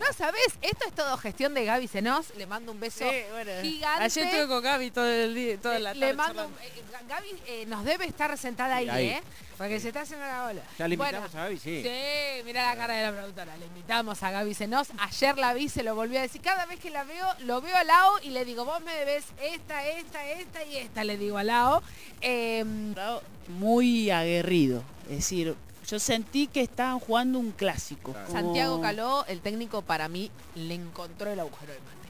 No 0.00 0.12
sabes, 0.16 0.42
esto 0.62 0.84
es 0.86 0.94
todo 0.94 1.16
gestión 1.16 1.54
de 1.54 1.64
Gaby 1.64 1.88
Senos. 1.88 2.26
Le 2.36 2.46
mando 2.46 2.72
un 2.72 2.80
beso 2.80 3.08
Sí, 3.10 3.16
bueno. 3.32 3.50
gigante. 3.62 4.04
Ayer 4.04 4.24
estuve 4.24 4.48
con 4.48 4.62
Gaby 4.62 4.90
todo 4.90 5.06
el 5.06 5.34
día, 5.34 5.58
toda 5.60 5.78
la 5.78 5.94
Le 5.94 6.00
tarde 6.00 6.14
mando 6.14 6.46
un- 6.46 6.52
eh, 6.62 6.82
Gaby 7.08 7.28
eh, 7.46 7.66
nos 7.66 7.84
debe 7.84 8.06
estar 8.06 8.36
sentada 8.38 8.76
ahí. 8.76 8.88
¿eh? 8.88 9.22
Porque 9.56 9.80
se 9.80 9.88
está 9.88 10.02
haciendo 10.02 10.26
la 10.26 10.42
bola. 10.48 10.60
Ya 10.78 10.86
le 10.86 10.96
Bueno, 10.98 11.18
invitamos 11.18 11.34
a 11.34 11.44
Gaby, 11.44 11.58
sí. 11.58 11.82
Sí, 11.82 12.42
mira 12.44 12.66
la 12.66 12.76
cara 12.76 12.94
de 12.94 13.02
la 13.04 13.12
productora. 13.12 13.56
Le 13.56 13.64
invitamos 13.66 14.22
a 14.22 14.30
Gaby 14.30 14.52
Senos. 14.54 14.88
Ayer 14.98 15.38
la 15.38 15.54
vi, 15.54 15.68
se 15.70 15.82
lo 15.82 15.94
volví 15.94 16.16
a 16.18 16.22
decir. 16.22 16.42
Cada 16.42 16.66
vez 16.66 16.78
que 16.78 16.90
la 16.90 17.04
veo, 17.04 17.26
lo 17.40 17.62
veo 17.62 17.74
al 17.74 17.86
lado 17.86 18.10
y 18.22 18.30
le 18.30 18.44
digo, 18.44 18.66
vos 18.66 18.80
me 18.82 18.92
debes 18.94 19.24
esta, 19.40 19.86
esta, 19.88 20.26
esta 20.28 20.62
y 20.64 20.76
esta, 20.76 21.04
le 21.04 21.16
digo 21.16 21.38
al 21.38 21.46
lado. 21.46 21.82
Em, 22.20 22.94
muy 23.48 24.10
aguerrido. 24.10 24.82
Es 25.08 25.16
decir, 25.18 25.54
yo 25.86 25.98
sentí 25.98 26.48
que 26.48 26.62
estaban 26.62 26.98
jugando 26.98 27.38
un 27.38 27.52
clásico. 27.52 28.12
Claro. 28.12 28.26
como 28.26 28.40
Santiago 28.40 28.80
Caló, 28.80 29.24
el 29.26 29.40
técnico 29.40 29.82
para 29.82 30.08
mí, 30.08 30.30
le 30.54 30.74
encontró 30.74 31.30
el 31.30 31.40
agujero 31.40 31.72
de 31.72 31.80
mate. 31.80 32.05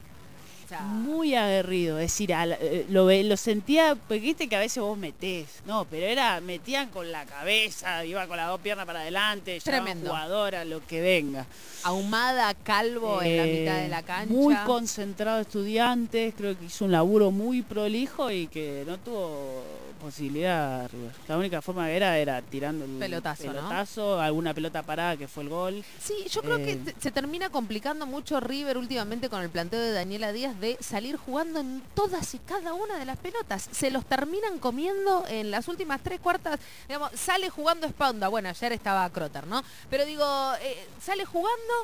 Muy 0.83 1.35
aguerrido, 1.35 1.98
es 1.98 2.12
decir, 2.12 2.31
eh, 2.33 2.87
lo, 2.88 3.11
lo 3.11 3.37
sentía, 3.37 3.94
porque 3.94 4.20
viste 4.20 4.48
que 4.48 4.57
a 4.57 4.61
veces 4.61 4.83
vos 4.83 4.96
metés, 4.98 5.46
no, 5.66 5.85
pero 5.90 6.07
era, 6.07 6.40
metían 6.40 6.88
con 6.90 7.11
la 7.12 7.24
cabeza, 7.24 8.05
iba 8.05 8.26
con 8.26 8.37
las 8.37 8.48
dos 8.48 8.61
piernas 8.61 8.87
para 8.87 9.00
adelante, 9.00 9.61
Tremendo. 9.62 10.09
jugadora, 10.11 10.64
lo 10.64 10.85
que 10.87 11.00
venga. 11.00 11.46
ahumada, 11.85 12.52
calvo 12.55 13.22
en 13.22 13.37
la 13.37 13.44
Eh, 13.46 13.61
mitad 13.61 13.76
de 13.83 13.88
la 13.88 14.02
cancha. 14.02 14.33
Muy 14.35 14.55
concentrado 14.66 15.40
estudiantes, 15.40 16.35
creo 16.37 16.59
que 16.59 16.64
hizo 16.66 16.85
un 16.85 16.92
laburo 16.92 17.31
muy 17.31 17.62
prolijo 17.62 18.30
y 18.30 18.47
que 18.49 18.82
no 18.86 18.99
tuvo 18.99 19.62
posibilidad. 20.01 20.88
River. 20.90 21.11
La 21.28 21.36
única 21.38 21.62
forma 21.62 21.86
que 21.86 21.97
era 21.97 22.18
era 22.18 22.43
tirando 22.43 22.84
el 22.84 22.93
Pelotazo, 22.93 23.45
¿no? 23.45 23.53
pelotazo, 23.55 24.20
alguna 24.20 24.53
pelota 24.55 24.82
parada 24.82 25.16
que 25.16 25.26
fue 25.26 25.43
el 25.45 25.49
gol. 25.49 25.84
Sí, 26.01 26.14
yo 26.30 26.43
creo 26.43 26.59
que 26.59 26.72
Eh, 26.72 26.95
se 27.01 27.11
termina 27.11 27.49
complicando 27.51 28.07
mucho 28.07 28.38
River 28.40 28.76
últimamente 28.78 29.28
con 29.28 29.43
el 29.43 29.49
planteo 29.51 29.80
de 29.80 29.93
Daniela 29.93 30.32
Díaz 30.32 30.55
de 30.61 30.76
salir 30.80 31.16
jugando 31.16 31.61
en 31.61 31.82
todas 31.94 32.34
y 32.34 32.38
cada 32.38 32.74
una 32.74 32.98
de 32.98 33.04
las 33.04 33.18
pelotas. 33.18 33.68
Se 33.70 33.90
los 33.90 34.04
terminan 34.04 34.59
comiendo 34.59 35.24
en 35.28 35.50
las 35.50 35.68
últimas 35.68 36.00
tres 36.02 36.20
cuartas. 36.20 36.61
Digamos, 36.88 37.11
sale 37.14 37.50
jugando 37.50 37.88
Sponda. 37.88 38.28
Bueno, 38.28 38.48
ayer 38.48 38.72
estaba 38.72 39.09
Crotter, 39.11 39.46
¿no? 39.46 39.62
Pero 39.90 40.04
digo, 40.04 40.24
eh, 40.61 40.86
sale 41.00 41.24
jugando, 41.24 41.74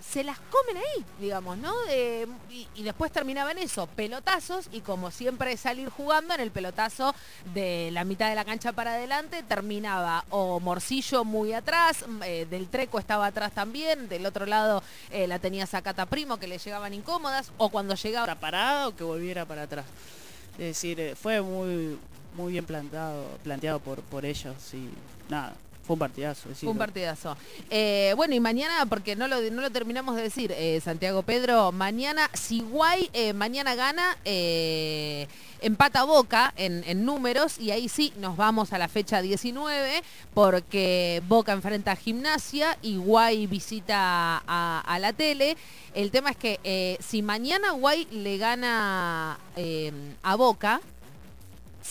se 0.00 0.24
las 0.24 0.38
comen 0.38 0.76
ahí, 0.76 1.04
digamos, 1.20 1.58
¿no? 1.58 1.72
Y, 2.50 2.68
y 2.74 2.82
después 2.82 3.12
terminaban 3.12 3.58
eso, 3.58 3.86
pelotazos, 3.86 4.68
y 4.72 4.80
como 4.80 5.10
siempre 5.10 5.56
salir 5.56 5.88
jugando 5.88 6.34
en 6.34 6.40
el 6.40 6.50
pelotazo 6.50 7.14
de 7.54 7.90
la 7.92 8.04
mitad 8.04 8.28
de 8.28 8.34
la 8.34 8.44
cancha 8.44 8.72
para 8.72 8.94
adelante, 8.94 9.42
terminaba 9.42 10.24
o 10.30 10.60
Morcillo 10.60 11.24
muy 11.24 11.52
atrás, 11.52 12.04
eh, 12.24 12.46
del 12.48 12.68
Treco 12.68 12.98
estaba 12.98 13.26
atrás 13.26 13.52
también, 13.52 14.08
del 14.08 14.26
otro 14.26 14.46
lado 14.46 14.82
eh, 15.10 15.26
la 15.26 15.38
tenía 15.38 15.66
Zacata 15.66 16.06
Primo 16.06 16.38
que 16.38 16.46
le 16.46 16.58
llegaban 16.58 16.94
incómodas, 16.94 17.52
o 17.58 17.68
cuando 17.68 17.94
llegaba... 17.94 18.26
Para 18.26 18.40
parada 18.40 18.88
o 18.88 18.96
que 18.96 19.04
volviera 19.04 19.44
para 19.44 19.62
atrás. 19.62 19.86
Es 20.54 20.66
decir, 20.66 21.00
eh, 21.00 21.14
fue 21.14 21.40
muy 21.40 21.98
muy 22.34 22.52
bien 22.52 22.64
plantado, 22.64 23.24
planteado 23.42 23.80
por, 23.80 24.02
por 24.02 24.24
ellos 24.24 24.54
y 24.72 24.88
nada, 25.28 25.54
un 25.94 25.98
partidazo. 25.98 26.48
Fue 26.54 26.68
un 26.68 26.78
partidazo. 26.78 27.36
Eh, 27.70 28.12
bueno, 28.16 28.34
y 28.34 28.40
mañana, 28.40 28.86
porque 28.86 29.16
no 29.16 29.28
lo, 29.28 29.40
no 29.40 29.62
lo 29.62 29.70
terminamos 29.70 30.16
de 30.16 30.22
decir, 30.22 30.52
eh, 30.56 30.80
Santiago 30.82 31.22
Pedro, 31.22 31.72
mañana, 31.72 32.30
si 32.34 32.60
Guay 32.60 33.10
eh, 33.12 33.32
mañana 33.32 33.74
gana, 33.74 34.16
empata 35.62 36.04
Boca 36.04 36.54
en, 36.56 36.82
en 36.86 37.04
números 37.04 37.58
y 37.58 37.70
ahí 37.70 37.88
sí 37.88 38.12
nos 38.16 38.36
vamos 38.36 38.72
a 38.72 38.78
la 38.78 38.88
fecha 38.88 39.20
19 39.20 40.02
porque 40.32 41.22
Boca 41.28 41.52
enfrenta 41.52 41.92
a 41.92 41.96
Gimnasia 41.96 42.78
y 42.80 42.96
Guay 42.96 43.46
visita 43.46 44.42
a, 44.46 44.82
a 44.86 44.98
la 44.98 45.12
tele. 45.12 45.56
El 45.94 46.10
tema 46.10 46.30
es 46.30 46.36
que 46.36 46.98
si 47.00 47.22
mañana 47.22 47.72
Guay 47.72 48.06
le 48.10 48.38
gana 48.38 49.38
a 50.22 50.36
Boca, 50.36 50.80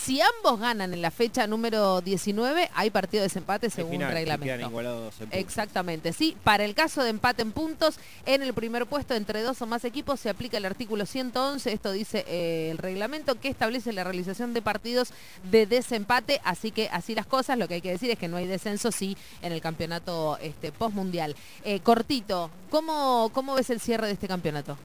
si 0.06 0.22
ambos 0.22 0.60
ganan 0.60 0.93
en 0.93 1.02
la 1.02 1.12
fecha 1.12 1.45
número 1.47 2.02
19, 2.02 2.70
hay 2.74 2.89
partido 2.89 3.22
de 3.22 3.28
desempate 3.28 3.70
según 3.70 3.91
final, 3.93 4.14
reglamento. 4.14 4.68
igualados 4.68 5.14
en 5.16 5.20
puntos. 5.20 5.39
Exactamente, 5.39 6.14
sí. 6.14 6.38
Para 6.43 6.66
el 6.66 6.74
caso 6.74 7.04
de 7.04 7.10
empate 7.10 7.41
en 7.41 7.52
puntos, 7.52 8.00
en 8.26 8.41
el 8.41 8.54
primer 8.54 8.86
puesto 8.86 9.14
entre 9.14 9.41
dos 9.41 9.62
o 9.62 9.66
más 9.66 9.84
equipos 9.86 10.20
se 10.20 10.30
aplica 10.30 10.58
el 10.58 10.66
artículo 10.66 11.06
111, 11.06 11.72
esto 11.72 11.91
dice 11.91 12.26
eh, 12.28 12.70
el 12.72 12.78
reglamento 12.78 13.36
que 13.39 13.50
establece 13.50 13.93
la 13.93 14.04
realización 14.04 14.54
de 14.54 14.62
partidos 14.62 15.12
de 15.52 15.66
desempate, 15.66 16.39
así 16.43 16.72
que 16.72 16.89
así 16.91 17.14
las 17.14 17.26
cosas, 17.26 17.58
lo 17.58 17.68
que 17.68 17.76
hay 17.76 17.82
que 17.82 17.91
decir 17.91 18.10
es 18.10 18.18
que 18.18 18.28
no 18.28 18.38
hay 18.38 18.47
descenso, 18.47 18.91
sí, 18.91 19.18
en 19.41 19.52
el 19.52 19.62
campeonato 19.62 20.38
este, 20.41 20.72
postmundial. 20.72 21.36
Eh, 21.64 21.82
cortito, 21.82 22.50
¿cómo, 22.70 23.32
¿cómo 23.34 23.56
ves 23.56 23.70
el 23.70 23.80
cierre 23.80 24.08
de 24.08 24.14
este 24.14 24.28
campeonato? 24.28 24.78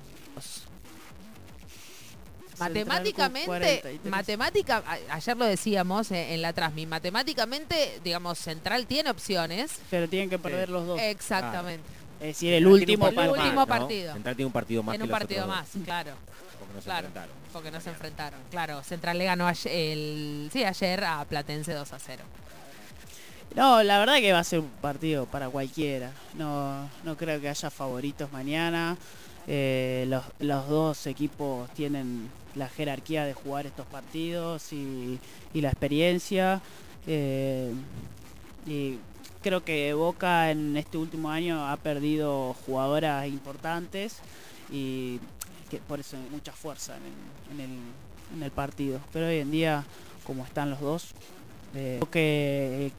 Matemáticamente, 2.58 3.46
43. 3.46 4.04
matemática, 4.10 4.82
ayer 5.10 5.36
lo 5.36 5.44
decíamos 5.44 6.10
eh, 6.10 6.34
en 6.34 6.42
la 6.42 6.52
Trasmi, 6.52 6.86
matemáticamente, 6.86 8.00
digamos, 8.04 8.38
Central 8.38 8.86
tiene 8.86 9.10
opciones. 9.10 9.72
Pero 9.90 10.08
tienen 10.08 10.30
que 10.30 10.38
perder 10.38 10.68
los 10.68 10.86
dos. 10.86 11.00
Exactamente. 11.00 11.84
es 12.20 12.26
decir, 12.28 12.52
el 12.54 12.64
Central 12.64 12.72
último 12.80 13.04
partido 13.06 13.22
El 13.22 13.28
partido. 13.30 13.44
último 13.44 13.60
más, 13.60 13.68
¿no? 13.68 13.78
partido. 13.80 14.12
Central 14.14 14.36
tiene 14.36 14.46
un 14.46 14.52
partido 14.52 14.82
más 14.82 14.94
en 14.94 15.02
un 15.02 15.08
partido 15.08 15.46
más, 15.46 15.68
dos, 15.74 15.82
claro. 15.84 16.10
porque 16.58 16.74
no 16.74 16.80
se 16.80 16.84
Claro, 16.84 17.06
enfrentaron. 17.06 17.34
porque 17.52 17.70
no 17.70 17.80
se 17.80 17.90
enfrentaron. 17.90 18.40
Claro, 18.50 18.82
Central 18.82 19.18
le 19.18 19.24
ganó 19.24 19.46
ayer, 19.46 19.72
el, 19.72 20.50
sí, 20.52 20.64
ayer 20.64 21.04
a 21.04 21.24
Platense 21.24 21.72
2 21.72 21.92
a 21.92 21.98
0. 21.98 22.22
No, 23.54 23.82
la 23.84 23.98
verdad 24.00 24.16
que 24.16 24.32
va 24.32 24.40
a 24.40 24.44
ser 24.44 24.60
un 24.60 24.68
partido 24.80 25.26
para 25.26 25.48
cualquiera. 25.48 26.10
No, 26.34 26.88
no 27.04 27.16
creo 27.16 27.40
que 27.40 27.48
haya 27.48 27.70
favoritos 27.70 28.32
mañana. 28.32 28.96
Eh, 29.46 30.06
los, 30.08 30.24
los 30.40 30.68
dos 30.68 31.06
equipos 31.06 31.70
tienen 31.74 32.28
la 32.54 32.68
jerarquía 32.68 33.24
de 33.24 33.34
jugar 33.34 33.66
estos 33.66 33.86
partidos 33.86 34.72
y, 34.72 35.18
y 35.52 35.60
la 35.60 35.68
experiencia. 35.70 36.60
Eh, 37.06 37.72
y 38.66 38.98
creo 39.42 39.62
que 39.64 39.92
Boca 39.94 40.50
en 40.50 40.76
este 40.76 40.96
último 40.98 41.30
año 41.30 41.68
ha 41.68 41.76
perdido 41.76 42.54
jugadoras 42.66 43.26
importantes 43.28 44.16
y 44.72 45.18
que 45.70 45.78
por 45.78 46.00
eso 46.00 46.16
hay 46.16 46.28
mucha 46.30 46.52
fuerza 46.52 46.94
en 46.96 47.02
el, 47.60 47.64
en 47.66 47.70
el- 47.72 47.78
en 48.36 48.42
el 48.42 48.50
partido. 48.50 49.00
Pero 49.12 49.26
hoy 49.26 49.38
en 49.38 49.50
día, 49.50 49.84
como 50.26 50.44
están 50.44 50.70
los 50.70 50.80
dos, 50.80 51.08
eh, 51.74 51.96
creo 52.00 52.10
que 52.10 52.92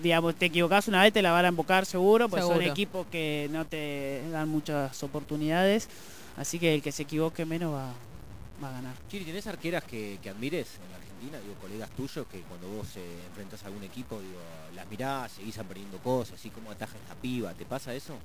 digamos, 0.00 0.36
te 0.36 0.46
equivocás 0.46 0.86
una 0.86 1.02
vez, 1.02 1.12
te 1.12 1.22
la 1.22 1.32
van 1.32 1.44
a 1.44 1.48
embocar 1.48 1.84
seguro, 1.86 2.28
pues 2.28 2.42
son 2.44 2.52
Seguro. 2.52 2.70
equipos 2.70 3.06
que 3.10 3.48
no 3.50 3.64
te 3.64 4.22
dan 4.30 4.48
muchas 4.48 5.02
oportunidades. 5.02 5.88
Así 6.36 6.58
que 6.60 6.72
el 6.74 6.82
que 6.82 6.92
se 6.92 7.02
equivoque 7.02 7.44
menos 7.44 7.74
va, 7.74 7.92
va 8.62 8.68
a 8.68 8.72
ganar. 8.72 8.94
Chiri, 9.10 9.24
¿tenés 9.24 9.46
arqueras 9.46 9.84
que, 9.84 10.18
que 10.22 10.30
admires 10.30 10.68
en 10.84 10.90
la 10.90 10.96
Argentina? 10.96 11.38
Digo, 11.40 11.54
colegas 11.60 11.90
tuyos 11.90 12.26
que 12.28 12.40
cuando 12.42 12.68
vos 12.68 12.86
eh, 12.96 13.18
enfrentás 13.28 13.62
a 13.64 13.66
algún 13.66 13.82
equipo, 13.84 14.20
digo, 14.20 14.38
las 14.74 14.86
mirás, 14.88 15.32
seguís 15.32 15.58
aprendiendo 15.58 15.98
cosas, 15.98 16.38
así 16.38 16.50
como 16.50 16.70
ataja 16.70 16.96
esta 16.96 17.14
piba, 17.14 17.52
¿te 17.54 17.64
pasa 17.64 17.94
eso? 17.94 18.16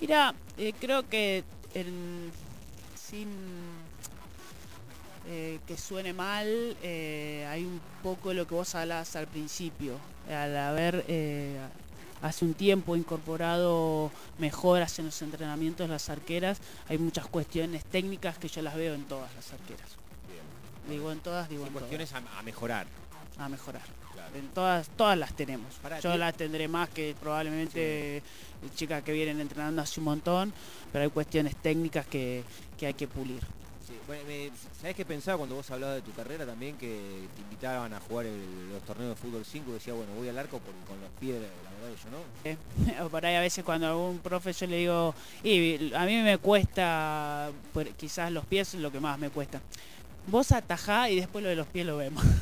Mira, 0.00 0.34
eh, 0.58 0.72
creo 0.78 1.08
que 1.08 1.44
el- 1.74 2.30
sin 2.94 3.28
eh, 5.28 5.58
que 5.66 5.76
suene 5.76 6.12
mal, 6.12 6.76
eh, 6.82 7.46
hay 7.50 7.64
un 7.64 7.80
poco 8.02 8.32
lo 8.32 8.46
que 8.46 8.54
vos 8.54 8.74
hablabas 8.74 9.16
al 9.16 9.26
principio. 9.26 9.98
Al 10.28 10.56
haber 10.56 11.04
hace 12.22 12.44
un 12.44 12.54
tiempo 12.54 12.96
incorporado 12.96 14.10
mejoras 14.38 14.98
en 14.98 15.06
los 15.06 15.22
entrenamientos 15.22 15.86
de 15.86 15.92
las 15.92 16.08
arqueras, 16.08 16.58
hay 16.88 16.98
muchas 16.98 17.26
cuestiones 17.26 17.84
técnicas 17.84 18.38
que 18.38 18.48
yo 18.48 18.62
las 18.62 18.74
veo 18.74 18.94
en 18.94 19.04
todas 19.04 19.34
las 19.34 19.52
arqueras. 19.52 19.96
Digo 20.88 21.10
en 21.10 21.18
todas, 21.18 21.48
digo 21.48 21.66
en 21.66 21.72
cuestiones 21.72 22.12
a, 22.12 22.18
a 22.38 22.42
mejorar. 22.42 22.86
todas, 22.86 23.46
a 23.46 23.48
mejorar. 23.48 23.82
Claro. 24.12 24.36
En 24.36 24.48
todas, 24.48 24.88
todas 24.90 25.18
las 25.18 25.34
tenemos. 25.34 25.74
Pará, 25.82 25.98
Yo 26.00 26.16
las 26.16 26.34
tendré 26.34 26.68
más 26.68 26.88
que 26.88 27.14
probablemente 27.20 28.22
chicas 28.76 29.02
que 29.02 29.12
vienen 29.12 29.40
entrenando 29.40 29.82
hace 29.82 30.00
un 30.00 30.04
montón, 30.04 30.52
pero 30.92 31.04
hay 31.04 31.10
cuestiones 31.10 31.56
técnicas 31.56 32.06
que, 32.06 32.44
que 32.78 32.86
hay 32.86 32.94
que 32.94 33.08
pulir. 33.08 33.42
Sí, 33.86 33.92
bueno, 34.08 34.24
¿Sabés 34.80 34.96
qué 34.96 35.04
pensaba 35.04 35.38
cuando 35.38 35.54
vos 35.54 35.70
hablabas 35.70 35.96
de 35.96 36.02
tu 36.02 36.12
carrera 36.12 36.44
también? 36.44 36.76
Que 36.76 37.22
te 37.36 37.42
invitaban 37.42 37.92
a 37.94 38.00
jugar 38.00 38.26
los 38.72 38.82
torneos 38.82 39.10
de 39.10 39.14
fútbol 39.14 39.44
5 39.44 39.70
y 39.70 39.74
decía, 39.74 39.94
bueno, 39.94 40.12
voy 40.16 40.28
al 40.28 40.36
arco 40.38 40.58
porque 40.58 40.80
con 40.88 41.00
los 41.00 41.10
pies, 41.20 41.34
la 41.40 41.70
verdad 41.70 41.96
yo 42.04 42.98
no. 42.98 43.06
O 43.06 43.08
por 43.10 43.24
ahí 43.24 43.36
a 43.36 43.40
veces 43.40 43.64
cuando 43.64 43.86
algún 43.86 44.18
profe 44.18 44.52
yo 44.52 44.66
le 44.66 44.78
digo, 44.78 45.14
a 45.94 46.04
mí 46.04 46.16
me 46.22 46.38
cuesta, 46.38 47.50
por- 47.72 47.88
quizás 47.90 48.32
los 48.32 48.44
pies 48.46 48.74
es 48.74 48.80
lo 48.80 48.90
que 48.90 48.98
más 48.98 49.18
me 49.20 49.30
cuesta. 49.30 49.60
Vos 50.28 50.50
atajá 50.52 51.08
y 51.10 51.16
después 51.16 51.42
lo 51.42 51.48
de 51.48 51.56
los 51.56 51.66
pies 51.66 51.86
lo 51.86 51.96
vemos. 51.96 52.24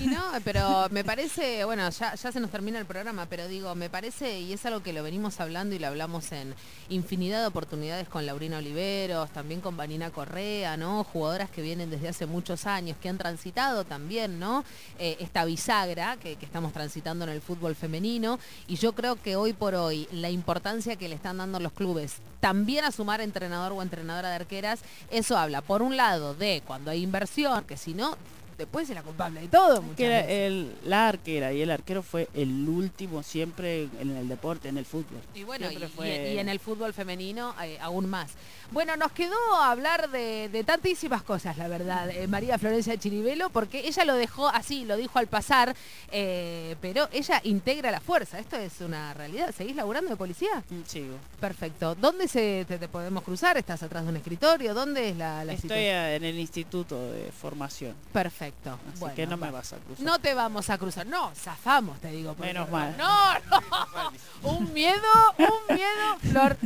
Y 0.00 0.06
no, 0.06 0.22
pero 0.42 0.88
me 0.90 1.04
parece, 1.04 1.64
bueno, 1.64 1.88
ya, 1.90 2.16
se 2.16 2.40
nos 2.40 2.50
termina 2.50 2.78
el 2.78 2.86
programa, 2.86 3.26
pero 3.26 3.46
digo, 3.46 3.74
me 3.74 3.90
parece, 3.90 4.40
y 4.40 4.54
es 4.54 4.64
algo 4.64 4.82
que 4.82 4.92
lo 4.92 5.02
venimos 5.02 5.38
hablando 5.38 5.74
y 5.74 5.78
lo 5.78 5.86
hablamos 5.86 6.32
en 6.32 6.54
infinidad 6.88 7.40
de 7.40 7.46
oportunidades 7.46 8.08
con 8.08 8.24
Laurina 8.24 8.58
Oliveros, 8.58 9.30
también 9.30 9.60
con 9.60 9.76
Vanina 9.76 10.10
Correa, 10.10 10.76
¿no? 10.76 11.04
Jugadoras 11.04 11.50
que 11.50 11.60
vienen 11.60 11.90
desde 11.90 12.08
hace 12.08 12.26
muchos 12.26 12.66
años, 12.66 12.96
que 13.00 13.10
han 13.10 13.18
transitado 13.18 13.84
también, 13.84 14.38
¿no? 14.38 14.64
Eh, 14.98 15.18
esta 15.20 15.44
bisagra 15.44 16.16
que 16.16 16.38
estamos 16.40 16.72
transitando 16.72 17.24
en 17.24 17.30
el 17.30 17.42
fútbol 17.42 17.74
femenino. 17.74 18.38
Y 18.66 18.76
yo 18.76 18.92
creo 18.94 19.16
que 19.20 19.36
hoy 19.36 19.52
por 19.52 19.74
hoy 19.74 20.08
la 20.10 20.30
importancia 20.30 20.96
que 20.96 21.08
le 21.08 21.14
están 21.14 21.36
dando 21.36 21.60
los 21.60 21.72
clubes 21.72 22.20
también 22.44 22.84
a 22.84 22.90
sumar 22.90 23.22
entrenador 23.22 23.72
o 23.72 23.80
entrenadora 23.80 24.28
de 24.28 24.34
arqueras, 24.34 24.80
eso 25.10 25.38
habla, 25.38 25.62
por 25.62 25.80
un 25.80 25.96
lado, 25.96 26.34
de 26.34 26.62
cuando 26.66 26.90
hay 26.90 27.03
inversión, 27.04 27.64
que 27.64 27.76
si 27.76 27.94
no, 27.94 28.16
después 28.58 28.88
es 28.88 28.94
la 28.94 29.02
culpable 29.02 29.40
de 29.40 29.48
todo. 29.48 29.82
muchas 29.82 29.96
Que 29.96 30.08
veces. 30.08 30.30
el, 30.30 30.74
la 30.84 31.08
arquera 31.08 31.52
y 31.52 31.62
el 31.62 31.70
arquero 31.70 32.02
fue 32.02 32.28
el 32.34 32.68
último 32.68 33.22
siempre 33.22 33.88
en 34.00 34.16
el 34.16 34.28
deporte, 34.28 34.68
en 34.68 34.78
el 34.78 34.84
fútbol. 34.84 35.20
Y 35.34 35.44
bueno, 35.44 35.70
y, 35.70 35.76
fue- 35.88 36.38
en 36.40 36.48
el 36.48 36.60
fútbol 36.60 36.92
femenino 36.92 37.54
eh, 37.62 37.78
aún 37.80 38.08
más. 38.08 38.30
Bueno, 38.70 38.96
nos 38.96 39.12
quedó 39.12 39.36
hablar 39.62 40.10
de, 40.10 40.48
de 40.48 40.64
tantísimas 40.64 41.22
cosas, 41.22 41.56
la 41.58 41.68
verdad, 41.68 42.10
eh, 42.10 42.26
María 42.26 42.58
Florencia 42.58 42.96
Chiribelo, 42.98 43.50
porque 43.50 43.86
ella 43.86 44.04
lo 44.04 44.14
dejó 44.14 44.48
así, 44.48 44.84
lo 44.84 44.96
dijo 44.96 45.18
al 45.18 45.26
pasar, 45.26 45.76
eh, 46.10 46.74
pero 46.80 47.08
ella 47.12 47.40
integra 47.44 47.90
la 47.90 48.00
fuerza. 48.00 48.38
Esto 48.38 48.56
es 48.56 48.80
una 48.80 49.12
realidad. 49.14 49.54
¿Seguís 49.56 49.76
laburando 49.76 50.10
de 50.10 50.16
policía? 50.16 50.62
Mm, 50.70 50.82
Sigo. 50.86 51.16
Perfecto. 51.40 51.94
¿Dónde 51.94 52.26
se, 52.28 52.64
te, 52.66 52.78
te 52.78 52.88
podemos 52.88 53.22
cruzar? 53.22 53.56
¿Estás 53.56 53.82
atrás 53.82 54.04
de 54.04 54.10
un 54.10 54.16
escritorio? 54.16 54.74
¿Dónde 54.74 55.10
es 55.10 55.16
la, 55.16 55.44
la 55.44 55.52
Estoy 55.52 55.68
situación? 55.68 55.96
en 55.96 56.24
el 56.24 56.38
instituto 56.38 57.12
de 57.12 57.30
formación, 57.32 57.94
Perfecto. 58.12 58.43
Así 58.46 58.98
Bueno, 59.00 59.14
que 59.14 59.26
no 59.26 59.36
me 59.36 59.46
va. 59.46 59.58
vas 59.58 59.72
a 59.72 59.76
cruzar. 59.76 60.04
No 60.04 60.18
te 60.18 60.34
vamos 60.34 60.70
a 60.70 60.78
cruzar. 60.78 61.06
No, 61.06 61.32
zafamos, 61.34 62.00
te 62.00 62.08
digo. 62.10 62.34
Menos 62.38 62.70
mal. 62.70 62.94
No, 62.98 63.34
no. 63.50 64.12
Un 64.56 64.72
miedo, 64.72 65.00
un 65.38 65.76
miedo, 65.76 66.18
Flor. 66.30 66.56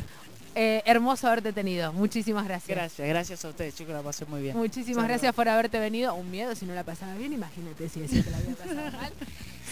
Eh, 0.54 0.82
hermoso 0.86 1.28
haberte 1.28 1.52
tenido. 1.52 1.92
Muchísimas 1.92 2.44
gracias. 2.44 2.76
Gracias, 2.76 3.06
gracias 3.08 3.44
a 3.44 3.48
ustedes, 3.48 3.76
chicos, 3.76 3.94
la 3.94 4.02
pasé 4.02 4.24
muy 4.26 4.42
bien. 4.42 4.56
Muchísimas 4.56 5.06
gracias 5.06 5.32
por 5.34 5.48
haberte 5.48 5.78
venido. 5.78 6.14
Un 6.14 6.30
miedo 6.30 6.54
si 6.56 6.66
no 6.66 6.74
la 6.74 6.82
pasaba 6.82 7.14
bien, 7.14 7.32
imagínate 7.32 7.88
si 7.88 8.00
decía 8.00 8.24
que 8.24 8.30
la 8.30 8.36
había 8.38 8.54
pasado 8.56 8.98
mal. 8.98 9.12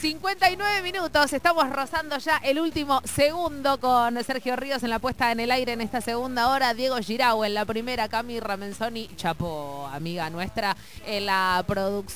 59 0.00 0.82
minutos, 0.82 1.32
estamos 1.32 1.70
rozando 1.70 2.18
ya 2.18 2.36
el 2.38 2.60
último 2.60 3.00
segundo 3.04 3.80
con 3.80 4.22
Sergio 4.24 4.54
Ríos 4.54 4.82
en 4.82 4.90
la 4.90 4.98
puesta 4.98 5.32
en 5.32 5.40
el 5.40 5.50
aire 5.50 5.72
en 5.72 5.80
esta 5.80 6.02
segunda 6.02 6.50
hora, 6.50 6.74
Diego 6.74 6.96
Girau 6.98 7.44
en 7.44 7.54
la 7.54 7.64
primera, 7.64 8.06
Cami 8.08 8.38
Ramenzoni 8.38 9.08
Chapo, 9.16 9.88
amiga 9.90 10.28
nuestra, 10.28 10.76
en 11.06 11.24
la 11.24 11.64
producción. 11.66 12.14